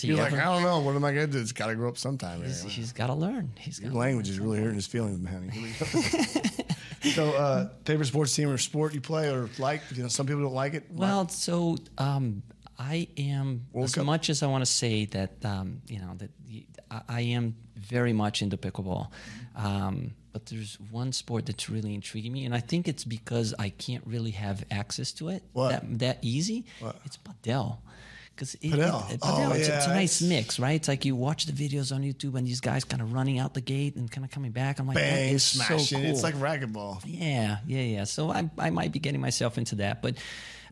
You're 0.08 0.18
like, 0.18 0.34
I 0.34 0.46
don't 0.46 0.64
know. 0.64 0.80
What 0.80 0.96
am 0.96 1.04
I 1.06 1.12
gonna 1.12 1.28
do? 1.28 1.40
It's 1.40 1.52
got 1.52 1.68
to 1.68 1.76
grow 1.76 1.90
up 1.90 1.98
sometime. 1.98 2.44
He's, 2.44 2.60
Aaron. 2.62 2.70
he's 2.72 2.92
got 2.92 3.08
to 3.08 3.14
learn. 3.14 3.52
He's 3.60 3.80
got 3.80 3.92
Your 3.92 4.00
language 4.00 4.30
is 4.30 4.40
really 4.40 4.60
hurting 4.60 4.76
his 4.76 4.88
feelings, 4.88 5.28
honey. 5.28 5.50
Here 5.50 5.64
we 5.64 5.70
go. 5.80 7.12
so, 7.12 7.32
uh, 7.36 7.70
favorite 7.86 8.06
sports 8.08 8.36
team 8.36 8.50
or 8.50 8.58
sport 8.58 8.94
you 8.94 9.02
play 9.02 9.30
or 9.30 9.50
like? 9.60 9.82
You 9.94 10.04
know, 10.04 10.10
some 10.10 10.26
people 10.26 10.42
don't 10.44 10.54
like 10.54 10.74
it. 10.74 10.86
Well, 10.92 11.28
so 11.30 11.78
um, 11.98 12.44
I 12.80 13.08
am 13.18 13.66
World 13.74 13.86
as 13.86 13.96
Cup? 13.96 14.06
much 14.06 14.30
as 14.30 14.44
I 14.44 14.48
want 14.48 14.62
to 14.64 14.72
say 14.72 15.06
that 15.06 15.44
um, 15.44 15.82
you 15.88 16.00
know 16.00 16.14
that 16.18 16.30
I, 16.92 17.02
I 17.10 17.22
am 17.22 17.56
very 17.76 18.14
much 18.14 18.42
into 18.42 18.58
pickleball, 18.58 19.10
um, 19.56 20.12
but 20.34 20.46
there's 20.48 20.78
one 20.92 21.12
sport 21.12 21.46
that's 21.48 21.70
really 21.70 21.94
intriguing 21.96 22.34
me, 22.34 22.46
and 22.46 22.54
I 22.54 22.60
think 22.60 22.88
it's 22.88 23.04
because 23.04 23.54
I 23.58 23.70
can't 23.70 24.06
really 24.06 24.32
have 24.32 24.64
access 24.70 25.12
to 25.14 25.30
it 25.30 25.44
What? 25.54 25.70
that 25.72 26.00
that 26.00 26.18
easy. 26.22 26.66
What? 26.80 26.96
It's 27.06 27.18
padel. 27.18 27.78
Because 28.36 28.54
it, 28.54 28.70
Padel. 28.74 29.10
it- 29.10 29.14
it- 29.16 29.20
Oh, 29.24 29.52
it's, 29.54 29.68
it's 29.68 29.86
a 29.88 29.90
nice 29.90 30.22
it's- 30.22 30.30
mix, 30.30 30.60
right? 30.60 30.76
It's 30.76 30.88
like 30.88 31.06
you 31.06 31.16
watch 31.16 31.48
the 31.48 31.54
videos 31.54 31.92
on 31.92 32.04
YouTube 32.04 32.36
and 32.38 32.46
these 32.46 32.62
guys 32.62 32.84
kind 32.84 33.02
of 33.02 33.12
running 33.12 33.40
out 33.40 33.56
the 33.56 33.62
gate 33.62 33.96
and 33.96 34.12
kind 34.12 34.24
of 34.24 34.30
coming 34.30 34.52
back. 34.52 34.78
I'm 34.78 34.86
like, 34.86 34.94
that 34.98 35.02
bang, 35.10 35.34
is 35.34 35.42
so 35.44 35.64
cool. 35.78 36.06
It's 36.06 36.22
like 36.22 36.36
racquetball. 36.36 37.02
Yeah, 37.04 37.58
yeah, 37.66 37.82
yeah. 37.82 38.04
So 38.04 38.30
I, 38.32 38.48
I 38.60 38.70
might 38.70 38.92
be 38.92 39.00
getting 39.00 39.22
myself 39.22 39.58
into 39.58 39.78
that, 39.78 40.04
but 40.04 40.18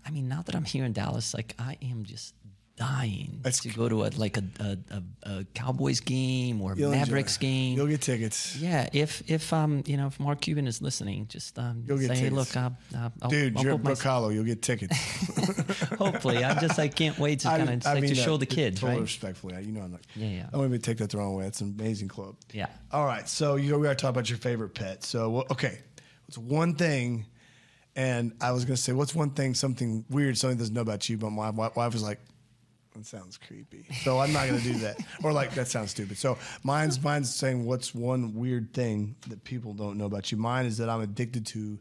I 0.05 0.11
mean, 0.11 0.27
now 0.27 0.43
that 0.43 0.55
I'm 0.55 0.65
here 0.65 0.85
in 0.85 0.93
Dallas, 0.93 1.33
like 1.33 1.55
I 1.59 1.77
am 1.81 2.03
just 2.03 2.35
dying 2.75 3.39
That's 3.41 3.61
to 3.61 3.69
go 3.69 3.87
to 3.87 4.03
a 4.03 4.09
like 4.17 4.37
a, 4.37 4.43
a, 4.59 4.77
a, 4.91 5.03
a 5.23 5.43
Cowboys 5.53 6.01
game 6.01 6.61
or 6.61 6.75
You'll 6.75 6.91
Mavericks 6.91 7.37
it. 7.37 7.39
game. 7.39 7.77
You'll 7.77 7.87
get 7.87 8.01
tickets. 8.01 8.57
yeah, 8.57 8.89
if 8.91 9.29
if 9.29 9.53
um 9.53 9.83
you 9.85 9.97
know 9.97 10.07
if 10.07 10.19
Mark 10.19 10.41
Cuban 10.41 10.67
is 10.67 10.81
listening, 10.81 11.27
just 11.27 11.57
um 11.57 11.83
You'll 11.87 11.99
say 11.99 12.15
hey 12.15 12.29
look, 12.29 12.55
I'll, 12.55 12.75
I'll, 13.21 13.29
Dude, 13.29 13.57
I'll 13.57 13.63
you're 13.63 13.77
Bacalo. 13.77 14.27
My... 14.27 14.33
You'll 14.33 14.43
get 14.43 14.61
tickets. 14.61 14.97
hopefully 15.97 16.43
I 16.43 16.59
just 16.59 16.77
I 16.77 16.87
can't 16.87 17.17
wait 17.17 17.39
to 17.39 17.47
kind 17.49 17.69
of 17.69 17.85
like 17.85 18.07
to 18.07 18.15
show 18.15 18.37
the 18.37 18.45
kids, 18.45 18.79
totally 18.81 18.99
right? 18.99 19.03
respectfully. 19.03 19.63
You 19.63 19.71
know, 19.71 19.81
I'm 19.81 19.91
not. 19.91 20.01
Yeah, 20.15 20.27
yeah. 20.27 20.49
I 20.53 20.57
don't 20.57 20.65
even 20.65 20.81
take 20.81 20.97
that 20.97 21.09
the 21.09 21.17
wrong 21.17 21.35
way. 21.35 21.45
It's 21.45 21.61
an 21.61 21.75
amazing 21.79 22.09
club. 22.09 22.35
Yeah. 22.51 22.67
All 22.91 23.05
right, 23.05 23.27
so 23.27 23.55
you 23.55 23.77
we 23.77 23.83
got 23.83 23.97
to 23.97 24.01
talk 24.01 24.11
about 24.11 24.29
your 24.29 24.39
favorite 24.39 24.75
pet. 24.75 25.03
So 25.03 25.29
well, 25.29 25.45
okay, 25.51 25.79
what's 26.25 26.37
one 26.37 26.75
thing? 26.75 27.25
And 27.95 28.33
I 28.41 28.51
was 28.51 28.65
gonna 28.65 28.77
say, 28.77 28.91
what's 28.93 29.15
one 29.15 29.29
thing, 29.31 29.53
something 29.53 30.03
weird, 30.09 30.37
something 30.37 30.57
doesn't 30.57 30.73
know 30.73 30.81
about 30.81 31.07
you? 31.07 31.17
But 31.17 31.29
my 31.31 31.49
wife 31.49 31.93
was 31.93 32.03
like, 32.03 32.19
that 32.93 33.05
sounds 33.05 33.37
creepy. 33.37 33.85
So 34.03 34.19
I'm 34.19 34.31
not 34.33 34.47
gonna 34.47 34.59
do 34.61 34.73
that. 34.79 34.97
Or 35.23 35.31
like 35.33 35.53
that 35.55 35.67
sounds 35.67 35.91
stupid. 35.91 36.17
So 36.17 36.37
mine's 36.63 37.01
mine's 37.01 37.33
saying, 37.33 37.65
what's 37.65 37.95
one 37.95 38.33
weird 38.33 38.73
thing 38.73 39.15
that 39.27 39.43
people 39.43 39.73
don't 39.73 39.97
know 39.97 40.05
about 40.05 40.31
you? 40.31 40.37
Mine 40.37 40.65
is 40.65 40.77
that 40.77 40.89
I'm 40.89 41.01
addicted 41.01 41.45
to 41.47 41.79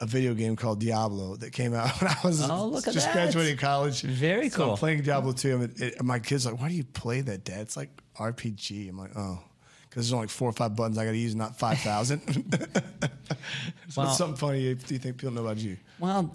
a 0.00 0.06
video 0.06 0.32
game 0.34 0.54
called 0.56 0.78
Diablo 0.80 1.36
that 1.36 1.52
came 1.52 1.74
out 1.74 1.90
when 2.02 2.10
I 2.10 2.16
was 2.24 2.40
Oh, 2.48 2.72
just 2.80 2.94
that. 2.98 3.12
graduating 3.14 3.56
college. 3.56 4.02
Very 4.02 4.48
So 4.48 4.62
I'm 4.62 4.68
cool. 4.68 4.76
playing 4.76 5.02
Diablo 5.02 5.32
2. 5.32 5.54
And 5.54 5.62
it, 5.64 5.80
it, 5.96 6.02
my 6.04 6.20
kid's 6.20 6.46
like, 6.46 6.60
why 6.60 6.68
do 6.68 6.74
you 6.74 6.84
play 6.84 7.20
that, 7.22 7.44
Dad? 7.44 7.62
It's 7.62 7.76
like 7.76 7.90
RPG. 8.16 8.88
I'm 8.90 8.96
like, 8.98 9.10
oh, 9.16 9.40
because 9.88 10.04
there's 10.06 10.12
only 10.12 10.24
like 10.24 10.30
four 10.30 10.48
or 10.48 10.52
five 10.52 10.76
buttons 10.76 10.98
I 10.98 11.04
got 11.04 11.12
to 11.12 11.16
use, 11.18 11.34
not 11.34 11.58
5,000. 11.58 12.20
so 13.88 14.02
Well- 14.02 14.10
something 14.12 14.36
funny 14.36 14.74
do 14.74 14.94
you 14.94 14.98
think 15.00 15.16
people 15.18 15.32
know 15.32 15.42
about 15.46 15.58
you? 15.58 15.76
Well, 15.98 16.34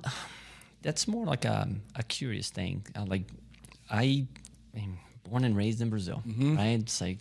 that's 0.82 1.08
more 1.08 1.26
like 1.26 1.46
a, 1.46 1.68
a 1.96 2.04
curious 2.04 2.50
thing. 2.50 2.86
Uh, 2.96 3.06
like, 3.06 3.24
I 3.90 4.26
am 4.76 4.98
born 5.30 5.44
and 5.46 5.56
raised 5.56 5.82
in 5.82 5.90
Brazil, 5.90 6.22
Mm-hmm. 6.28 6.58
right? 6.58 6.80
It's 6.80 7.00
like 7.00 7.20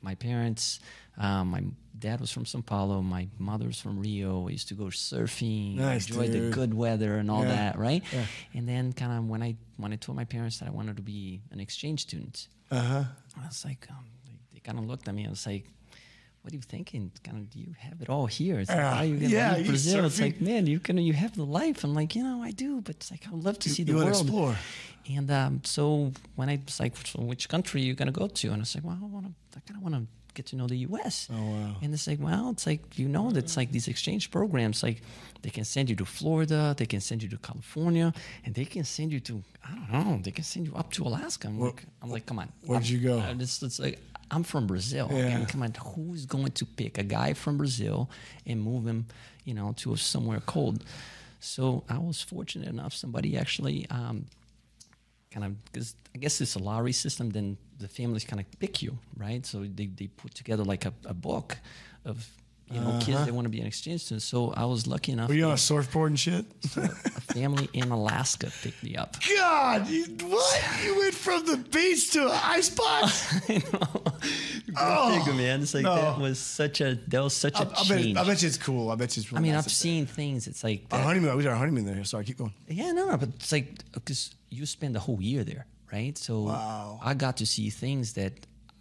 my 0.00 0.14
parents, 0.14 0.80
um, 1.18 1.48
my 1.50 1.62
dad 1.98 2.20
was 2.20 2.32
from 2.32 2.46
Sao 2.46 2.60
Paulo, 2.62 3.02
my 3.02 3.28
mother's 3.38 3.80
from 3.80 4.00
Rio. 4.00 4.48
I 4.48 4.52
used 4.52 4.68
to 4.68 4.74
go 4.74 4.84
surfing, 4.84 5.76
Nice, 5.76 6.08
enjoy 6.08 6.28
the 6.28 6.50
good 6.50 6.72
weather 6.74 7.16
and 7.18 7.30
all 7.30 7.42
Yeah. 7.42 7.54
that, 7.54 7.78
right? 7.78 8.02
Yeah. 8.12 8.24
And 8.54 8.68
then, 8.68 8.92
kind 8.92 9.12
of, 9.12 9.28
when 9.28 9.42
I 9.42 9.56
when 9.76 9.92
I 9.92 9.96
told 9.96 10.16
my 10.16 10.24
parents 10.24 10.58
that 10.58 10.68
I 10.68 10.70
wanted 10.70 10.96
to 10.96 11.02
be 11.02 11.42
an 11.50 11.60
exchange 11.60 12.00
student, 12.02 12.48
Uh 12.70 12.80
huh. 12.80 13.04
I 13.42 13.46
was 13.46 13.64
like, 13.64 13.86
um, 13.90 14.04
kind 14.64 14.78
of 14.78 14.86
looked 14.86 15.08
at 15.08 15.14
me. 15.14 15.22
and 15.22 15.30
was 15.30 15.46
like, 15.46 15.64
"What 16.42 16.52
are 16.52 16.56
you 16.56 16.62
thinking? 16.62 17.10
Kind 17.24 17.38
of, 17.38 17.50
do 17.50 17.58
you 17.58 17.74
have 17.78 18.00
it 18.02 18.08
all 18.08 18.26
here? 18.26 18.58
It's 18.60 18.70
like, 18.70 18.78
how 18.78 18.98
are 18.98 19.04
you 19.04 19.16
gonna 19.16 19.28
Yeah, 19.28 19.56
leave 19.56 19.66
Brazil? 19.66 20.04
It's 20.06 20.20
like, 20.20 20.40
man, 20.40 20.66
you 20.66 20.78
can 20.80 20.98
you 20.98 21.12
have 21.14 21.34
the 21.36 21.44
life. 21.46 21.84
I'm 21.84 21.94
like, 21.94 22.14
you 22.16 22.22
know, 22.22 22.42
I 22.42 22.50
do, 22.52 22.80
but 22.80 22.96
it's 22.96 23.10
like, 23.10 23.26
I 23.26 23.30
would 23.32 23.44
love 23.44 23.58
to 23.60 23.68
You- 23.68 23.74
see 23.74 23.84
the 23.84 23.94
world. 23.94 24.08
explore. 24.08 24.56
And 25.16 25.28
um, 25.30 25.60
so 25.64 26.12
when 26.36 26.48
I 26.48 26.60
was 26.64 26.78
like, 26.78 26.96
so 27.06 27.20
which 27.22 27.48
country 27.48 27.80
are 27.82 27.84
you 27.84 27.94
gonna 27.94 28.12
go 28.12 28.28
to? 28.28 28.46
And 28.48 28.56
I 28.56 28.60
was 28.60 28.74
like, 28.74 28.84
well, 28.84 28.98
I 29.02 29.06
want 29.06 29.26
to, 29.26 29.32
I 29.58 29.60
kind 29.66 29.76
of 29.78 29.82
want 29.82 29.94
to 29.96 30.06
get 30.34 30.46
to 30.46 30.56
know 30.56 30.66
the 30.66 30.78
U.S. 30.88 31.28
Oh, 31.30 31.34
wow. 31.54 31.76
And 31.82 31.92
it's 31.92 32.06
like, 32.06 32.18
well, 32.20 32.50
it's 32.50 32.66
like 32.66 32.98
you 32.98 33.06
know, 33.08 33.30
it's 33.30 33.56
like 33.56 33.70
these 33.72 33.86
exchange 33.88 34.30
programs. 34.30 34.82
Like 34.82 35.02
they 35.42 35.50
can 35.50 35.64
send 35.64 35.90
you 35.90 35.96
to 35.96 36.04
Florida, 36.06 36.74
they 36.78 36.86
can 36.86 37.00
send 37.00 37.22
you 37.22 37.28
to 37.30 37.36
California, 37.36 38.14
and 38.44 38.54
they 38.54 38.64
can 38.64 38.84
send 38.84 39.12
you 39.12 39.20
to 39.28 39.42
I 39.64 39.74
don't 39.74 39.92
know, 39.92 40.20
they 40.22 40.30
can 40.30 40.44
send 40.44 40.66
you 40.68 40.74
up 40.74 40.90
to 40.92 41.02
Alaska. 41.04 41.48
I'm 41.48 41.58
like, 41.60 41.84
I'm 42.00 42.08
like, 42.10 42.24
come 42.26 42.38
on, 42.38 42.48
where'd 42.64 42.82
I'm- 42.84 42.92
you 42.92 42.98
go? 43.00 43.18
uh, 43.18 43.34
It's, 43.38 43.62
it's 43.62 43.78
like 43.78 43.98
I'm 44.32 44.42
from 44.42 44.66
Brazil. 44.66 45.08
Yeah. 45.12 45.36
And 45.36 45.48
come 45.48 45.62
on, 45.62 45.74
who's 45.74 46.24
going 46.26 46.52
to 46.52 46.64
pick 46.64 46.98
a 46.98 47.02
guy 47.02 47.34
from 47.34 47.58
Brazil 47.58 48.10
and 48.46 48.60
move 48.60 48.86
him, 48.86 49.06
you 49.44 49.54
know, 49.54 49.74
to 49.76 49.94
somewhere 49.96 50.40
cold? 50.40 50.84
So 51.38 51.84
I 51.88 51.98
was 51.98 52.22
fortunate 52.22 52.68
enough. 52.68 52.94
Somebody 52.94 53.36
actually 53.36 53.86
um, 53.90 54.24
kind 55.30 55.44
of 55.44 55.64
because 55.66 55.94
I 56.14 56.18
guess 56.18 56.40
it's 56.40 56.54
a 56.54 56.58
lottery 56.58 56.92
system. 56.92 57.30
Then 57.30 57.58
the 57.78 57.88
families 57.88 58.24
kind 58.24 58.40
of 58.40 58.46
pick 58.58 58.80
you, 58.80 58.98
right? 59.16 59.44
So 59.44 59.64
they, 59.64 59.86
they 59.86 60.06
put 60.06 60.34
together 60.34 60.64
like 60.64 60.86
a, 60.86 60.94
a 61.04 61.14
book 61.14 61.58
of 62.04 62.26
you 62.72 62.80
know 62.80 62.98
kids 63.00 63.24
that 63.26 63.32
want 63.34 63.44
to 63.44 63.50
be 63.50 63.60
an 63.60 63.66
exchange 63.66 64.02
student. 64.04 64.22
So 64.22 64.52
I 64.56 64.64
was 64.64 64.86
lucky 64.86 65.12
enough. 65.12 65.24
Uh-huh. 65.24 65.32
Were 65.34 65.38
you 65.38 65.46
on 65.46 65.52
a 65.52 65.58
surfboard 65.58 66.10
and 66.10 66.18
shit? 66.18 66.44
a 66.76 66.88
family 67.34 67.68
in 67.72 67.90
Alaska 67.90 68.50
picked 68.62 68.82
me 68.82 68.96
up. 68.96 69.16
God, 69.38 69.88
you, 69.88 70.04
what? 70.28 70.62
You 70.84 70.98
went 70.98 71.14
from 71.14 71.44
the 71.46 71.56
beach 71.58 72.10
to 72.12 72.24
an 72.26 72.40
ice 72.42 72.70
box? 72.70 73.40
I 73.48 73.62
know. 73.72 74.02
Oh, 74.74 75.18
figure, 75.18 75.34
man. 75.34 75.60
It's 75.60 75.74
like 75.74 75.82
no. 75.82 75.94
that 75.96 76.18
was 76.18 76.38
such 76.38 76.80
a 76.80 76.94
that 77.08 77.20
was 77.22 77.34
such 77.34 77.56
I, 77.60 77.64
a 77.64 77.68
I, 77.70 77.74
change. 77.82 78.14
bet, 78.14 78.24
I 78.24 78.26
bet 78.26 78.40
you 78.40 78.48
it's 78.48 78.56
cool. 78.56 78.90
I 78.90 78.94
bet 78.94 79.14
you 79.16 79.22
it's 79.22 79.30
I 79.30 79.38
mean, 79.40 79.52
nice 79.52 79.58
I've 79.58 79.58
up 79.58 79.64
there. 79.66 79.70
seen 79.74 80.06
things. 80.06 80.46
It's 80.46 80.64
like 80.64 80.86
Our 80.90 80.98
that. 80.98 81.04
honeymoon, 81.04 81.36
we 81.36 81.42
did 81.42 81.50
our 81.50 81.56
honeymoon 81.56 81.84
there. 81.84 82.02
Sorry, 82.04 82.24
keep 82.24 82.38
going. 82.38 82.54
Yeah, 82.68 82.92
no, 82.92 83.06
no, 83.10 83.18
but 83.18 83.28
it's 83.30 83.52
like 83.52 83.82
because 83.92 84.34
you 84.48 84.64
spend 84.64 84.94
the 84.94 85.00
whole 85.00 85.20
year 85.20 85.44
there, 85.44 85.66
right? 85.92 86.16
So 86.16 86.44
Wow. 86.44 87.00
I 87.02 87.12
got 87.12 87.36
to 87.38 87.46
see 87.46 87.68
things 87.68 88.14
that 88.14 88.32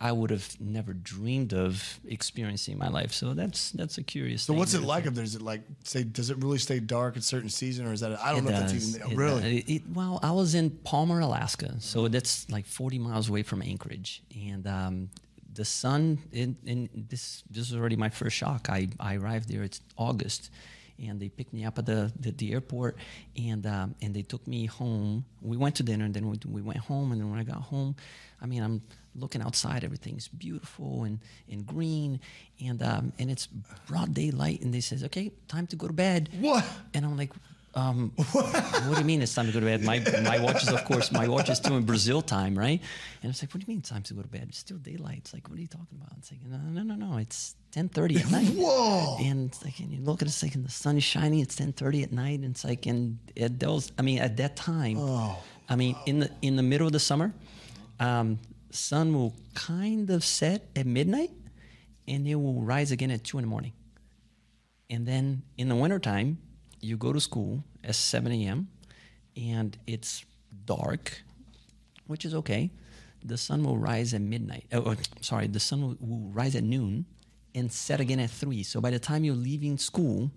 I 0.03 0.11
would 0.11 0.31
have 0.31 0.59
never 0.59 0.93
dreamed 0.93 1.53
of 1.53 1.99
experiencing 2.07 2.77
my 2.79 2.87
life. 2.89 3.11
So 3.13 3.35
that's 3.35 3.69
that's 3.71 3.99
a 3.99 4.03
curious. 4.03 4.41
So 4.41 4.53
what's 4.53 4.73
it 4.73 4.81
like 4.81 5.05
up 5.05 5.13
there? 5.13 5.23
Is 5.23 5.35
it 5.35 5.43
like 5.43 5.61
say? 5.83 6.03
Does 6.03 6.31
it 6.31 6.37
really 6.37 6.57
stay 6.57 6.79
dark 6.79 7.17
at 7.17 7.23
certain 7.23 7.49
season, 7.49 7.85
or 7.85 7.93
is 7.93 7.99
that? 7.99 8.19
I 8.19 8.31
don't 8.31 8.39
It 8.39 8.49
know 8.49 8.57
if 8.57 8.71
that's 8.71 8.95
even 8.97 9.11
It 9.11 9.15
really. 9.17 9.57
It- 9.59 9.69
it- 9.69 9.83
well, 9.93 10.19
I 10.23 10.31
was 10.31 10.55
in 10.55 10.71
Palmer, 10.71 11.19
Alaska, 11.19 11.75
so 11.79 12.07
that's 12.07 12.49
like 12.49 12.65
40 12.65 12.97
miles 12.97 13.29
away 13.29 13.43
from 13.43 13.61
Anchorage, 13.61 14.23
and 14.35 14.65
um, 14.65 15.09
the 15.53 15.65
sun. 15.65 16.17
In, 16.31 16.57
in 16.65 16.89
this 17.09 17.43
this 17.49 17.69
is 17.69 17.75
already 17.75 17.95
my 17.95 18.09
first 18.09 18.35
shock. 18.35 18.69
I, 18.69 18.87
I 18.99 19.15
arrived 19.17 19.49
there. 19.49 19.61
It's 19.61 19.81
August, 19.97 20.49
and 20.97 21.19
they 21.19 21.29
picked 21.29 21.53
me 21.53 21.63
up 21.63 21.77
at 21.77 21.85
the 21.85 22.11
the, 22.19 22.31
the 22.31 22.53
airport, 22.53 22.97
and 23.37 23.65
um, 23.67 23.93
and 24.01 24.15
they 24.15 24.23
took 24.23 24.47
me 24.47 24.65
home. 24.65 25.25
We 25.41 25.57
went 25.57 25.75
to 25.75 25.83
dinner, 25.83 26.05
and 26.05 26.13
then 26.13 26.27
we, 26.27 26.37
we 26.47 26.61
went 26.63 26.79
home. 26.79 27.11
And 27.11 27.21
then 27.21 27.29
when 27.29 27.39
I 27.39 27.43
got 27.43 27.61
home, 27.61 27.95
I 28.41 28.47
mean, 28.47 28.63
I'm 28.63 28.81
looking 29.15 29.41
outside. 29.41 29.83
Everything's 29.83 30.27
beautiful 30.27 31.03
and 31.03 31.19
and 31.49 31.65
green, 31.65 32.19
and 32.63 32.81
um, 32.83 33.13
and 33.19 33.29
it's 33.31 33.47
broad 33.87 34.13
daylight. 34.13 34.61
And 34.61 34.73
they 34.73 34.81
says, 34.81 35.03
"Okay, 35.05 35.31
time 35.47 35.67
to 35.67 35.75
go 35.75 35.87
to 35.87 35.93
bed." 35.93 36.29
What? 36.39 36.63
And 36.93 37.05
I'm 37.05 37.17
like, 37.17 37.31
um, 37.75 38.11
what 38.31 38.93
do 38.95 38.99
you 38.99 39.05
mean 39.05 39.21
it's 39.21 39.33
time 39.33 39.47
to 39.47 39.51
go 39.53 39.59
to 39.59 39.65
bed? 39.65 39.83
My 39.83 39.99
my 40.23 40.39
watch 40.39 40.63
is, 40.63 40.69
of 40.69 40.83
course, 40.85 41.11
my 41.11 41.27
watch 41.27 41.49
is 41.49 41.57
still 41.57 41.77
in 41.77 41.83
Brazil 41.83 42.21
time, 42.21 42.57
right? 42.57 42.81
And 43.21 43.29
it's 43.29 43.41
like, 43.41 43.53
what 43.53 43.61
do 43.61 43.65
you 43.71 43.73
mean 43.75 43.81
time 43.81 44.03
to 44.03 44.13
go 44.13 44.21
to 44.21 44.27
bed? 44.27 44.45
It's 44.49 44.57
still 44.57 44.77
daylight. 44.77 45.19
It's 45.19 45.33
like, 45.33 45.47
what 45.49 45.57
are 45.57 45.61
you 45.61 45.67
talking 45.67 45.97
about? 46.01 46.11
It's 46.17 46.31
like, 46.31 46.41
no, 46.45 46.57
no, 46.57 46.83
no, 46.83 46.95
no. 46.95 47.17
It's 47.17 47.55
ten 47.71 47.87
thirty 47.87 48.17
at 48.17 48.29
night. 48.29 48.47
Whoa. 48.55 49.17
And 49.21 49.47
it's 49.49 49.63
like, 49.63 49.79
and 49.79 49.91
you 49.91 50.01
look 50.01 50.21
at 50.21 50.27
it, 50.27 50.31
it's 50.31 50.43
like, 50.43 50.55
and 50.55 50.65
the 50.65 50.71
sun 50.71 50.97
is 50.97 51.03
shining. 51.03 51.39
It's 51.39 51.55
ten 51.55 51.71
thirty 51.71 52.03
at 52.03 52.11
night, 52.11 52.39
and 52.39 52.51
it's 52.51 52.65
like, 52.65 52.85
and 52.87 53.19
at 53.39 53.59
those, 53.59 53.91
I 53.97 54.01
mean, 54.01 54.19
at 54.19 54.35
that 54.37 54.55
time, 54.57 54.97
Oh. 54.99 55.37
I 55.69 55.77
mean, 55.77 55.95
in 56.05 56.19
the 56.19 56.29
in 56.41 56.57
the 56.57 56.63
middle 56.63 56.87
of 56.87 56.91
the 56.91 56.99
summer, 56.99 57.33
um, 58.01 58.37
sun 58.71 59.13
will 59.13 59.35
kind 59.53 60.09
of 60.09 60.23
set 60.23 60.69
at 60.75 60.85
midnight, 60.85 61.31
and 62.07 62.27
it 62.27 62.35
will 62.35 62.61
rise 62.61 62.91
again 62.91 63.11
at 63.11 63.23
two 63.23 63.37
in 63.37 63.43
the 63.43 63.49
morning. 63.49 63.73
And 64.89 65.07
then 65.07 65.43
in 65.57 65.69
the 65.69 65.75
wintertime, 65.75 66.37
you 66.81 66.97
go 66.97 67.13
to 67.13 67.21
school 67.21 67.63
at 67.83 67.95
7 67.95 68.31
a.m. 68.31 68.67
and 69.37 69.77
it's 69.87 70.25
dark, 70.65 71.21
which 72.07 72.25
is 72.25 72.33
okay. 72.35 72.71
The 73.23 73.37
sun 73.37 73.63
will 73.63 73.77
rise 73.77 74.13
at 74.13 74.21
midnight. 74.21 74.65
Oh, 74.73 74.83
oh, 74.87 74.95
sorry, 75.21 75.47
the 75.47 75.59
sun 75.59 75.81
will, 75.81 75.97
will 75.99 76.29
rise 76.31 76.55
at 76.55 76.63
noon 76.63 77.05
and 77.53 77.71
set 77.71 77.99
again 77.99 78.19
at 78.19 78.31
3. 78.31 78.63
So 78.63 78.81
by 78.81 78.89
the 78.89 78.99
time 78.99 79.23
you're 79.23 79.35
leaving 79.35 79.77
school, 79.77 80.31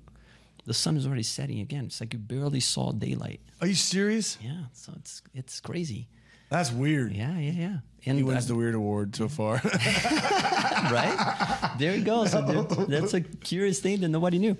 the 0.66 0.74
sun 0.74 0.96
is 0.96 1.06
already 1.06 1.22
setting 1.22 1.60
again. 1.60 1.86
It's 1.86 2.00
like 2.00 2.12
you 2.12 2.18
barely 2.18 2.60
saw 2.60 2.92
daylight. 2.92 3.40
Are 3.60 3.66
you 3.66 3.74
serious? 3.74 4.38
Yeah, 4.40 4.64
so 4.72 4.92
it's 4.96 5.22
it's 5.34 5.60
crazy. 5.60 6.08
That's 6.54 6.70
weird. 6.70 7.12
Yeah, 7.12 7.36
yeah, 7.36 7.50
yeah. 7.50 7.76
And 8.06 8.16
He 8.16 8.22
wins 8.22 8.44
uh, 8.44 8.48
the 8.48 8.54
weird 8.54 8.76
award 8.76 9.16
so 9.16 9.26
far. 9.26 9.54
right? 9.64 11.74
There 11.80 11.96
you 11.96 12.04
go. 12.04 12.26
So 12.26 12.42
that's 12.88 13.12
a 13.12 13.22
curious 13.22 13.80
thing 13.80 14.00
that 14.02 14.08
nobody 14.08 14.38
knew. 14.38 14.56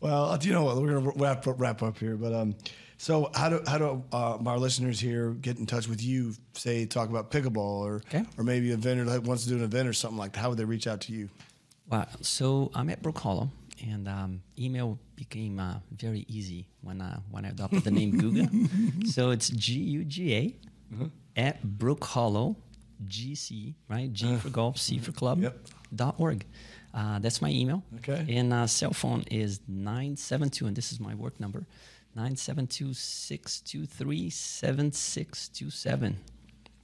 well, 0.00 0.36
do 0.36 0.48
you 0.48 0.52
know 0.52 0.64
what? 0.64 0.78
We're 0.78 0.98
gonna 0.98 1.12
wrap 1.14 1.46
up, 1.46 1.60
wrap 1.60 1.80
up 1.84 1.96
here, 1.96 2.16
but 2.16 2.34
um, 2.34 2.56
so 2.98 3.30
how 3.36 3.50
do 3.50 3.62
how 3.68 3.78
do 3.78 4.02
uh, 4.12 4.38
our 4.44 4.58
listeners 4.58 4.98
here 4.98 5.30
get 5.30 5.58
in 5.58 5.66
touch 5.66 5.86
with 5.86 6.02
you? 6.02 6.34
Say 6.54 6.86
talk 6.86 7.08
about 7.08 7.30
pickleball 7.30 7.86
or 7.86 8.02
Okay. 8.08 8.24
or 8.36 8.42
maybe 8.42 8.72
a 8.72 8.76
vendor 8.76 9.04
that 9.04 9.22
wants 9.22 9.44
to 9.44 9.50
do 9.50 9.58
an 9.58 9.62
event 9.62 9.88
or 9.88 9.92
something 9.92 10.18
like 10.18 10.32
that. 10.32 10.40
How 10.40 10.48
would 10.48 10.58
they 10.58 10.64
reach 10.64 10.88
out 10.88 11.02
to 11.02 11.12
you? 11.12 11.28
Wow. 11.88 12.08
So 12.20 12.72
I'm 12.74 12.90
at 12.90 13.00
Brook 13.00 13.20
Hollow, 13.20 13.48
and 13.86 14.08
um, 14.08 14.42
email 14.58 14.98
became 15.14 15.60
uh, 15.60 15.76
very 15.92 16.24
easy 16.26 16.66
when 16.80 17.00
uh, 17.00 17.20
when 17.30 17.44
I 17.44 17.50
adopted 17.50 17.84
the 17.84 17.92
name 17.92 18.20
Guga. 18.20 19.06
so 19.08 19.30
it's 19.30 19.50
G 19.50 19.78
U 19.78 20.04
G 20.04 20.34
A 20.34 20.56
at 21.36 21.62
Brook 21.62 22.04
Hollow, 22.04 22.56
GC, 23.06 23.74
right? 23.88 24.12
G 24.12 24.36
for 24.36 24.50
golf, 24.50 24.78
C 24.78 24.98
for 24.98 25.12
club. 25.12 25.40
Yep. 25.40 25.56
Dot 25.94 26.14
org. 26.18 26.44
Uh, 26.94 27.18
that's 27.18 27.40
my 27.40 27.50
email. 27.50 27.82
Okay. 27.96 28.24
And 28.28 28.52
uh, 28.52 28.66
cell 28.66 28.92
phone 28.92 29.24
is 29.30 29.60
972, 29.66 30.66
and 30.66 30.76
this 30.76 30.92
is 30.92 31.00
my 31.00 31.14
work 31.14 31.40
number 31.40 31.66
972 32.14 32.92
623 32.94 34.30
7627. 34.30 36.18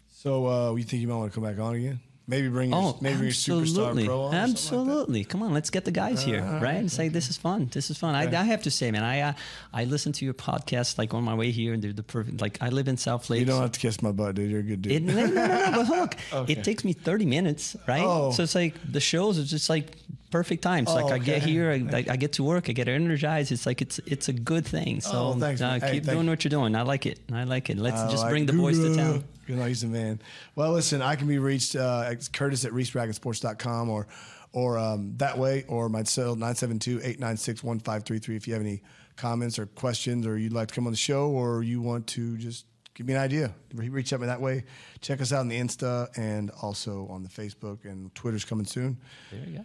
So 0.08 0.46
uh, 0.46 0.74
you 0.74 0.82
think 0.84 1.02
you 1.02 1.08
might 1.08 1.16
want 1.16 1.32
to 1.32 1.34
come 1.34 1.44
back 1.44 1.58
on 1.58 1.74
again? 1.74 2.00
Maybe 2.30 2.48
bring 2.48 2.68
your, 2.70 2.78
Oh, 2.78 2.98
maybe 3.00 3.28
absolutely, 3.28 4.02
superstar 4.04 4.04
pro 4.06 4.20
on. 4.24 4.30
something 4.32 4.38
like? 4.42 4.50
Absolutely. 4.50 5.24
Come 5.24 5.42
on, 5.42 5.54
let's 5.54 5.70
get 5.70 5.86
the 5.86 5.90
guys 5.90 6.22
here, 6.22 6.42
right? 6.62 6.76
And 6.76 6.92
say 6.92 7.08
this 7.08 7.30
is 7.30 7.38
fun. 7.38 7.70
This 7.72 7.88
is 7.90 7.96
fun. 7.96 8.14
I, 8.14 8.24
I 8.24 8.44
have 8.44 8.62
to 8.64 8.70
say, 8.70 8.90
man, 8.90 9.02
I 9.02 9.20
uh, 9.22 9.32
I 9.72 9.84
listen 9.84 10.12
to 10.12 10.26
your 10.26 10.34
podcast 10.34 10.98
like 10.98 11.14
on 11.14 11.24
my 11.24 11.34
way 11.34 11.50
here, 11.52 11.72
and 11.72 11.82
they're 11.82 11.94
the 11.94 12.02
perfect. 12.02 12.42
Like 12.42 12.58
I 12.60 12.68
live 12.68 12.86
in 12.86 12.96
Southlake. 12.96 13.38
You 13.40 13.46
don't 13.46 13.62
have 13.62 13.72
to 13.72 13.80
kiss 13.80 14.02
my 14.02 14.12
butt, 14.12 14.34
dude. 14.34 14.50
You're 14.50 14.60
a 14.60 14.62
good 14.62 14.82
dude. 14.82 14.92
It, 14.92 15.02
no, 15.04 15.14
no, 15.14 15.26
no, 15.26 15.46
no, 15.46 15.70
but 15.72 15.88
look, 15.96 16.16
Okay. 16.34 16.52
it 16.52 16.64
takes 16.64 16.84
me 16.84 16.92
30 16.92 17.24
minutes, 17.24 17.76
right? 17.88 18.04
Oh. 18.04 18.30
So 18.32 18.42
it's 18.42 18.54
like 18.54 18.74
the 18.92 19.00
shows 19.00 19.38
are 19.38 19.44
just 19.44 19.70
like 19.70 19.96
perfect 20.30 20.62
times. 20.62 20.88
Oh, 20.90 20.96
like 20.96 21.10
I 21.10 21.16
get 21.18 21.42
here, 21.42 21.70
I, 21.70 21.96
I, 21.96 22.04
I 22.10 22.16
get 22.16 22.34
to 22.34 22.44
work, 22.44 22.68
I 22.68 22.72
get 22.72 22.88
energized. 22.88 23.52
It's 23.52 23.64
like 23.64 23.80
it's 23.80 24.00
it's 24.04 24.28
a 24.28 24.34
good 24.34 24.66
thing. 24.66 25.00
So 25.00 25.12
Oh, 25.12 25.32
thanks, 25.40 25.62
uh. 25.62 25.78
Hey, 25.80 25.92
keep 25.92 26.04
doing 26.04 26.24
you. 26.24 26.30
what 26.30 26.44
you're 26.44 26.50
doing. 26.50 26.76
I 26.76 26.82
like 26.82 27.06
it. 27.06 27.20
I 27.32 27.44
like 27.44 27.70
it. 27.70 27.78
Let's 27.78 27.96
I 28.02 28.10
just 28.10 28.24
like 28.24 28.32
bring 28.32 28.44
the 28.44 28.52
boys 28.52 28.78
to 28.80 28.94
town. 28.94 29.24
Good 29.48 29.56
night, 29.56 29.68
he's 29.68 29.82
a 29.82 29.86
man. 29.86 30.20
Well, 30.56 30.72
listen, 30.72 31.00
I 31.00 31.16
can 31.16 31.26
be 31.26 31.38
reached 31.38 31.74
uh, 31.74 32.04
at 32.06 32.30
Curtis 32.34 32.66
at 32.66 32.72
ReeseBracketSports.com 32.72 33.88
or 33.88 34.06
or 34.52 34.76
um, 34.76 35.14
that 35.16 35.38
way, 35.38 35.64
or 35.68 35.88
my 35.88 36.02
cell 36.02 36.36
972-896-1533 36.36 38.36
if 38.36 38.46
you 38.46 38.52
have 38.52 38.62
any 38.62 38.82
comments 39.16 39.58
or 39.58 39.64
questions 39.64 40.26
or 40.26 40.36
you'd 40.36 40.52
like 40.52 40.68
to 40.68 40.74
come 40.74 40.86
on 40.86 40.92
the 40.92 40.98
show 40.98 41.30
or 41.30 41.62
you 41.62 41.80
want 41.80 42.06
to 42.08 42.36
just 42.36 42.66
give 42.92 43.06
me 43.06 43.14
an 43.14 43.20
idea. 43.20 43.54
Reach 43.72 44.12
out 44.12 44.20
me 44.20 44.26
that 44.26 44.42
way. 44.42 44.64
Check 45.00 45.22
us 45.22 45.32
out 45.32 45.40
on 45.40 45.48
the 45.48 45.58
Insta 45.58 46.10
and 46.18 46.50
also 46.60 47.06
on 47.08 47.22
the 47.22 47.30
Facebook 47.30 47.86
and 47.86 48.14
Twitter's 48.14 48.44
coming 48.44 48.66
soon. 48.66 48.98
There 49.30 49.40
you 49.48 49.56
go. 49.56 49.64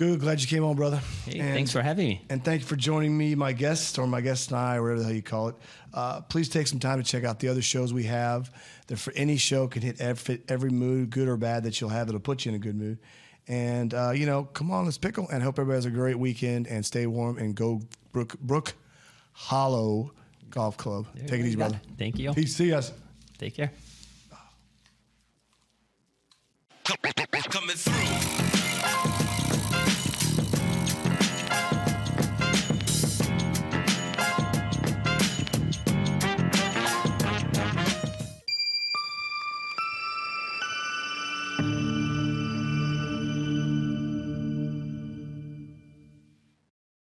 Good, 0.00 0.20
glad 0.20 0.40
you 0.40 0.46
came 0.46 0.64
on, 0.64 0.76
brother. 0.76 0.98
Hey, 1.26 1.40
And- 1.40 1.52
thanks 1.52 1.72
for 1.72 1.82
having 1.82 2.08
me. 2.08 2.22
and 2.30 2.42
thank 2.42 2.62
you 2.62 2.66
for 2.66 2.74
joining 2.74 3.14
me, 3.18 3.34
my 3.34 3.52
guest, 3.52 3.98
or 3.98 4.06
my 4.06 4.22
guest 4.22 4.50
and 4.50 4.58
I, 4.58 4.76
or 4.76 4.82
whatever 4.84 5.00
the 5.00 5.04
hell 5.04 5.14
you 5.14 5.20
call 5.20 5.48
it. 5.48 5.56
Uh, 5.92 6.22
please 6.22 6.48
take 6.48 6.68
some 6.68 6.78
time 6.78 7.02
to 7.02 7.04
check 7.06 7.22
out 7.22 7.38
the 7.38 7.48
other 7.48 7.60
shows 7.60 7.92
we 7.92 8.04
have. 8.04 8.50
That 8.86 8.96
for 8.98 9.12
any 9.12 9.36
show 9.36 9.68
can 9.68 9.82
hit 9.82 10.00
every, 10.00 10.40
every 10.48 10.70
mood, 10.70 11.10
good 11.10 11.28
or 11.28 11.36
bad, 11.36 11.64
that 11.64 11.82
you'll 11.82 11.90
have 11.90 12.06
that'll 12.06 12.18
put 12.18 12.46
you 12.46 12.48
in 12.48 12.54
a 12.56 12.58
good 12.58 12.76
mood. 12.76 12.96
And 13.46 13.92
uh, 13.92 14.12
you 14.12 14.24
know, 14.24 14.44
come 14.44 14.70
on, 14.70 14.86
let's 14.86 14.96
pickle. 14.96 15.28
And 15.30 15.42
hope 15.42 15.58
everybody 15.58 15.76
has 15.76 15.84
a 15.84 15.90
great 15.90 16.18
weekend 16.18 16.66
and 16.66 16.82
stay 16.86 17.06
warm 17.06 17.36
and 17.36 17.54
go 17.54 17.82
Brook 18.12 18.40
Brook 18.40 18.72
Hollow 19.32 20.12
Golf 20.48 20.78
Club. 20.78 21.08
There 21.14 21.28
Take 21.28 21.40
it 21.40 21.46
easy, 21.46 21.56
go. 21.56 21.68
brother. 21.68 21.80
Thank 21.98 22.18
you. 22.18 22.32
Peace. 22.32 22.56
See 22.56 22.72
us. 22.72 22.90
Take 23.36 23.54
care. 23.54 23.70